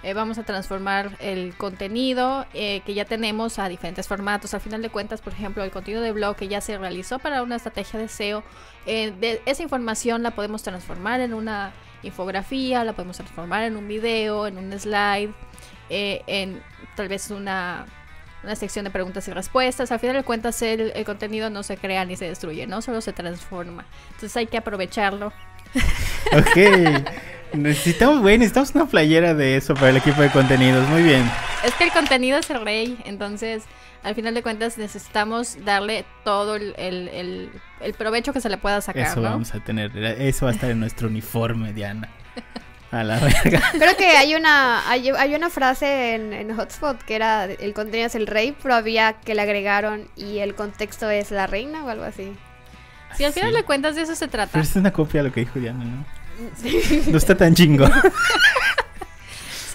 Eh, 0.03 0.13
vamos 0.13 0.37
a 0.37 0.43
transformar 0.43 1.17
el 1.19 1.55
contenido 1.57 2.45
eh, 2.53 2.81
que 2.85 2.93
ya 2.93 3.05
tenemos 3.05 3.59
a 3.59 3.67
diferentes 3.67 4.07
formatos. 4.07 4.53
Al 4.53 4.61
final 4.61 4.81
de 4.81 4.89
cuentas, 4.89 5.21
por 5.21 5.33
ejemplo, 5.33 5.63
el 5.63 5.71
contenido 5.71 6.01
de 6.01 6.11
blog 6.11 6.35
que 6.35 6.47
ya 6.47 6.61
se 6.61 6.77
realizó 6.77 7.19
para 7.19 7.41
una 7.41 7.55
estrategia 7.55 7.99
de 7.99 8.07
SEO, 8.07 8.43
eh, 8.85 9.41
esa 9.45 9.63
información 9.63 10.21
la 10.23 10.31
podemos 10.31 10.63
transformar 10.63 11.21
en 11.21 11.33
una 11.33 11.73
infografía, 12.03 12.83
la 12.83 12.93
podemos 12.93 13.17
transformar 13.17 13.63
en 13.63 13.77
un 13.77 13.87
video, 13.87 14.47
en 14.47 14.57
un 14.57 14.71
slide, 14.79 15.33
eh, 15.89 16.21
en 16.27 16.61
tal 16.95 17.07
vez 17.07 17.31
una, 17.31 17.85
una 18.43 18.55
sección 18.55 18.85
de 18.85 18.91
preguntas 18.91 19.27
y 19.27 19.31
respuestas. 19.31 19.91
Al 19.91 19.99
final 19.99 20.15
de 20.15 20.23
cuentas, 20.23 20.61
el, 20.61 20.91
el 20.95 21.05
contenido 21.05 21.49
no 21.49 21.63
se 21.63 21.77
crea 21.77 22.05
ni 22.05 22.15
se 22.15 22.25
destruye, 22.25 22.67
¿no? 22.67 22.81
Solo 22.81 23.01
se 23.01 23.13
transforma. 23.13 23.85
Entonces 24.11 24.37
hay 24.37 24.47
que 24.47 24.57
aprovecharlo 24.57 25.33
Ok. 26.33 27.05
necesitamos, 27.53 28.19
güey, 28.21 28.37
necesitamos 28.37 28.73
una 28.75 28.85
playera 28.87 29.33
de 29.33 29.57
eso 29.57 29.73
para 29.73 29.89
el 29.89 29.97
equipo 29.97 30.21
de 30.21 30.29
contenidos. 30.29 30.87
Muy 30.89 31.03
bien. 31.03 31.29
Es 31.63 31.73
que 31.75 31.83
el 31.85 31.91
contenido 31.91 32.37
es 32.37 32.49
el 32.49 32.61
rey, 32.61 32.97
entonces 33.05 33.63
al 34.03 34.13
final 34.15 34.33
de 34.33 34.43
cuentas 34.43 34.77
necesitamos 34.77 35.57
darle 35.65 36.05
todo 36.23 36.55
el, 36.55 36.75
el- 36.77 37.07
el- 37.09 37.49
el 37.81 37.93
provecho 37.93 38.33
que 38.33 38.41
se 38.41 38.49
le 38.49 38.57
pueda 38.57 38.81
sacar, 38.81 39.07
Eso 39.07 39.15
¿no? 39.21 39.29
vamos 39.29 39.53
a 39.55 39.59
tener. 39.63 39.95
Eso 39.97 40.45
va 40.45 40.51
a 40.51 40.55
estar 40.55 40.69
en 40.69 40.79
nuestro 40.79 41.07
uniforme, 41.07 41.73
Diana. 41.73 42.09
A 42.91 43.03
la 43.03 43.19
verga. 43.43 43.61
Creo 43.71 43.97
que 43.97 44.05
hay 44.17 44.35
una 44.35 44.87
hay, 44.89 45.09
hay 45.09 45.33
una 45.35 45.49
frase 45.49 46.13
en, 46.15 46.33
en, 46.33 46.55
Hotspot 46.55 47.01
que 47.03 47.15
era 47.15 47.45
el 47.45 47.73
contenido 47.73 48.07
es 48.07 48.15
el 48.15 48.27
rey, 48.27 48.55
pero 48.61 48.75
había 48.75 49.13
que 49.13 49.33
le 49.35 49.41
agregaron 49.41 50.07
y 50.15 50.37
el 50.39 50.53
contexto 50.55 51.09
es 51.09 51.31
la 51.31 51.47
reina 51.47 51.83
o 51.83 51.89
algo 51.89 52.03
así. 52.05 52.31
Si 53.17 53.23
al 53.23 53.33
final 53.33 53.53
de 53.53 53.63
cuentas 53.63 53.95
de 53.95 54.03
eso 54.03 54.15
se 54.15 54.27
trata. 54.27 54.51
Pero 54.53 54.63
es 54.63 54.75
una 54.75 54.91
copia 54.91 55.21
de 55.21 55.29
lo 55.29 55.33
que 55.33 55.41
dijo 55.41 55.59
Diana, 55.59 55.83
¿no? 55.83 56.05
No 57.11 57.17
está 57.17 57.35
tan 57.35 57.53
chingo. 57.55 57.85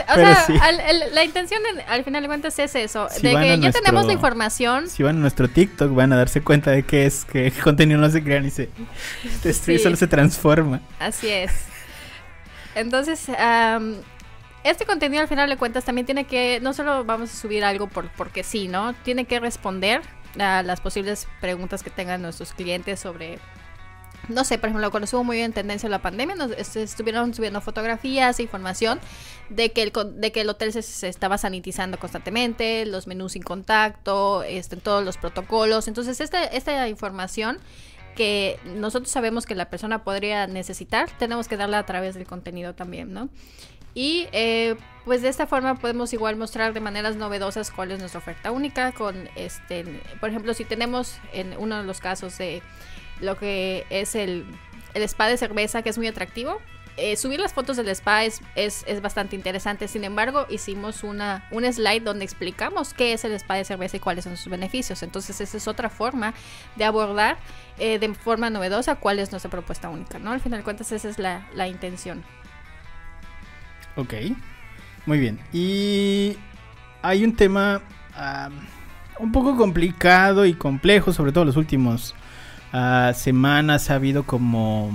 O 0.08 0.14
sea, 0.14 0.34
sí. 0.46 0.54
al, 0.60 0.80
el, 0.80 1.14
la 1.14 1.24
intención 1.24 1.60
en, 1.66 1.80
al 1.88 2.04
final 2.04 2.22
de 2.22 2.28
cuentas 2.28 2.58
es 2.58 2.74
eso, 2.74 3.08
si 3.10 3.22
de 3.22 3.34
que 3.36 3.48
ya 3.48 3.56
nuestro, 3.56 3.82
tenemos 3.82 4.06
la 4.06 4.12
información. 4.12 4.88
Si 4.88 5.02
van 5.02 5.16
a 5.16 5.20
nuestro 5.20 5.48
TikTok 5.48 5.94
van 5.94 6.12
a 6.12 6.16
darse 6.16 6.40
cuenta 6.42 6.70
de 6.70 6.82
que 6.82 7.06
es 7.06 7.24
que 7.24 7.48
el 7.48 7.52
contenido 7.52 8.00
no 8.00 8.08
se 8.10 8.22
crea 8.22 8.40
ni 8.40 8.50
se 8.50 8.70
destruye, 9.44 9.78
sí. 9.78 9.84
solo 9.84 9.96
se 9.96 10.06
transforma. 10.06 10.80
Así 10.98 11.28
es. 11.28 11.52
Entonces, 12.74 13.28
um, 13.28 13.94
este 14.64 14.84
contenido 14.84 15.22
al 15.22 15.28
final 15.28 15.48
de 15.48 15.56
cuentas 15.56 15.84
también 15.84 16.06
tiene 16.06 16.24
que, 16.24 16.60
no 16.60 16.72
solo 16.72 17.04
vamos 17.04 17.32
a 17.32 17.36
subir 17.36 17.64
algo 17.64 17.86
por, 17.86 18.08
porque 18.10 18.42
sí, 18.42 18.68
¿no? 18.68 18.94
Tiene 19.04 19.26
que 19.26 19.38
responder 19.38 20.02
a 20.38 20.62
las 20.62 20.80
posibles 20.80 21.26
preguntas 21.40 21.82
que 21.82 21.90
tengan 21.90 22.22
nuestros 22.22 22.52
clientes 22.52 23.00
sobre 23.00 23.38
no 24.28 24.44
sé, 24.44 24.58
por 24.58 24.68
ejemplo, 24.68 24.90
cuando 24.90 25.04
estuvo 25.04 25.24
muy 25.24 25.36
bien 25.36 25.46
en 25.46 25.52
tendencia 25.52 25.88
la 25.88 26.02
pandemia, 26.02 26.36
nos 26.36 26.52
estuvieron 26.76 27.34
subiendo 27.34 27.60
fotografías 27.60 28.38
e 28.38 28.42
información 28.42 29.00
de 29.48 29.72
que 29.72 29.82
el, 29.82 29.92
de 30.14 30.32
que 30.32 30.42
el 30.42 30.48
hotel 30.48 30.72
se, 30.72 30.82
se, 30.82 31.08
estaba 31.08 31.38
sanitizando 31.38 31.98
constantemente, 31.98 32.86
los 32.86 33.06
menús 33.06 33.32
sin 33.32 33.42
contacto, 33.42 34.42
este, 34.42 34.76
todos 34.76 35.04
los 35.04 35.16
protocolos. 35.16 35.88
Entonces, 35.88 36.20
esta, 36.20 36.44
esta 36.44 36.88
información 36.88 37.58
que 38.14 38.58
nosotros 38.64 39.10
sabemos 39.10 39.46
que 39.46 39.54
la 39.54 39.70
persona 39.70 40.04
podría 40.04 40.46
necesitar, 40.46 41.08
tenemos 41.18 41.48
que 41.48 41.56
darla 41.56 41.78
a 41.78 41.86
través 41.86 42.14
del 42.14 42.26
contenido 42.26 42.74
también, 42.74 43.12
¿no? 43.12 43.30
Y 43.94 44.28
eh, 44.32 44.76
pues 45.04 45.22
de 45.22 45.28
esta 45.28 45.46
forma 45.46 45.74
podemos 45.76 46.12
igual 46.12 46.36
mostrar 46.36 46.72
de 46.72 46.80
maneras 46.80 47.16
novedosas 47.16 47.70
cuál 47.70 47.90
es 47.92 47.98
nuestra 47.98 48.18
oferta 48.18 48.50
única. 48.50 48.92
Con 48.92 49.28
este, 49.36 49.84
por 50.20 50.30
ejemplo, 50.30 50.54
si 50.54 50.64
tenemos 50.64 51.18
en 51.32 51.54
uno 51.58 51.78
de 51.78 51.84
los 51.84 52.00
casos 52.00 52.36
de 52.38 52.62
lo 53.20 53.36
que 53.36 53.86
es 53.90 54.14
el, 54.14 54.44
el 54.94 55.02
spa 55.02 55.28
de 55.28 55.36
cerveza, 55.36 55.82
que 55.82 55.90
es 55.90 55.98
muy 55.98 56.06
atractivo. 56.06 56.60
Eh, 56.96 57.16
subir 57.16 57.40
las 57.40 57.54
fotos 57.54 57.78
del 57.78 57.88
spa 57.88 58.24
es, 58.24 58.42
es, 58.56 58.84
es, 58.86 59.00
bastante 59.00 59.34
interesante. 59.34 59.88
Sin 59.88 60.04
embargo, 60.04 60.46
hicimos 60.50 61.02
una, 61.02 61.48
un 61.50 61.64
slide 61.72 62.02
donde 62.02 62.24
explicamos 62.24 62.92
qué 62.92 63.14
es 63.14 63.24
el 63.24 63.32
spa 63.32 63.54
de 63.54 63.64
cerveza 63.64 63.96
y 63.96 64.00
cuáles 64.00 64.24
son 64.24 64.36
sus 64.36 64.50
beneficios. 64.50 65.02
Entonces, 65.02 65.40
esa 65.40 65.56
es 65.56 65.66
otra 65.66 65.88
forma 65.88 66.34
de 66.76 66.84
abordar 66.84 67.38
eh, 67.78 67.98
de 67.98 68.12
forma 68.12 68.50
novedosa 68.50 68.96
cuál 68.96 69.18
es 69.18 69.30
nuestra 69.30 69.50
propuesta 69.50 69.88
única. 69.88 70.18
¿no? 70.18 70.32
Al 70.32 70.40
final 70.40 70.60
de 70.60 70.64
cuentas, 70.64 70.92
esa 70.92 71.08
es 71.08 71.18
la, 71.18 71.48
la 71.54 71.68
intención. 71.68 72.22
Ok, 74.00 74.14
muy 75.04 75.18
bien. 75.18 75.38
Y 75.52 76.36
hay 77.02 77.22
un 77.22 77.36
tema 77.36 77.82
un 79.18 79.30
poco 79.30 79.56
complicado 79.56 80.46
y 80.46 80.54
complejo, 80.54 81.12
sobre 81.12 81.32
todo 81.32 81.44
los 81.44 81.56
últimos 81.56 82.14
uh, 82.72 83.12
semanas 83.14 83.90
ha 83.90 83.96
habido 83.96 84.24
como 84.24 84.90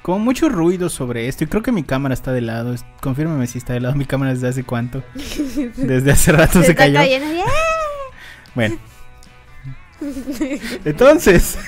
como 0.00 0.18
mucho 0.18 0.48
ruido 0.48 0.88
sobre 0.90 1.28
esto 1.28 1.44
y 1.44 1.46
creo 1.46 1.62
que 1.62 1.72
mi 1.72 1.82
cámara 1.82 2.14
está 2.14 2.32
de 2.32 2.40
lado. 2.40 2.74
Confírmame 3.00 3.46
si 3.46 3.58
está 3.58 3.74
de 3.74 3.80
lado 3.80 3.94
mi 3.94 4.06
cámara 4.06 4.32
desde 4.32 4.48
hace 4.48 4.64
cuánto. 4.64 5.02
Desde 5.76 6.12
hace 6.12 6.32
rato 6.32 6.60
se, 6.60 6.68
se 6.68 6.74
cayó. 6.74 7.00
Bueno. 8.54 8.76
Entonces, 10.84 11.58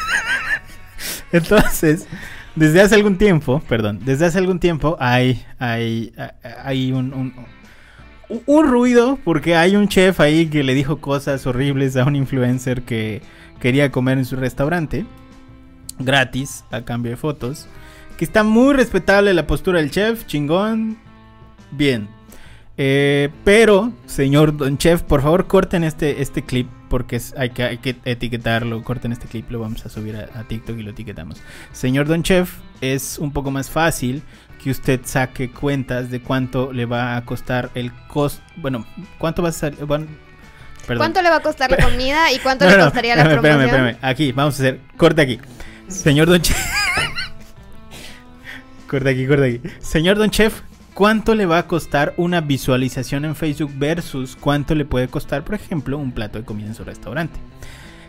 entonces, 1.32 2.06
desde 2.57 2.80
hace 2.80 2.94
algún 2.96 3.16
tiempo, 3.16 3.62
perdón, 3.68 4.00
desde 4.04 4.26
hace 4.26 4.38
algún 4.38 4.59
tiempo 4.59 4.96
hay 4.98 5.44
hay 5.59 6.12
hay 6.64 6.92
un, 6.92 7.12
un 7.12 7.34
un 8.46 8.66
ruido 8.66 9.18
porque 9.24 9.54
hay 9.54 9.76
un 9.76 9.88
chef 9.88 10.20
ahí 10.20 10.46
que 10.46 10.64
le 10.64 10.74
dijo 10.74 10.98
cosas 10.98 11.46
horribles 11.46 11.96
a 11.96 12.04
un 12.04 12.16
influencer 12.16 12.82
que 12.82 13.22
quería 13.61 13.92
comer 13.92 14.18
en 14.18 14.24
su 14.24 14.36
restaurante 14.36 15.07
gratis 15.98 16.64
a 16.70 16.82
cambio 16.82 17.11
de 17.11 17.16
fotos. 17.16 17.68
Que 18.16 18.24
está 18.24 18.42
muy 18.42 18.74
respetable 18.74 19.34
la 19.34 19.46
postura 19.46 19.78
del 19.78 19.90
chef, 19.90 20.26
chingón, 20.26 20.98
bien. 21.70 22.09
Eh, 22.78 23.30
pero, 23.44 23.92
señor 24.06 24.56
Don 24.56 24.76
Chef, 24.76 25.02
por 25.02 25.22
favor 25.22 25.46
corten 25.46 25.82
este, 25.82 26.20
este 26.20 26.44
clip 26.44 26.68
porque 26.90 27.16
es, 27.16 27.34
hay, 27.36 27.50
que, 27.50 27.62
hay, 27.62 27.78
que, 27.78 27.96
etiquetarlo. 28.04 28.82
Corten 28.84 29.12
este 29.12 29.26
clip, 29.26 29.50
lo 29.50 29.60
vamos 29.60 29.84
a 29.86 29.88
subir 29.88 30.16
a, 30.16 30.38
a, 30.38 30.44
TikTok 30.44 30.78
y 30.78 30.82
lo 30.82 30.90
etiquetamos. 30.90 31.40
Señor 31.72 32.06
Don 32.06 32.22
Chef, 32.22 32.50
es 32.80 33.18
un 33.18 33.32
poco 33.32 33.50
más 33.50 33.70
fácil 33.70 34.22
que 34.62 34.70
usted 34.70 35.00
saque 35.04 35.50
cuentas 35.50 36.10
de 36.10 36.20
cuánto 36.20 36.72
le 36.72 36.86
va 36.86 37.16
a 37.16 37.24
costar 37.24 37.70
el 37.74 37.92
costo. 38.08 38.42
Bueno, 38.56 38.86
cuánto 39.18 39.42
va 39.42 39.48
a 39.48 39.52
salir. 39.52 39.84
Bueno, 39.84 40.06
¿Cuánto 40.86 41.20
le 41.22 41.30
va 41.30 41.36
a 41.36 41.40
costar 41.40 41.70
la 41.70 41.78
comida 41.78 42.30
y 42.32 42.38
cuánto 42.38 42.64
no, 42.70 42.70
le 42.70 42.82
costaría 42.84 43.16
no, 43.16 43.22
la 43.22 43.22
espérame, 43.22 43.42
promoción? 43.42 43.64
Espérame, 43.66 43.88
espérame. 43.90 44.10
Aquí, 44.10 44.32
vamos 44.32 44.54
a 44.54 44.62
hacer. 44.62 44.80
Corte 44.96 45.22
aquí. 45.22 45.40
Señor 45.88 46.28
Don 46.28 46.40
Chef. 46.40 46.56
corta 48.88 49.10
aquí, 49.10 49.26
corta 49.26 49.44
aquí. 49.44 49.60
Señor 49.80 50.18
Don 50.18 50.30
Chef, 50.30 50.60
¿cuánto 50.97 51.34
le 51.34 51.44
va 51.44 51.59
a 51.59 51.66
costar 51.66 52.14
una 52.16 52.40
visualización 52.40 53.26
en 53.26 53.36
Facebook 53.36 53.70
versus 53.76 54.34
cuánto 54.34 54.74
le 54.74 54.86
puede 54.86 55.09
costar, 55.09 55.44
por 55.44 55.55
ejemplo, 55.55 55.99
un 55.99 56.11
plato 56.11 56.38
de 56.38 56.47
comida 56.47 56.68
en 56.68 56.74
su 56.74 56.84
restaurante? 56.84 57.38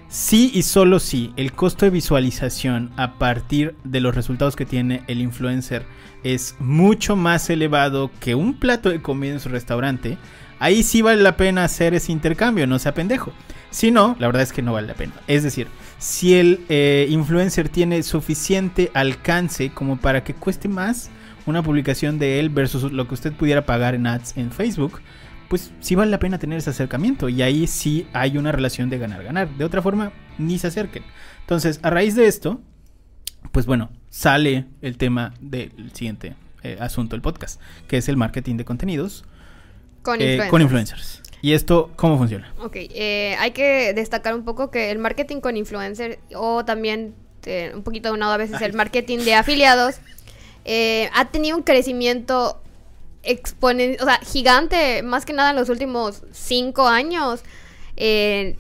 Sí 0.08 0.52
y 0.54 0.64
solo 0.64 1.02
sí, 1.02 1.34
el 1.36 1.52
costo 1.52 1.84
de 1.84 1.90
visualización 1.90 2.92
a 2.96 3.16
partir 3.16 3.76
de 3.84 4.00
los 4.00 4.16
resultados 4.16 4.56
que 4.56 4.66
tiene 4.66 5.04
el 5.08 5.20
influencer 5.20 5.86
es 6.24 6.56
mucho 6.60 7.18
más 7.18 7.50
elevado 7.50 8.10
que 8.22 8.36
un 8.36 8.54
plato 8.54 8.90
de 8.90 9.02
comida 9.02 9.34
en 9.34 9.42
su 9.42 9.50
restaurante. 9.50 10.18
Ahí 10.58 10.82
sí 10.82 11.02
vale 11.02 11.22
la 11.22 11.36
pena 11.36 11.66
hacer 11.66 11.94
ese 11.94 12.14
intercambio, 12.14 12.68
no 12.68 12.80
sea 12.80 12.94
pendejo. 12.94 13.34
Si 13.70 13.92
no, 13.92 14.16
la 14.18 14.28
verdad 14.28 14.44
es 14.44 14.54
que 14.54 14.62
no 14.62 14.72
vale 14.72 14.88
la 14.88 14.94
pena. 14.94 15.12
Es 15.28 15.44
decir, 15.44 15.68
si 15.98 16.36
el 16.36 16.62
eh, 16.70 17.08
influencer 17.10 17.68
tiene 17.68 18.02
suficiente 18.02 18.92
alcance 18.94 19.72
como 19.72 19.98
para 19.98 20.24
que 20.24 20.34
cueste 20.34 20.70
más 20.70 21.10
una 21.48 21.64
publicación 21.64 22.20
de 22.20 22.40
él 22.40 22.50
versus 22.50 22.92
lo 22.92 23.08
que 23.08 23.14
usted 23.14 23.34
pudiera 23.34 23.66
pagar 23.66 23.96
en 23.96 24.06
ads 24.06 24.38
en 24.38 24.52
Facebook, 24.52 25.02
pues 25.50 25.72
sí 25.80 25.96
vale 25.96 26.12
la 26.12 26.20
pena 26.20 26.38
tener 26.38 26.60
ese 26.60 26.70
acercamiento. 26.70 27.30
Y 27.30 27.42
ahí 27.42 27.68
sí 27.68 28.08
hay 28.14 28.38
una 28.38 28.52
relación 28.52 28.90
de 28.90 28.98
ganar-ganar. 28.98 29.50
De 29.50 29.66
otra 29.66 29.82
forma, 29.82 30.12
ni 30.38 30.60
se 30.60 30.68
acerquen. 30.68 31.04
Entonces, 31.42 31.80
a 31.84 31.90
raíz 31.90 32.16
de 32.16 32.28
esto, 32.28 32.62
pues 33.52 33.66
bueno, 33.66 33.90
sale 34.10 34.66
el 34.82 34.98
tema 34.98 35.34
del 35.40 35.92
siguiente 35.94 36.36
eh, 36.64 36.78
asunto 36.80 37.16
del 37.16 37.22
podcast, 37.22 37.62
que 37.88 37.98
es 37.98 38.10
el 38.10 38.18
marketing 38.18 38.58
de 38.58 38.66
contenidos 38.66 39.26
con, 40.02 40.22
eh, 40.22 40.24
influencers. 40.24 40.52
con 40.52 40.62
influencers. 40.62 41.22
¿Y 41.42 41.54
esto 41.54 41.92
cómo 41.96 42.18
funciona? 42.18 42.54
Ok, 42.60 42.76
eh, 42.76 43.36
hay 43.40 43.52
que 43.52 43.94
destacar 43.94 44.36
un 44.36 44.44
poco 44.44 44.72
que 44.72 44.92
el 44.92 44.98
marketing 44.98 45.40
con 45.40 45.56
influencers 45.56 46.18
o 46.36 46.66
también 46.66 47.14
eh, 47.46 47.72
un 47.74 47.84
poquito 47.84 48.12
de 48.12 48.24
a 48.24 48.38
veces 48.38 48.58
Ay. 48.60 48.66
el 48.66 48.74
marketing 48.74 49.20
de 49.20 49.36
afiliados 49.36 49.96
eh, 50.68 51.10
ha 51.14 51.26
tenido 51.32 51.58
un 51.58 51.64
crecimiento 51.64 52.62
exponen 53.24 53.98
o 54.00 54.06
sea, 54.06 54.20
gigante, 54.20 55.02
más 55.02 55.26
que 55.26 55.34
nada 55.34 55.50
en 55.50 55.56
los 55.56 55.70
últimos 55.70 56.24
cinco 56.32 56.88
años. 56.88 57.42
El, 57.96 58.58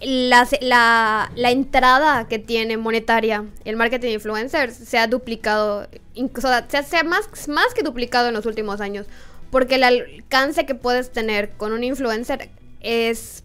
la, 0.00 0.46
la, 1.34 1.50
entrada 1.50 2.28
que 2.28 2.38
tiene 2.38 2.76
monetaria 2.76 3.44
el 3.64 3.76
marketing 3.76 4.08
de 4.08 4.12
influencers 4.14 4.74
se 4.74 4.98
ha 4.98 5.06
duplicado, 5.06 5.88
incluso 6.14 6.48
se, 6.68 6.82
se 6.84 6.96
ha 6.98 7.02
más, 7.02 7.28
más 7.48 7.74
que 7.74 7.82
duplicado 7.82 8.28
en 8.28 8.34
los 8.34 8.46
últimos 8.46 8.80
años. 8.80 9.06
Porque 9.50 9.76
el 9.76 9.84
alcance 9.84 10.66
que 10.66 10.74
puedes 10.74 11.10
tener 11.10 11.50
con 11.50 11.72
un 11.72 11.82
influencer 11.82 12.50
es 12.80 13.44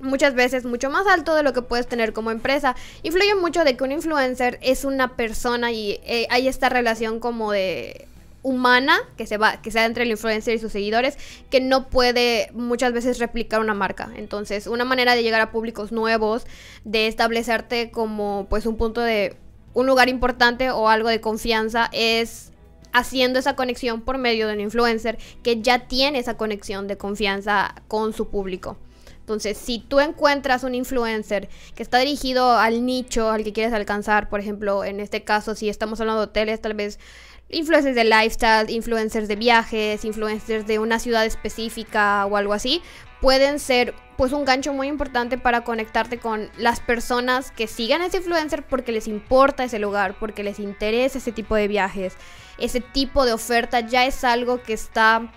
muchas 0.00 0.34
veces 0.34 0.64
mucho 0.64 0.90
más 0.90 1.06
alto 1.06 1.34
de 1.34 1.42
lo 1.42 1.52
que 1.52 1.62
puedes 1.62 1.86
tener 1.86 2.12
como 2.12 2.30
empresa. 2.30 2.76
Influye 3.02 3.34
mucho 3.34 3.64
de 3.64 3.76
que 3.76 3.84
un 3.84 3.92
influencer 3.92 4.58
es 4.62 4.84
una 4.84 5.16
persona 5.16 5.72
y 5.72 6.00
eh, 6.04 6.26
hay 6.30 6.48
esta 6.48 6.68
relación 6.68 7.20
como 7.20 7.52
de 7.52 8.06
humana 8.42 8.96
que 9.16 9.26
se 9.26 9.36
va 9.36 9.60
que 9.60 9.70
sea 9.70 9.84
entre 9.84 10.04
el 10.04 10.10
influencer 10.10 10.54
y 10.54 10.58
sus 10.58 10.70
seguidores 10.70 11.18
que 11.50 11.60
no 11.60 11.88
puede 11.88 12.50
muchas 12.54 12.92
veces 12.92 13.18
replicar 13.18 13.60
una 13.60 13.74
marca. 13.74 14.10
Entonces, 14.16 14.66
una 14.66 14.84
manera 14.84 15.14
de 15.14 15.22
llegar 15.22 15.40
a 15.40 15.50
públicos 15.50 15.92
nuevos, 15.92 16.46
de 16.84 17.08
establecerte 17.08 17.90
como 17.90 18.46
pues 18.48 18.66
un 18.66 18.76
punto 18.76 19.00
de 19.00 19.36
un 19.74 19.86
lugar 19.86 20.08
importante 20.08 20.70
o 20.70 20.88
algo 20.88 21.08
de 21.08 21.20
confianza 21.20 21.88
es 21.92 22.52
haciendo 22.92 23.38
esa 23.38 23.54
conexión 23.54 24.00
por 24.00 24.18
medio 24.18 24.48
de 24.48 24.54
un 24.54 24.60
influencer 24.60 25.18
que 25.42 25.60
ya 25.60 25.86
tiene 25.86 26.18
esa 26.18 26.36
conexión 26.36 26.88
de 26.88 26.96
confianza 26.96 27.74
con 27.86 28.12
su 28.12 28.28
público. 28.28 28.76
Entonces, 29.28 29.58
si 29.58 29.78
tú 29.78 30.00
encuentras 30.00 30.64
un 30.64 30.74
influencer 30.74 31.50
que 31.74 31.82
está 31.82 31.98
dirigido 31.98 32.52
al 32.52 32.86
nicho 32.86 33.30
al 33.30 33.44
que 33.44 33.52
quieres 33.52 33.74
alcanzar, 33.74 34.30
por 34.30 34.40
ejemplo, 34.40 34.84
en 34.84 35.00
este 35.00 35.22
caso, 35.22 35.54
si 35.54 35.68
estamos 35.68 36.00
hablando 36.00 36.22
de 36.22 36.28
hoteles, 36.28 36.62
tal 36.62 36.72
vez 36.72 36.98
influencers 37.50 37.94
de 37.94 38.04
lifestyle, 38.04 38.70
influencers 38.70 39.28
de 39.28 39.36
viajes, 39.36 40.06
influencers 40.06 40.66
de 40.66 40.78
una 40.78 40.98
ciudad 40.98 41.26
específica 41.26 42.24
o 42.24 42.38
algo 42.38 42.54
así, 42.54 42.80
pueden 43.20 43.58
ser 43.58 43.94
pues 44.16 44.32
un 44.32 44.46
gancho 44.46 44.72
muy 44.72 44.88
importante 44.88 45.36
para 45.36 45.62
conectarte 45.62 46.18
con 46.18 46.48
las 46.56 46.80
personas 46.80 47.50
que 47.50 47.66
sigan 47.66 48.00
ese 48.00 48.16
influencer 48.16 48.66
porque 48.66 48.92
les 48.92 49.08
importa 49.08 49.64
ese 49.64 49.78
lugar, 49.78 50.18
porque 50.18 50.42
les 50.42 50.58
interesa 50.58 51.18
ese 51.18 51.32
tipo 51.32 51.54
de 51.54 51.68
viajes, 51.68 52.14
ese 52.56 52.80
tipo 52.80 53.26
de 53.26 53.34
oferta 53.34 53.80
ya 53.80 54.06
es 54.06 54.24
algo 54.24 54.62
que 54.62 54.72
está 54.72 55.30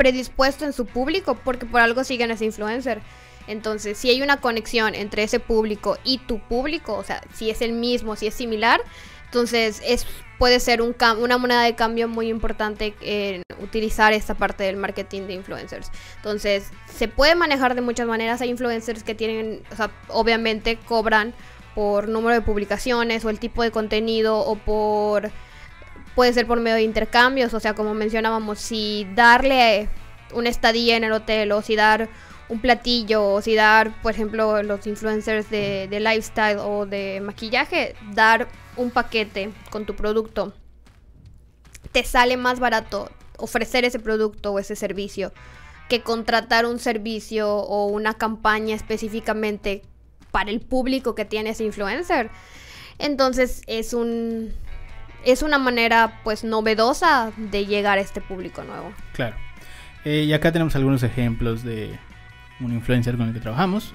predispuesto 0.00 0.64
en 0.64 0.72
su 0.72 0.86
público 0.86 1.34
porque 1.44 1.66
por 1.66 1.82
algo 1.82 2.04
siguen 2.04 2.30
ese 2.30 2.46
influencer. 2.46 3.02
Entonces, 3.46 3.98
si 3.98 4.08
hay 4.08 4.22
una 4.22 4.38
conexión 4.38 4.94
entre 4.94 5.24
ese 5.24 5.40
público 5.40 5.98
y 6.04 6.16
tu 6.16 6.38
público, 6.38 6.96
o 6.96 7.04
sea, 7.04 7.20
si 7.34 7.50
es 7.50 7.60
el 7.60 7.72
mismo, 7.72 8.16
si 8.16 8.26
es 8.26 8.32
similar, 8.32 8.80
entonces 9.26 9.82
es 9.84 10.06
puede 10.38 10.58
ser 10.58 10.80
un 10.80 10.96
una 11.18 11.36
moneda 11.36 11.64
de 11.64 11.74
cambio 11.74 12.08
muy 12.08 12.28
importante 12.28 12.94
en 13.02 13.42
utilizar 13.62 14.14
esta 14.14 14.34
parte 14.34 14.64
del 14.64 14.78
marketing 14.78 15.26
de 15.26 15.34
influencers. 15.34 15.90
Entonces, 16.16 16.70
se 16.86 17.06
puede 17.06 17.34
manejar 17.34 17.74
de 17.74 17.82
muchas 17.82 18.06
maneras. 18.06 18.40
Hay 18.40 18.48
influencers 18.48 19.02
que 19.02 19.14
tienen, 19.14 19.62
o 19.70 19.76
sea, 19.76 19.90
obviamente 20.08 20.78
cobran 20.78 21.34
por 21.74 22.08
número 22.08 22.34
de 22.34 22.40
publicaciones 22.40 23.22
o 23.26 23.28
el 23.28 23.38
tipo 23.38 23.62
de 23.62 23.70
contenido 23.70 24.38
o 24.38 24.56
por 24.56 25.30
puede 26.14 26.32
ser 26.32 26.46
por 26.46 26.60
medio 26.60 26.76
de 26.76 26.82
intercambios, 26.82 27.54
o 27.54 27.60
sea, 27.60 27.74
como 27.74 27.94
mencionábamos, 27.94 28.58
si 28.58 29.06
darle 29.14 29.88
una 30.32 30.48
estadía 30.48 30.96
en 30.96 31.04
el 31.04 31.12
hotel 31.12 31.52
o 31.52 31.62
si 31.62 31.76
dar 31.76 32.08
un 32.48 32.60
platillo 32.60 33.24
o 33.24 33.42
si 33.42 33.54
dar, 33.54 34.00
por 34.02 34.12
ejemplo, 34.12 34.62
los 34.62 34.86
influencers 34.86 35.48
de, 35.50 35.86
de 35.88 36.00
lifestyle 36.00 36.58
o 36.58 36.86
de 36.86 37.20
maquillaje, 37.20 37.94
dar 38.12 38.48
un 38.76 38.90
paquete 38.90 39.50
con 39.70 39.86
tu 39.86 39.94
producto, 39.94 40.52
te 41.92 42.04
sale 42.04 42.36
más 42.36 42.60
barato 42.60 43.10
ofrecer 43.36 43.84
ese 43.84 43.98
producto 43.98 44.52
o 44.52 44.58
ese 44.58 44.76
servicio 44.76 45.32
que 45.88 46.02
contratar 46.02 46.66
un 46.66 46.78
servicio 46.78 47.52
o 47.52 47.86
una 47.86 48.14
campaña 48.14 48.76
específicamente 48.76 49.82
para 50.30 50.50
el 50.50 50.60
público 50.60 51.14
que 51.14 51.24
tiene 51.24 51.50
ese 51.50 51.64
influencer. 51.64 52.30
Entonces 52.98 53.62
es 53.66 53.92
un 53.92 54.52
es 55.24 55.42
una 55.42 55.58
manera 55.58 56.20
pues 56.24 56.44
novedosa 56.44 57.32
de 57.36 57.66
llegar 57.66 57.98
a 57.98 58.00
este 58.00 58.20
público 58.20 58.62
nuevo. 58.64 58.92
Claro. 59.12 59.36
Eh, 60.04 60.24
y 60.26 60.32
acá 60.32 60.52
tenemos 60.52 60.74
algunos 60.76 61.02
ejemplos 61.02 61.62
de 61.62 61.98
un 62.60 62.72
influencer 62.72 63.16
con 63.16 63.28
el 63.28 63.34
que 63.34 63.40
trabajamos 63.40 63.94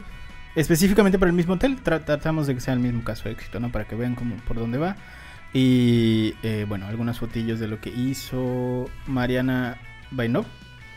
específicamente 0.55 1.19
para 1.19 1.29
el 1.29 1.35
mismo 1.35 1.55
hotel. 1.55 1.81
tratamos 1.81 2.47
de 2.47 2.55
que 2.55 2.61
sea 2.61 2.73
el 2.73 2.79
mismo 2.79 3.03
caso 3.03 3.25
de 3.25 3.31
éxito, 3.31 3.59
¿no? 3.59 3.71
Para 3.71 3.85
que 3.85 3.95
vean 3.95 4.15
cómo, 4.15 4.35
por 4.47 4.57
dónde 4.57 4.77
va. 4.77 4.95
Y 5.53 6.35
eh, 6.43 6.65
bueno, 6.67 6.87
algunas 6.87 7.19
fotillos 7.19 7.59
de 7.59 7.67
lo 7.67 7.79
que 7.79 7.89
hizo 7.89 8.89
Mariana 9.07 9.77
Bainov. 10.11 10.45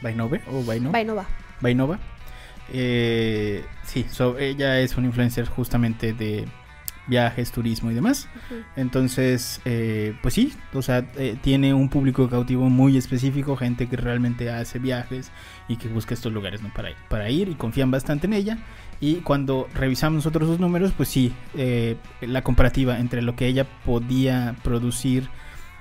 Bainove 0.01 0.41
o 0.47 0.63
Bainova. 0.65 0.93
Bainova. 0.93 1.27
Bainova. 1.61 1.99
Eh, 2.73 3.65
sí, 3.83 4.07
ella 4.39 4.81
es 4.81 4.97
un 4.97 5.05
influencer 5.05 5.47
justamente 5.47 6.13
de 6.13 6.47
viajes, 7.09 7.51
turismo 7.51 7.91
y 7.91 7.95
demás. 7.95 8.29
Entonces, 8.77 9.61
eh, 9.65 10.15
pues 10.23 10.35
sí, 10.35 10.53
o 10.73 10.83
sea, 10.83 11.07
eh, 11.17 11.37
tiene 11.41 11.75
un 11.75 11.89
público 11.89 12.29
cautivo 12.29 12.69
muy 12.69 12.97
específico, 12.97 13.57
gente 13.57 13.89
que 13.89 13.97
realmente 13.97 14.51
hace 14.51 14.79
viajes 14.79 15.31
y 15.69 15.77
que 15.77 15.89
busca 15.89 16.15
estos 16.15 16.33
lugares 16.33 16.63
¿no? 16.63 16.73
para, 16.73 16.91
para 17.09 17.31
ir 17.31 17.49
y 17.49 17.55
confían 17.55 17.91
bastante 17.91 18.27
en 18.27 18.35
ella. 18.35 18.59
Y 19.01 19.17
cuando 19.17 19.69
revisamos 19.75 20.17
nosotros 20.17 20.49
sus 20.49 20.61
números, 20.61 20.93
pues 20.97 21.09
sí, 21.09 21.33
eh, 21.57 21.97
la 22.21 22.43
comparativa 22.43 22.99
entre 22.99 23.23
lo 23.23 23.37
que 23.37 23.47
ella 23.47 23.65
podía 23.85 24.57
producir 24.63 25.29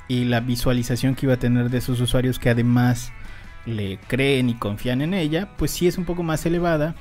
y 0.07 0.25
la 0.25 0.39
visualización 0.39 1.15
que 1.15 1.25
iba 1.25 1.33
a 1.33 1.39
tener 1.39 1.69
de 1.69 1.81
sus 1.81 1.99
usuarios 1.99 2.39
que 2.39 2.49
además 2.49 3.11
le 3.65 3.99
creen 4.07 4.49
y 4.49 4.53
confían 4.53 5.01
en 5.01 5.13
ella, 5.13 5.49
pues 5.57 5.71
sí 5.71 5.87
es 5.87 5.97
un 5.97 6.05
poco 6.05 6.23
más 6.23 6.45
elevada, 6.45 6.95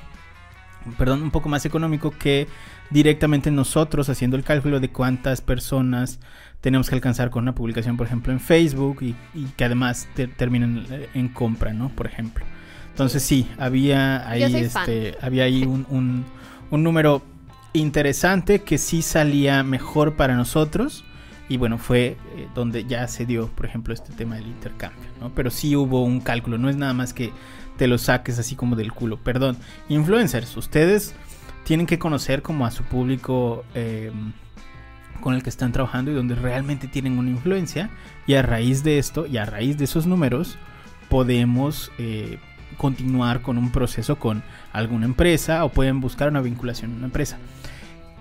perdón, 0.97 1.21
un 1.21 1.31
poco 1.31 1.49
más 1.49 1.65
económico 1.65 2.11
que 2.11 2.47
directamente 2.89 3.51
nosotros 3.51 4.09
haciendo 4.09 4.37
el 4.37 4.43
cálculo 4.43 4.79
de 4.79 4.89
cuántas 4.89 5.41
personas 5.41 6.19
tenemos 6.61 6.89
que 6.89 6.95
alcanzar 6.95 7.29
con 7.29 7.43
una 7.43 7.55
publicación, 7.55 7.97
por 7.97 8.07
ejemplo, 8.07 8.33
en 8.33 8.39
Facebook 8.39 9.01
y, 9.01 9.15
que 9.55 9.65
además 9.65 10.07
terminen 10.37 10.85
en 11.13 11.27
compra, 11.29 11.73
¿no? 11.73 11.89
Por 11.89 12.07
ejemplo. 12.07 12.45
Entonces 12.89 13.21
sí, 13.21 13.47
había 13.59 14.27
ahí, 14.27 14.55
este, 14.55 15.17
había 15.21 15.43
ahí 15.43 15.63
un, 15.63 16.25
número 16.71 17.21
interesante 17.73 18.63
que 18.63 18.77
sí 18.77 19.01
salía 19.01 19.63
mejor 19.63 20.15
para 20.15 20.35
nosotros. 20.35 21.03
Y 21.49 21.55
bueno, 21.55 21.77
fue 21.77 22.17
eh, 22.35 22.47
donde 22.55 22.83
ya 22.85 23.07
se 23.07 23.25
dio, 23.25 23.47
por 23.47 23.65
ejemplo, 23.65 23.93
este 23.93 24.11
tema 24.11 24.35
del 24.35 24.47
intercambio, 24.47 25.09
¿no? 25.21 25.29
Pero 25.33 25.49
sí 25.49 25.75
hubo 25.77 26.03
un 26.03 26.19
cálculo, 26.19 26.57
no 26.57 26.69
es 26.69 26.75
nada 26.75 26.93
más 26.93 27.13
que 27.13 27.31
te 27.77 27.87
lo 27.87 27.97
saques 27.97 28.39
así 28.39 28.55
como 28.55 28.75
del 28.75 28.91
culo. 28.91 29.17
Perdón, 29.17 29.57
influencers, 29.87 30.57
ustedes 30.57 31.13
tienen 31.67 31.85
que 31.85 31.99
conocer 31.99 32.43
como 32.43 32.65
a 32.65 32.71
su 32.71 32.83
público 32.85 33.65
eh, 33.75 34.09
con 35.19 35.33
el 35.33 35.43
que 35.43 35.49
están 35.49 35.73
trabajando 35.73 36.11
y 36.11 36.13
donde 36.13 36.33
realmente 36.33 36.87
tienen 36.87 37.19
una 37.19 37.29
influencia. 37.29 37.89
Y 38.25 38.35
a 38.35 38.41
raíz 38.41 38.85
de 38.85 38.99
esto 38.99 39.27
y 39.27 39.35
a 39.35 39.43
raíz 39.43 39.77
de 39.77 39.83
esos 39.83 40.07
números 40.07 40.57
podemos 41.09 41.91
eh, 41.97 42.39
continuar 42.77 43.41
con 43.41 43.57
un 43.57 43.73
proceso 43.73 44.17
con 44.17 44.43
alguna 44.71 45.07
empresa 45.07 45.65
o 45.65 45.69
pueden 45.69 45.99
buscar 45.99 46.29
una 46.29 46.39
vinculación 46.39 46.91
en 46.91 46.97
una 46.99 47.07
empresa. 47.07 47.37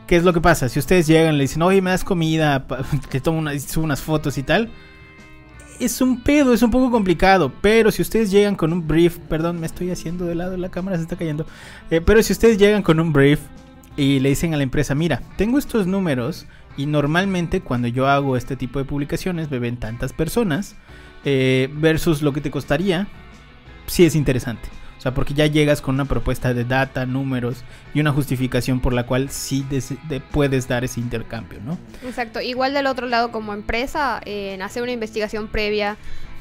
¿Qué 0.08 0.16
es 0.16 0.24
lo 0.24 0.32
que 0.32 0.40
pasa? 0.40 0.68
Si 0.68 0.80
ustedes 0.80 1.06
llegan 1.06 1.34
y 1.34 1.38
le 1.38 1.44
dicen, 1.44 1.62
oye, 1.62 1.80
me 1.80 1.90
das 1.90 2.02
comida, 2.02 2.66
te 3.10 3.20
tomo 3.20 3.38
una, 3.38 3.56
subo 3.60 3.84
unas 3.84 4.00
fotos 4.00 4.38
y 4.38 4.42
tal, 4.42 4.70
es 5.80 6.00
un 6.00 6.20
pedo, 6.20 6.52
es 6.52 6.62
un 6.62 6.70
poco 6.70 6.90
complicado. 6.90 7.52
Pero 7.60 7.90
si 7.90 8.02
ustedes 8.02 8.30
llegan 8.30 8.54
con 8.54 8.72
un 8.72 8.86
brief, 8.86 9.18
perdón, 9.18 9.60
me 9.60 9.66
estoy 9.66 9.90
haciendo 9.90 10.24
de 10.24 10.34
lado, 10.34 10.56
la 10.56 10.70
cámara 10.70 10.96
se 10.96 11.02
está 11.02 11.16
cayendo. 11.16 11.46
Eh, 11.90 12.00
pero 12.00 12.22
si 12.22 12.32
ustedes 12.32 12.58
llegan 12.58 12.82
con 12.82 13.00
un 13.00 13.12
brief 13.12 13.40
y 13.96 14.20
le 14.20 14.30
dicen 14.30 14.54
a 14.54 14.56
la 14.56 14.62
empresa, 14.62 14.94
mira, 14.94 15.22
tengo 15.36 15.58
estos 15.58 15.86
números 15.86 16.46
y 16.76 16.86
normalmente 16.86 17.60
cuando 17.60 17.88
yo 17.88 18.06
hago 18.08 18.36
este 18.36 18.56
tipo 18.56 18.78
de 18.78 18.84
publicaciones 18.84 19.50
me 19.50 19.58
ven 19.58 19.78
tantas 19.78 20.12
personas 20.12 20.76
eh, 21.24 21.70
versus 21.72 22.22
lo 22.22 22.32
que 22.32 22.40
te 22.40 22.50
costaría 22.50 23.08
sí 23.86 24.04
es 24.04 24.14
interesante. 24.14 24.68
Porque 25.14 25.34
ya 25.34 25.46
llegas 25.46 25.80
con 25.80 25.94
una 25.94 26.04
propuesta 26.04 26.54
de 26.54 26.64
data, 26.64 27.06
números 27.06 27.64
y 27.94 28.00
una 28.00 28.12
justificación 28.12 28.80
por 28.80 28.92
la 28.92 29.06
cual 29.06 29.30
sí 29.30 29.64
puedes 30.30 30.68
dar 30.68 30.84
ese 30.84 31.00
intercambio, 31.00 31.60
¿no? 31.64 31.78
Exacto. 32.04 32.40
Igual 32.40 32.74
del 32.74 32.86
otro 32.86 33.06
lado, 33.06 33.32
como 33.32 33.52
empresa, 33.52 34.20
en 34.24 34.62
hacer 34.62 34.82
una 34.82 34.92
investigación 34.92 35.48
previa 35.48 35.96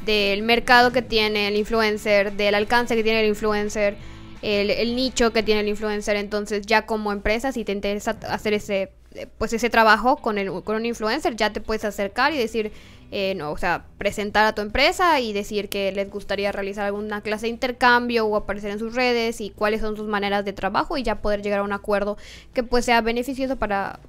del 0.05 0.43
mercado 0.43 0.91
que 0.91 1.01
tiene 1.01 1.47
el 1.47 1.55
influencer, 1.55 2.34
del 2.34 2.55
alcance 2.55 2.95
que 2.95 3.03
tiene 3.03 3.22
el 3.22 3.28
influencer, 3.28 3.97
el, 4.41 4.95
nicho 4.95 5.34
que 5.34 5.43
tiene 5.43 5.61
el 5.61 5.68
influencer. 5.68 6.16
Entonces, 6.16 6.66
ya 6.66 6.86
como 6.86 7.11
empresa, 7.11 7.51
si 7.51 7.66
te 7.66 7.72
interesa 7.72 8.18
hacer 8.30 8.53
ese 8.53 8.91
pues 9.38 9.53
ese 9.53 9.70
trabajo 9.70 10.18
con, 10.18 10.38
el, 10.38 10.51
con 10.63 10.76
un 10.76 10.86
influencer, 10.86 11.38
ya 11.38 11.53
te 11.53 11.61
puedes 11.61 11.86
acercar 11.86 12.34
y 12.34 12.38
decir, 12.38 12.74
eh, 13.12 13.34
no, 13.36 13.51
o 13.51 13.58
sea, 13.58 13.86
presentar 13.97 14.45
a 14.45 14.56
tu 14.56 14.62
empresa 14.62 15.20
y 15.20 15.32
decir 15.32 15.70
que 15.70 15.91
les 15.91 16.10
gustaría 16.10 16.51
realizar 16.51 16.86
alguna 16.86 17.22
clase 17.22 17.45
de 17.45 17.51
intercambio 17.51 18.26
o 18.26 18.36
aparecer 18.36 18.72
en 18.72 18.80
sus 18.80 18.95
redes 18.95 19.41
y 19.41 19.51
cuáles 19.51 19.82
son 19.82 19.95
sus 19.95 20.08
maneras 20.08 20.43
de 20.45 20.53
trabajo 20.53 20.97
y 20.97 21.03
ya 21.03 21.22
poder 21.22 21.41
llegar 21.41 21.60
a 21.60 21.64
un 21.64 21.74
acuerdo 21.74 22.18
que 22.53 22.64
pues 22.64 22.86
sea 22.86 23.01
beneficioso 23.01 23.58
para 23.58 23.99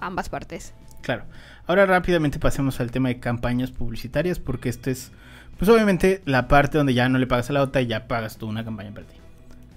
ambas 0.00 0.28
partes. 0.28 0.72
Claro. 1.02 1.24
Ahora 1.66 1.86
rápidamente 1.86 2.38
pasemos 2.38 2.80
al 2.80 2.90
tema 2.90 3.08
de 3.08 3.20
campañas 3.20 3.70
publicitarias 3.70 4.38
porque 4.38 4.68
este 4.68 4.92
es 4.92 5.12
pues 5.58 5.68
obviamente 5.68 6.22
la 6.24 6.48
parte 6.48 6.78
donde 6.78 6.94
ya 6.94 7.08
no 7.08 7.18
le 7.18 7.26
pagas 7.26 7.50
a 7.50 7.52
la 7.52 7.62
otra 7.62 7.80
y 7.80 7.86
ya 7.86 8.08
pagas 8.08 8.36
tú 8.38 8.46
una 8.46 8.64
campaña 8.64 8.92
para 8.92 9.06
ti. 9.06 9.16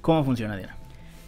¿Cómo 0.02 0.24
funciona, 0.24 0.56
Diana? 0.56 0.77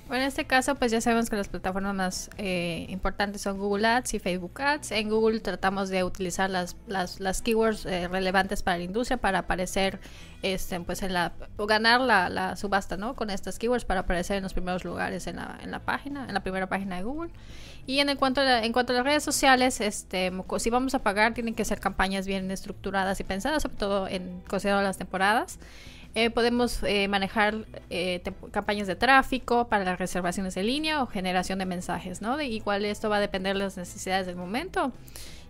Bueno, 0.10 0.24
en 0.24 0.30
este 0.30 0.46
caso, 0.46 0.74
pues 0.74 0.92
ya 0.92 1.02
sabemos 1.02 1.30
que 1.30 1.36
las 1.36 1.50
plataformas 1.50 1.94
más 1.94 2.30
eh, 2.40 2.88
importantes 2.90 3.44
son 3.44 3.60
Google 3.60 3.86
Ads 3.86 4.16
y 4.16 4.20
Facebook 4.20 4.60
Ads. 4.60 4.92
En 4.94 5.08
Google 5.08 5.40
tratamos 5.40 5.90
de 5.90 6.04
utilizar 6.04 6.50
las, 6.50 6.76
las, 6.88 7.42
keywords 7.44 7.86
eh, 7.86 8.08
relevantes 8.08 8.64
para 8.64 8.80
la 8.80 8.86
industria 8.86 9.18
para 9.18 9.38
aparecer, 9.38 10.00
este, 10.42 10.80
pues 10.80 11.04
en 11.04 11.14
la, 11.14 11.34
o 11.58 11.68
ganar 11.68 12.02
la, 12.02 12.28
la, 12.30 12.56
subasta, 12.56 12.98
¿no? 12.98 13.16
Con 13.16 13.30
estas 13.30 13.60
keywords 13.60 13.86
para 13.86 14.00
aparecer 14.00 14.38
en 14.38 14.42
los 14.42 14.54
primeros 14.54 14.84
lugares 14.84 15.28
en 15.28 15.36
la, 15.36 15.60
en 15.62 15.70
la 15.70 15.86
página, 15.86 16.26
en 16.28 16.34
la 16.34 16.40
primera 16.40 16.68
página 16.68 16.96
de 16.96 17.04
Google. 17.04 17.32
Y 17.86 18.00
en, 18.00 18.18
cuanto 18.18 18.42
a, 18.42 18.64
en 18.66 18.74
cuanto 18.74 18.94
a 18.94 18.96
las 18.96 19.06
redes 19.06 19.22
sociales, 19.22 19.80
este, 19.80 20.32
si 20.58 20.70
vamos 20.72 20.96
a 20.96 21.04
pagar, 21.04 21.36
tienen 21.36 21.54
que 21.54 21.66
ser 21.66 21.80
campañas 21.80 22.26
bien 22.26 22.50
estructuradas 22.50 23.20
y 23.20 23.24
pensadas, 23.26 23.62
sobre 23.62 23.76
todo 23.76 24.08
en 24.08 24.42
considerando 24.48 24.88
las 24.88 24.98
temporadas. 24.98 25.60
Eh, 26.16 26.32
podemos 26.32 26.82
eh, 26.84 27.08
manejar 27.08 27.66
eh, 27.92 28.22
campañas 28.52 28.88
de 28.88 28.96
tráfico 28.96 29.68
para 29.68 29.86
las 29.86 30.00
reservaciones 30.00 30.58
en 30.58 30.66
línea 30.66 31.04
o 31.04 31.08
generación 31.08 31.60
de 31.60 31.66
mensajes, 31.66 32.22
¿no? 32.22 32.36
De, 32.36 32.48
igual 32.48 32.84
esto 32.86 33.10
va 33.10 33.18
a 33.18 33.20
depender 33.20 33.56
de 33.56 33.64
las 33.64 33.78
necesidades 33.78 34.26
del 34.26 34.36
momento 34.36 34.92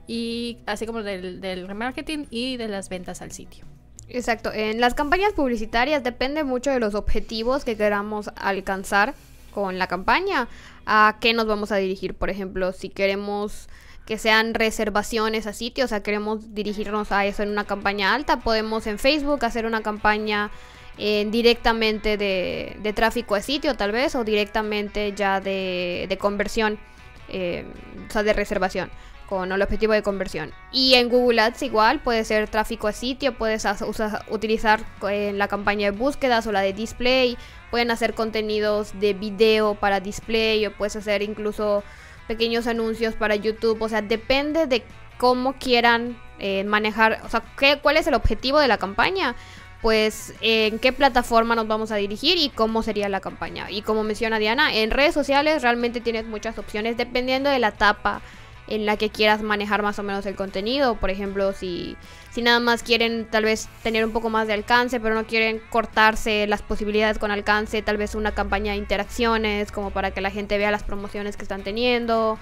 y 0.06 0.58
así 0.66 0.86
como 0.86 1.02
del, 1.02 1.40
del 1.40 1.68
remarketing 1.68 2.28
y 2.30 2.58
de 2.58 2.68
las 2.68 2.90
ventas 2.90 3.22
al 3.22 3.32
sitio. 3.32 3.66
Exacto, 4.10 4.52
en 4.52 4.82
las 4.82 4.96
campañas 4.96 5.34
publicitarias 5.34 6.04
depende 6.04 6.44
mucho 6.44 6.72
de 6.72 6.80
los 6.80 6.94
objetivos 6.94 7.64
que 7.64 7.78
queramos 7.78 8.30
alcanzar 8.36 9.14
con 9.60 9.78
la 9.78 9.88
campaña, 9.88 10.48
a 10.86 11.18
qué 11.20 11.34
nos 11.34 11.46
vamos 11.46 11.74
a 11.74 11.76
dirigir. 11.76 12.14
Por 12.14 12.30
ejemplo, 12.30 12.72
si 12.72 12.88
queremos 12.88 13.68
que 14.06 14.18
sean 14.18 14.54
reservaciones 14.54 15.48
a 15.48 15.54
sitios, 15.54 15.86
o 15.86 15.90
sea, 15.90 16.02
queremos 16.02 16.56
dirigirnos 16.56 17.12
a 17.12 17.26
eso 17.26 17.44
en 17.44 17.50
una 17.50 17.66
campaña 17.66 18.16
alta, 18.16 18.40
podemos 18.40 18.88
en 18.88 18.98
Facebook 19.00 19.44
hacer 19.44 19.66
una 19.66 19.82
campaña 19.82 20.50
eh, 20.98 21.28
directamente 21.30 22.16
de, 22.16 22.78
de, 22.82 22.94
tráfico 22.94 23.36
a 23.36 23.42
sitio 23.42 23.76
tal 23.76 23.92
vez, 23.92 24.16
o 24.16 24.24
directamente 24.24 25.14
ya 25.14 25.42
de, 25.42 26.06
de 26.08 26.18
conversión, 26.18 26.80
eh, 27.28 27.66
o 28.08 28.12
sea, 28.12 28.24
de 28.24 28.32
reservación 28.32 28.90
con 29.30 29.52
el 29.52 29.62
objetivo 29.62 29.94
de 29.94 30.02
conversión. 30.02 30.52
Y 30.72 30.96
en 30.96 31.08
Google 31.08 31.40
Ads 31.42 31.62
igual 31.62 32.00
puede 32.00 32.26
ser 32.26 32.50
tráfico 32.50 32.88
a 32.88 32.94
sitio, 32.94 33.38
puedes 33.38 33.64
usar, 33.88 34.26
utilizar 34.30 34.80
en 35.04 35.38
la 35.38 35.48
campaña 35.48 35.92
de 35.92 35.96
búsquedas 35.96 36.48
o 36.48 36.52
la 36.52 36.62
de 36.62 36.74
display, 36.74 37.38
pueden 37.70 37.92
hacer 37.92 38.16
contenidos 38.16 39.00
de 39.00 39.14
video 39.14 39.76
para 39.76 40.00
display 40.00 40.66
o 40.66 40.76
puedes 40.76 40.96
hacer 40.96 41.22
incluso 41.22 41.84
pequeños 42.28 42.66
anuncios 42.66 43.14
para 43.14 43.36
YouTube, 43.36 43.80
o 43.80 43.88
sea, 43.88 44.02
depende 44.02 44.66
de 44.66 44.84
cómo 45.20 45.54
quieran 45.54 46.18
eh, 46.40 46.64
manejar, 46.64 47.22
o 47.24 47.30
sea, 47.30 47.44
qué, 47.56 47.78
cuál 47.80 47.98
es 47.98 48.08
el 48.08 48.16
objetivo 48.16 48.60
de 48.60 48.68
la 48.68 48.80
campaña, 48.80 49.36
pues 49.84 50.34
en 50.42 50.80
qué 50.80 50.92
plataforma 50.92 51.54
nos 51.54 51.68
vamos 51.68 51.92
a 51.92 51.98
dirigir 51.98 52.40
y 52.40 52.50
cómo 52.50 52.82
sería 52.82 53.08
la 53.10 53.20
campaña. 53.20 53.70
Y 53.70 53.84
como 53.84 54.04
menciona 54.04 54.40
Diana, 54.40 54.74
en 54.74 54.90
redes 54.90 55.14
sociales 55.14 55.62
realmente 55.62 56.02
tienes 56.02 56.26
muchas 56.26 56.58
opciones 56.58 56.98
dependiendo 56.98 57.52
de 57.52 57.60
la 57.60 57.70
etapa 57.70 58.22
en 58.70 58.86
la 58.86 58.98
que 58.98 59.10
quieras 59.10 59.42
manejar 59.42 59.82
más 59.82 60.00
o 60.00 60.04
menos 60.04 60.26
el 60.26 60.36
contenido. 60.36 60.96
Por 60.96 61.10
ejemplo, 61.10 61.54
si, 61.54 61.98
si 62.32 62.42
nada 62.42 62.60
más 62.60 62.84
quieren 62.84 63.28
tal 63.30 63.44
vez 63.44 63.68
tener 63.84 64.06
un 64.06 64.12
poco 64.12 64.30
más 64.30 64.48
de 64.48 64.54
alcance, 64.54 65.00
pero 65.00 65.16
no 65.16 65.26
quieren 65.26 65.60
cortarse 65.70 66.46
las 66.48 66.62
posibilidades 66.62 67.18
con 67.18 67.32
alcance, 67.32 67.82
tal 67.82 67.98
vez 67.98 68.16
una 68.16 68.34
campaña 68.34 68.74
de 68.74 68.78
interacciones, 68.78 69.72
como 69.72 69.90
para 69.90 70.12
que 70.12 70.22
la 70.22 70.30
gente 70.30 70.58
vea 70.58 70.72
las 70.72 70.84
promociones 70.84 71.36
que 71.36 71.44
están 71.44 71.64
teniendo. 71.64 72.38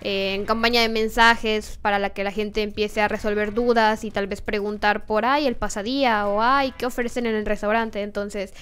Eh, 0.00 0.34
en 0.34 0.44
campaña 0.46 0.80
de 0.82 0.88
mensajes 0.88 1.78
para 1.80 1.98
la 1.98 2.10
que 2.10 2.24
la 2.24 2.30
gente 2.30 2.62
empiece 2.62 3.00
a 3.00 3.08
resolver 3.08 3.54
dudas 3.54 4.04
y 4.04 4.10
tal 4.10 4.26
vez 4.26 4.40
preguntar 4.40 5.06
por 5.06 5.24
ahí 5.24 5.46
el 5.46 5.56
pasadía 5.56 6.26
o 6.26 6.42
ay, 6.42 6.72
¿qué 6.76 6.86
ofrecen 6.86 7.26
en 7.26 7.34
el 7.34 7.46
restaurante? 7.46 8.02
Entonces, 8.02 8.52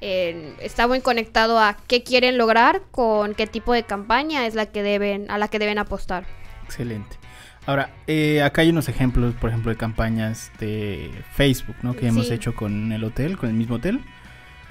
está 0.00 0.88
muy 0.88 1.00
conectado 1.00 1.60
a 1.60 1.76
qué 1.86 2.02
quieren 2.02 2.36
lograr 2.36 2.82
con 2.90 3.34
qué 3.34 3.46
tipo 3.46 3.72
de 3.72 3.84
campaña 3.84 4.46
es 4.48 4.56
la 4.56 4.66
que 4.66 4.82
deben, 4.82 5.30
a 5.30 5.38
la 5.38 5.46
que 5.46 5.60
deben 5.60 5.78
apostar. 5.78 6.41
Excelente. 6.72 7.18
Ahora, 7.66 7.90
eh, 8.06 8.42
acá 8.42 8.62
hay 8.62 8.70
unos 8.70 8.88
ejemplos, 8.88 9.34
por 9.34 9.50
ejemplo, 9.50 9.70
de 9.70 9.76
campañas 9.76 10.50
de 10.58 11.10
Facebook, 11.34 11.76
¿no? 11.82 11.94
Que 11.94 12.08
hemos 12.08 12.30
hecho 12.30 12.54
con 12.54 12.92
el 12.92 13.04
hotel, 13.04 13.36
con 13.36 13.50
el 13.50 13.54
mismo 13.54 13.76
hotel. 13.76 14.00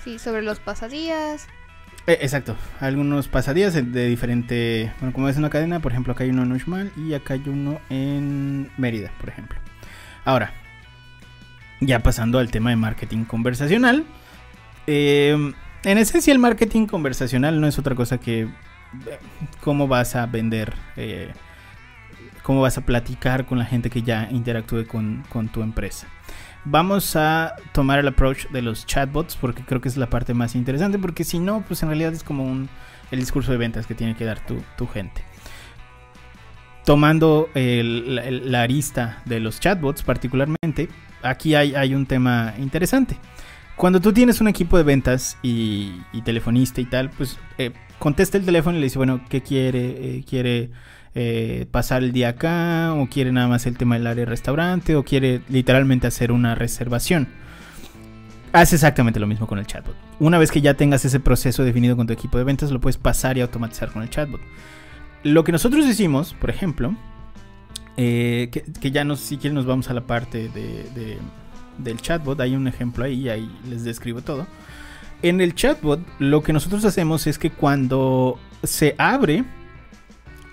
Sí, 0.03 0.17
sobre 0.17 0.41
los 0.41 0.59
pasadías. 0.59 1.47
Eh, 2.07 2.17
exacto, 2.21 2.57
algunos 2.79 3.27
pasadías 3.27 3.73
de 3.75 4.07
diferente, 4.07 4.91
bueno, 4.99 5.13
como 5.13 5.29
es 5.29 5.37
una 5.37 5.51
cadena, 5.51 5.79
por 5.79 5.91
ejemplo, 5.91 6.13
acá 6.13 6.23
hay 6.23 6.31
uno 6.31 6.41
en 6.41 6.51
Uxmal 6.53 6.91
y 6.97 7.13
acá 7.13 7.35
hay 7.35 7.43
uno 7.45 7.79
en 7.91 8.71
Mérida, 8.77 9.11
por 9.19 9.29
ejemplo. 9.29 9.59
Ahora, 10.25 10.51
ya 11.81 11.99
pasando 11.99 12.39
al 12.39 12.49
tema 12.49 12.71
de 12.71 12.77
marketing 12.77 13.25
conversacional. 13.25 14.05
Eh, 14.87 15.53
en 15.83 15.97
esencia, 15.99 16.33
el 16.33 16.39
marketing 16.39 16.87
conversacional 16.87 17.61
no 17.61 17.67
es 17.67 17.77
otra 17.77 17.93
cosa 17.93 18.17
que 18.17 18.49
cómo 19.61 19.87
vas 19.87 20.15
a 20.15 20.25
vender 20.25 20.73
cómo 22.43 22.61
vas 22.61 22.77
a 22.77 22.85
platicar 22.85 23.45
con 23.45 23.59
la 23.59 23.65
gente 23.65 23.89
que 23.89 24.01
ya 24.01 24.27
interactúe 24.31 24.85
con, 24.87 25.23
tu 25.51 25.61
empresa. 25.61 26.07
Vamos 26.63 27.15
a 27.15 27.55
tomar 27.73 27.99
el 27.99 28.07
approach 28.07 28.47
de 28.49 28.61
los 28.61 28.85
chatbots 28.85 29.35
porque 29.35 29.63
creo 29.63 29.81
que 29.81 29.89
es 29.89 29.97
la 29.97 30.09
parte 30.09 30.33
más 30.33 30.55
interesante 30.55 30.99
porque 30.99 31.23
si 31.23 31.39
no, 31.39 31.63
pues 31.67 31.81
en 31.81 31.89
realidad 31.89 32.13
es 32.13 32.23
como 32.23 32.43
un, 32.43 32.69
el 33.09 33.19
discurso 33.19 33.51
de 33.51 33.57
ventas 33.57 33.87
que 33.87 33.95
tiene 33.95 34.15
que 34.15 34.25
dar 34.25 34.39
tu, 34.45 34.87
gente. 34.87 35.23
Tomando 36.85 37.49
la, 37.53 38.61
arista 38.61 39.21
de 39.25 39.39
los 39.39 39.59
chatbots 39.59 40.03
particularmente, 40.03 40.89
aquí 41.23 41.55
hay, 41.55 41.95
un 41.95 42.05
tema 42.05 42.53
interesante. 42.59 43.17
Cuando 43.75 43.99
tú 43.99 44.13
tienes 44.13 44.41
un 44.41 44.47
equipo 44.47 44.77
de 44.77 44.83
ventas 44.83 45.37
y, 45.41 45.93
telefonista 46.23 46.81
y 46.81 46.85
tal, 46.85 47.09
pues 47.09 47.39
eh, 47.57 47.71
contesta 47.97 48.37
el 48.37 48.45
teléfono 48.45 48.77
y 48.77 48.81
le 48.81 48.85
dice, 48.85 48.99
bueno, 48.99 49.21
¿qué 49.29 49.41
quiere? 49.41 50.17
Eh, 50.17 50.23
¿Quiere 50.27 50.69
eh, 51.13 51.65
pasar 51.71 52.03
el 52.03 52.11
día 52.11 52.29
acá, 52.29 52.93
o 52.93 53.07
quiere 53.07 53.31
nada 53.31 53.47
más 53.47 53.65
el 53.65 53.77
tema 53.77 53.95
del 53.95 54.07
área 54.07 54.25
de 54.25 54.29
restaurante, 54.29 54.95
o 54.95 55.03
quiere 55.03 55.41
literalmente 55.49 56.07
hacer 56.07 56.31
una 56.31 56.55
reservación. 56.55 57.27
Haz 58.53 58.73
exactamente 58.73 59.19
lo 59.19 59.27
mismo 59.27 59.47
con 59.47 59.59
el 59.59 59.65
chatbot. 59.65 59.95
Una 60.19 60.37
vez 60.37 60.51
que 60.51 60.61
ya 60.61 60.73
tengas 60.73 61.05
ese 61.05 61.19
proceso 61.19 61.63
definido 61.63 61.95
con 61.95 62.07
tu 62.07 62.13
equipo 62.13 62.37
de 62.37 62.43
ventas, 62.43 62.71
lo 62.71 62.81
puedes 62.81 62.97
pasar 62.97 63.37
y 63.37 63.41
automatizar 63.41 63.91
con 63.91 64.03
el 64.03 64.09
chatbot. 64.09 64.41
Lo 65.23 65.43
que 65.43 65.51
nosotros 65.51 65.85
hicimos, 65.85 66.33
por 66.33 66.49
ejemplo, 66.49 66.95
eh, 67.97 68.49
que, 68.51 68.91
ya 68.91 69.03
no, 69.03 69.15
si 69.15 69.37
quieren 69.37 69.55
nos 69.55 69.65
vamos 69.65 69.89
a 69.89 69.93
la 69.93 70.01
parte 70.01 70.49
de, 70.49 71.17
del 71.77 72.01
chatbot, 72.01 72.39
hay 72.39 72.55
un 72.55 72.67
ejemplo 72.67 73.05
ahí, 73.05 73.29
ahí 73.29 73.49
les 73.69 73.83
describo 73.83 74.21
todo. 74.21 74.47
En 75.21 75.39
el 75.39 75.55
chatbot, 75.55 76.01
lo 76.19 76.41
que 76.41 76.51
nosotros 76.51 76.83
hacemos 76.83 77.27
es 77.27 77.37
que 77.37 77.51
cuando 77.51 78.39
se 78.63 78.95
abre 78.97 79.45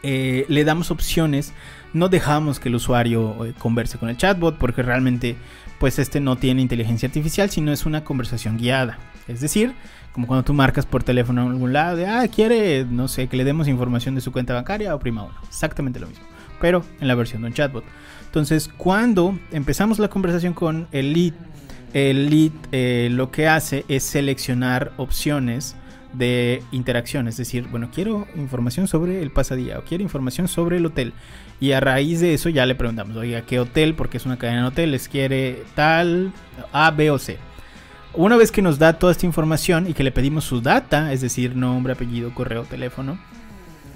eh, 0.03 0.45
le 0.49 0.65
damos 0.65 0.91
opciones, 0.91 1.53
no 1.93 2.09
dejamos 2.09 2.61
que 2.61 2.69
el 2.69 2.77
usuario 2.77 3.45
eh, 3.45 3.55
converse 3.59 3.99
con 3.99 4.09
el 4.09 4.17
chatbot 4.17 4.57
porque 4.59 4.83
realmente 4.83 5.37
pues 5.79 5.99
este 5.99 6.21
no 6.21 6.37
tiene 6.37 6.63
inteligencia 6.63 7.07
artificial, 7.07 7.51
sino 7.51 7.73
es 7.73 7.87
una 7.87 8.05
conversación 8.05 8.59
guiada. 8.59 8.99
Es 9.29 9.41
decir, 9.41 9.75
como 10.13 10.27
cuando 10.27 10.45
tú 10.45 10.55
marcas 10.55 10.87
por 10.87 11.05
teléfono 11.05 11.43
en 11.43 11.49
algún 11.49 11.73
lado 11.73 11.97
de, 11.97 12.07
ah, 12.07 12.27
quiere, 12.29 12.85
no 12.85 13.09
sé, 13.09 13.29
que 13.29 13.37
le 13.37 13.45
demos 13.45 13.69
información 13.69 14.15
de 14.15 14.21
su 14.21 14.33
cuenta 14.33 14.55
bancaria 14.55 14.95
o 14.95 14.99
prima 14.99 15.23
uno. 15.23 15.35
Exactamente 15.47 16.01
lo 16.01 16.09
mismo, 16.09 16.25
pero 16.61 16.85
en 17.01 17.09
la 17.09 17.15
versión 17.15 17.43
de 17.43 17.49
un 17.49 17.55
chatbot. 17.55 17.85
Entonces, 18.27 18.69
cuando 18.77 19.39
empezamos 19.53 19.99
la 19.99 20.09
conversación 20.09 20.55
con 20.55 20.89
el 20.93 21.13
lead, 21.13 21.35
el 21.93 22.29
lead 22.31 22.53
eh, 22.73 23.09
lo 23.11 23.31
que 23.31 23.49
hace 23.49 23.85
es 23.89 24.03
seleccionar 24.03 24.93
opciones 24.97 25.77
de 26.13 26.63
interacción, 26.73 27.29
es 27.29 27.37
decir, 27.37 27.69
bueno, 27.69 27.91
quiero 27.95 28.27
información 28.35 28.89
sobre 28.89 29.23
el 29.23 29.31
pasadía 29.31 29.79
o 29.79 29.83
quiero 29.83 30.03
información 30.03 30.49
sobre 30.49 30.79
el 30.79 30.87
hotel. 30.87 31.13
Y 31.61 31.73
a 31.73 31.81
raíz 31.81 32.21
de 32.21 32.35
eso 32.35 32.49
ya 32.49 32.67
le 32.67 32.75
preguntamos, 32.75 33.17
oiga, 33.17 33.43
¿qué 33.43 33.61
hotel? 33.61 33.95
Porque 33.95 34.17
es 34.17 34.27
una 34.27 34.39
cadena 34.39 34.63
de 34.63 34.69
hoteles, 34.69 35.09
quiere 35.09 35.65
tal 35.75 36.33
A, 36.73 36.91
B 36.91 37.11
o 37.11 37.19
C. 37.19 37.39
Una 38.15 38.37
vez 38.37 38.51
que 38.51 38.63
nos 38.63 38.79
da 38.79 38.99
toda 38.99 39.13
esta 39.13 39.27
información 39.27 39.89
y 39.89 39.93
que 39.93 40.03
le 40.03 40.13
pedimos 40.13 40.45
su 40.45 40.61
data, 40.61 41.13
es 41.13 41.21
decir, 41.21 41.55
nombre, 41.55 41.93
apellido, 41.93 42.35
correo, 42.35 42.65
teléfono, 42.65 43.19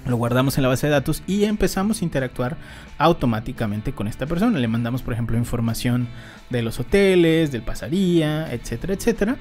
lo 0.05 0.17
guardamos 0.17 0.57
en 0.57 0.63
la 0.63 0.69
base 0.69 0.87
de 0.87 0.91
datos 0.91 1.23
y 1.27 1.45
empezamos 1.45 2.01
a 2.01 2.05
interactuar 2.05 2.57
automáticamente 2.97 3.93
con 3.93 4.07
esta 4.07 4.25
persona. 4.25 4.59
Le 4.59 4.67
mandamos, 4.67 5.01
por 5.01 5.13
ejemplo, 5.13 5.37
información 5.37 6.07
de 6.49 6.61
los 6.61 6.79
hoteles, 6.79 7.51
del 7.51 7.61
pasadía, 7.61 8.51
etcétera, 8.53 8.93
etcétera. 8.93 9.37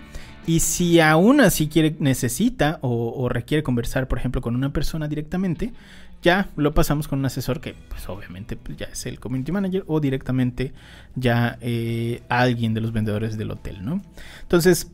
Y 0.46 0.60
si 0.60 1.00
aún 1.00 1.40
así 1.40 1.68
quiere, 1.68 1.94
necesita 2.00 2.78
o, 2.82 3.28
requiere 3.28 3.62
conversar, 3.62 4.08
por 4.08 4.18
ejemplo, 4.18 4.40
con 4.40 4.56
una 4.56 4.72
persona 4.72 5.06
directamente, 5.06 5.72
ya 6.20 6.48
lo 6.56 6.74
pasamos 6.74 7.08
con 7.08 7.20
un 7.20 7.26
asesor 7.26 7.60
que, 7.60 7.74
pues 7.88 8.08
obviamente, 8.08 8.56
pues, 8.56 8.76
ya 8.76 8.86
es 8.86 9.06
el 9.06 9.20
community 9.20 9.52
manager 9.52 9.84
o 9.86 10.00
directamente 10.00 10.72
ya 11.14 11.58
eh, 11.60 12.22
alguien 12.28 12.74
de 12.74 12.80
los 12.80 12.92
vendedores 12.92 13.36
del 13.36 13.50
hotel, 13.52 13.84
¿no? 13.84 14.02
Entonces, 14.42 14.90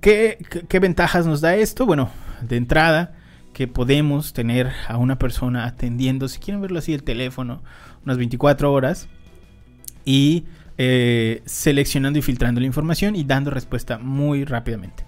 ¿qué, 0.00 0.38
¿qué 0.68 0.78
ventajas 0.78 1.26
nos 1.26 1.40
da 1.40 1.56
esto? 1.56 1.84
Bueno, 1.84 2.10
de 2.42 2.56
entrada, 2.56 3.14
que 3.56 3.66
podemos 3.66 4.34
tener 4.34 4.70
a 4.86 4.98
una 4.98 5.18
persona 5.18 5.64
atendiendo, 5.64 6.28
si 6.28 6.40
quieren 6.40 6.60
verlo 6.60 6.78
así, 6.78 6.92
el 6.92 7.02
teléfono, 7.02 7.62
unas 8.04 8.18
24 8.18 8.70
horas 8.70 9.08
y 10.04 10.44
eh, 10.76 11.40
seleccionando 11.46 12.18
y 12.18 12.22
filtrando 12.22 12.60
la 12.60 12.66
información 12.66 13.16
y 13.16 13.24
dando 13.24 13.50
respuesta 13.50 13.96
muy 13.96 14.44
rápidamente. 14.44 15.06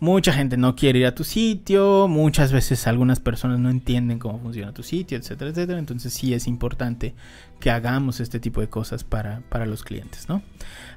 Mucha 0.00 0.32
gente 0.32 0.56
no 0.56 0.74
quiere 0.74 0.98
ir 0.98 1.06
a 1.06 1.14
tu 1.14 1.22
sitio, 1.22 2.08
muchas 2.08 2.50
veces 2.50 2.84
algunas 2.88 3.20
personas 3.20 3.60
no 3.60 3.70
entienden 3.70 4.18
cómo 4.18 4.40
funciona 4.40 4.74
tu 4.74 4.82
sitio, 4.82 5.16
etcétera, 5.16 5.52
etcétera. 5.52 5.78
Entonces 5.78 6.12
sí 6.12 6.34
es 6.34 6.48
importante 6.48 7.14
que 7.60 7.70
hagamos 7.70 8.18
este 8.18 8.40
tipo 8.40 8.60
de 8.60 8.68
cosas 8.68 9.04
para, 9.04 9.40
los 9.66 9.84
clientes, 9.84 10.28
¿no? 10.28 10.42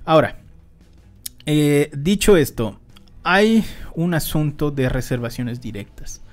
Ahora, 0.04 0.40
eh, 1.46 1.92
dicho 1.96 2.38
esto, 2.38 2.80
hay 3.22 3.64
un 3.94 4.16
asunto 4.16 4.72
de 4.72 4.90
reservaciones 4.90 5.62
directas. 5.62 6.24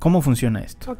¿Cómo 0.00 0.22
funciona 0.22 0.60
esto? 0.60 0.92
Ok, 0.92 0.98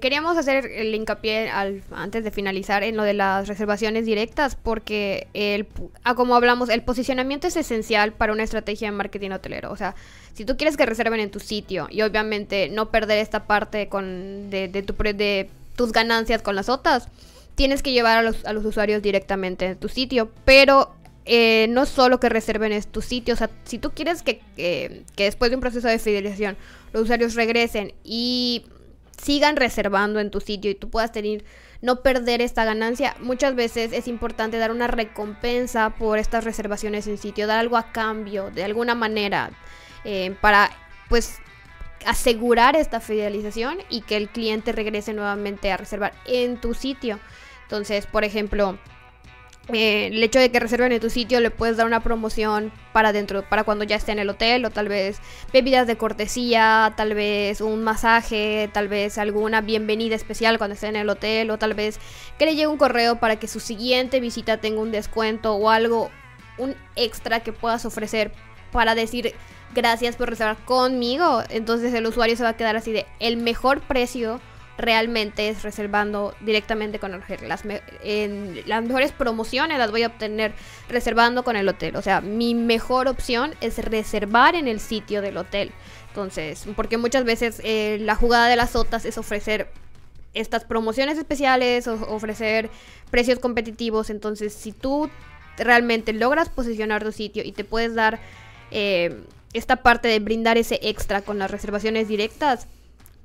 queríamos 0.00 0.36
hacer 0.36 0.66
el 0.66 0.92
hincapié 0.92 1.48
al, 1.48 1.84
antes 1.92 2.24
de 2.24 2.32
finalizar 2.32 2.82
en 2.82 2.96
lo 2.96 3.04
de 3.04 3.14
las 3.14 3.46
reservaciones 3.46 4.04
directas 4.04 4.56
porque, 4.56 5.28
el, 5.32 5.68
ah, 6.02 6.16
como 6.16 6.34
hablamos, 6.34 6.68
el 6.68 6.82
posicionamiento 6.82 7.46
es 7.46 7.56
esencial 7.56 8.12
para 8.12 8.32
una 8.32 8.42
estrategia 8.42 8.90
de 8.90 8.96
marketing 8.96 9.30
hotelero. 9.30 9.70
O 9.70 9.76
sea, 9.76 9.94
si 10.34 10.44
tú 10.44 10.56
quieres 10.56 10.76
que 10.76 10.84
reserven 10.84 11.20
en 11.20 11.30
tu 11.30 11.38
sitio 11.38 11.86
y 11.88 12.02
obviamente 12.02 12.68
no 12.68 12.90
perder 12.90 13.18
esta 13.18 13.44
parte 13.44 13.88
con, 13.88 14.50
de, 14.50 14.66
de, 14.66 14.82
tu, 14.82 14.94
de 14.94 15.48
tus 15.76 15.92
ganancias 15.92 16.42
con 16.42 16.56
las 16.56 16.68
otras, 16.68 17.06
tienes 17.54 17.80
que 17.80 17.92
llevar 17.92 18.18
a 18.18 18.22
los, 18.22 18.44
a 18.44 18.52
los 18.52 18.64
usuarios 18.64 19.02
directamente 19.02 19.68
a 19.68 19.74
tu 19.76 19.88
sitio, 19.88 20.32
pero 20.44 20.96
eh, 21.24 21.66
no 21.70 21.86
solo 21.86 22.18
que 22.20 22.28
reserven 22.28 22.72
es 22.72 22.86
tu 22.86 23.02
sitio, 23.02 23.34
o 23.34 23.36
sea, 23.36 23.50
si 23.64 23.78
tú 23.78 23.92
quieres 23.92 24.22
que, 24.22 24.40
que, 24.56 25.04
que 25.14 25.24
después 25.24 25.50
de 25.50 25.56
un 25.56 25.60
proceso 25.60 25.88
de 25.88 25.98
fidelización 25.98 26.56
los 26.92 27.02
usuarios 27.04 27.34
regresen 27.34 27.94
y 28.04 28.64
sigan 29.20 29.56
reservando 29.56 30.20
en 30.20 30.30
tu 30.30 30.40
sitio 30.40 30.70
y 30.70 30.74
tú 30.74 30.90
puedas 30.90 31.12
tener 31.12 31.44
no 31.80 32.00
perder 32.00 32.40
esta 32.40 32.64
ganancia. 32.64 33.16
Muchas 33.20 33.54
veces 33.54 33.92
es 33.92 34.08
importante 34.08 34.58
dar 34.58 34.70
una 34.70 34.86
recompensa 34.86 35.90
por 35.90 36.18
estas 36.18 36.44
reservaciones 36.44 37.06
en 37.06 37.18
sitio, 37.18 37.46
dar 37.46 37.58
algo 37.58 37.76
a 37.76 37.92
cambio 37.92 38.50
de 38.50 38.64
alguna 38.64 38.94
manera 38.94 39.50
eh, 40.04 40.34
para 40.40 40.70
pues 41.08 41.38
asegurar 42.06 42.74
esta 42.74 43.00
fidelización 43.00 43.78
y 43.88 44.00
que 44.02 44.16
el 44.16 44.28
cliente 44.28 44.72
regrese 44.72 45.12
nuevamente 45.12 45.70
a 45.70 45.76
reservar 45.76 46.14
en 46.24 46.60
tu 46.60 46.74
sitio. 46.74 47.18
Entonces, 47.64 48.06
por 48.06 48.24
ejemplo, 48.24 48.78
eh, 49.68 50.08
el 50.08 50.22
hecho 50.22 50.40
de 50.40 50.50
que 50.50 50.58
reserven 50.58 50.90
en 50.90 51.00
tu 51.00 51.08
sitio 51.08 51.40
le 51.40 51.50
puedes 51.50 51.76
dar 51.76 51.86
una 51.86 52.02
promoción 52.02 52.72
para 52.92 53.12
dentro, 53.12 53.48
para 53.48 53.62
cuando 53.62 53.84
ya 53.84 53.94
esté 53.94 54.10
en 54.10 54.18
el 54.18 54.28
hotel, 54.28 54.64
o 54.64 54.70
tal 54.70 54.88
vez 54.88 55.18
bebidas 55.52 55.86
de 55.86 55.96
cortesía, 55.96 56.92
tal 56.96 57.14
vez 57.14 57.60
un 57.60 57.84
masaje, 57.84 58.68
tal 58.72 58.88
vez 58.88 59.18
alguna 59.18 59.60
bienvenida 59.60 60.16
especial 60.16 60.58
cuando 60.58 60.74
esté 60.74 60.88
en 60.88 60.96
el 60.96 61.08
hotel, 61.08 61.50
o 61.50 61.58
tal 61.58 61.74
vez 61.74 62.00
que 62.38 62.46
le 62.46 62.56
llegue 62.56 62.66
un 62.66 62.76
correo 62.76 63.16
para 63.16 63.36
que 63.36 63.46
su 63.46 63.60
siguiente 63.60 64.18
visita 64.18 64.56
tenga 64.56 64.80
un 64.80 64.90
descuento 64.90 65.54
o 65.54 65.70
algo, 65.70 66.10
un 66.58 66.74
extra 66.96 67.40
que 67.40 67.52
puedas 67.52 67.84
ofrecer 67.86 68.32
para 68.72 68.96
decir 68.96 69.32
gracias 69.74 70.16
por 70.16 70.28
reservar 70.28 70.56
conmigo. 70.64 71.42
Entonces 71.50 71.94
el 71.94 72.06
usuario 72.06 72.36
se 72.36 72.42
va 72.42 72.50
a 72.50 72.56
quedar 72.56 72.76
así 72.76 72.90
de 72.90 73.06
el 73.20 73.36
mejor 73.36 73.80
precio 73.80 74.40
realmente 74.82 75.48
es 75.48 75.62
reservando 75.62 76.34
directamente 76.40 76.98
con 76.98 77.14
el 77.14 77.22
hotel. 77.22 77.48
Las, 77.48 77.62
las 77.64 78.82
mejores 78.82 79.12
promociones 79.12 79.78
las 79.78 79.90
voy 79.90 80.02
a 80.02 80.08
obtener 80.08 80.52
reservando 80.88 81.44
con 81.44 81.56
el 81.56 81.68
hotel. 81.68 81.96
O 81.96 82.02
sea, 82.02 82.20
mi 82.20 82.54
mejor 82.54 83.08
opción 83.08 83.54
es 83.60 83.78
reservar 83.78 84.54
en 84.54 84.68
el 84.68 84.80
sitio 84.80 85.22
del 85.22 85.38
hotel. 85.38 85.72
Entonces, 86.08 86.66
porque 86.76 86.98
muchas 86.98 87.24
veces 87.24 87.60
eh, 87.64 87.98
la 88.00 88.16
jugada 88.16 88.48
de 88.48 88.56
las 88.56 88.70
sotas 88.70 89.06
es 89.06 89.16
ofrecer 89.16 89.70
estas 90.34 90.64
promociones 90.64 91.16
especiales 91.16 91.86
o 91.86 91.94
ofrecer 92.08 92.68
precios 93.10 93.38
competitivos. 93.38 94.10
Entonces, 94.10 94.52
si 94.52 94.72
tú 94.72 95.08
realmente 95.56 96.12
logras 96.12 96.48
posicionar 96.48 97.04
tu 97.04 97.12
sitio 97.12 97.42
y 97.44 97.52
te 97.52 97.64
puedes 97.64 97.94
dar 97.94 98.20
eh, 98.70 99.22
esta 99.52 99.76
parte 99.76 100.08
de 100.08 100.18
brindar 100.18 100.58
ese 100.58 100.80
extra 100.82 101.22
con 101.22 101.38
las 101.38 101.50
reservaciones 101.50 102.08
directas, 102.08 102.66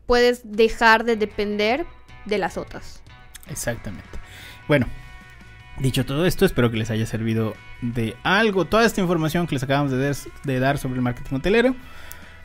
puedes 0.08 0.41
dejar 0.43 1.03
de 1.03 1.16
depender 1.16 1.86
de 2.26 2.39
las 2.39 2.58
otras. 2.58 3.03
Exactamente. 3.47 4.10
Bueno, 4.68 4.88
dicho 5.78 6.03
todo 6.05 6.26
esto, 6.26 6.45
espero 6.45 6.72
que 6.72 6.78
les 6.78 6.89
haya 6.89 7.05
servido 7.05 7.53
de 7.82 8.16
algo 8.24 8.66
toda 8.66 8.86
esta 8.86 9.01
información 9.01 9.45
que 9.45 9.53
les 9.53 9.62
acabamos 9.64 9.91
de, 9.91 10.60
dar 10.60 10.80
sobre 10.80 10.95
el 10.95 11.03
marketing 11.03 11.36
hotelero. 11.36 11.76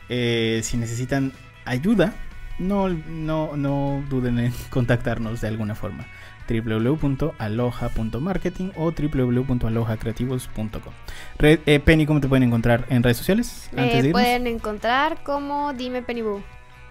Eh, 0.09 0.59
si 0.63 0.77
necesitan 0.77 1.33
ayuda, 1.65 2.13
no, 2.59 2.89
no, 2.89 3.57
no 3.57 4.03
duden 4.09 4.37
en 4.39 4.53
contactarnos 4.69 5.41
de 5.41 5.47
alguna 5.47 5.73
forma 5.73 6.05
www.aloha.marketing 6.47 8.71
o 8.75 8.91
www.alohacreativos.com. 8.91 10.93
Eh, 11.39 11.79
Penny, 11.79 12.05
¿cómo 12.05 12.19
te 12.19 12.27
pueden 12.27 12.43
encontrar 12.43 12.85
en 12.89 13.01
redes 13.01 13.15
sociales? 13.17 13.69
Me 13.71 14.11
pueden 14.11 14.45
encontrar 14.47 15.23
como 15.23 15.71
Dime 15.73 16.01
Penny 16.01 16.21
Boo. 16.21 16.43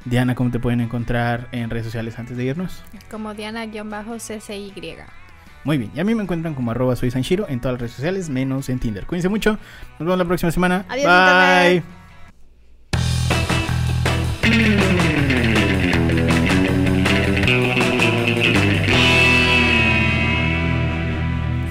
Diana, 0.05 0.35
¿cómo 0.35 0.51
te 0.51 0.59
pueden 0.59 0.81
encontrar 0.81 1.49
en 1.53 1.71
redes 1.71 1.87
sociales 1.87 2.19
antes 2.19 2.37
de 2.37 2.45
irnos? 2.45 2.83
Como 3.11 3.35
Diana-CCY. 3.35 4.73
Muy 5.65 5.79
bien, 5.79 5.93
y 5.95 6.01
a 6.01 6.05
mí 6.05 6.15
me 6.15 6.25
encuentran 6.25 6.55
como 6.55 6.73
arroba 6.73 6.97
soy 6.97 7.13
en 7.49 7.61
todas 7.61 7.75
las 7.75 7.81
redes 7.81 7.93
sociales, 7.93 8.29
menos 8.29 8.69
en 8.69 8.81
Tinder. 8.81 9.07
Cuídense 9.07 9.29
mucho, 9.29 9.53
nos 9.53 9.99
vemos 10.01 10.19
la 10.19 10.25
próxima 10.25 10.51
semana. 10.51 10.85
Adiós, 10.89 11.83
Bye. 14.43 14.92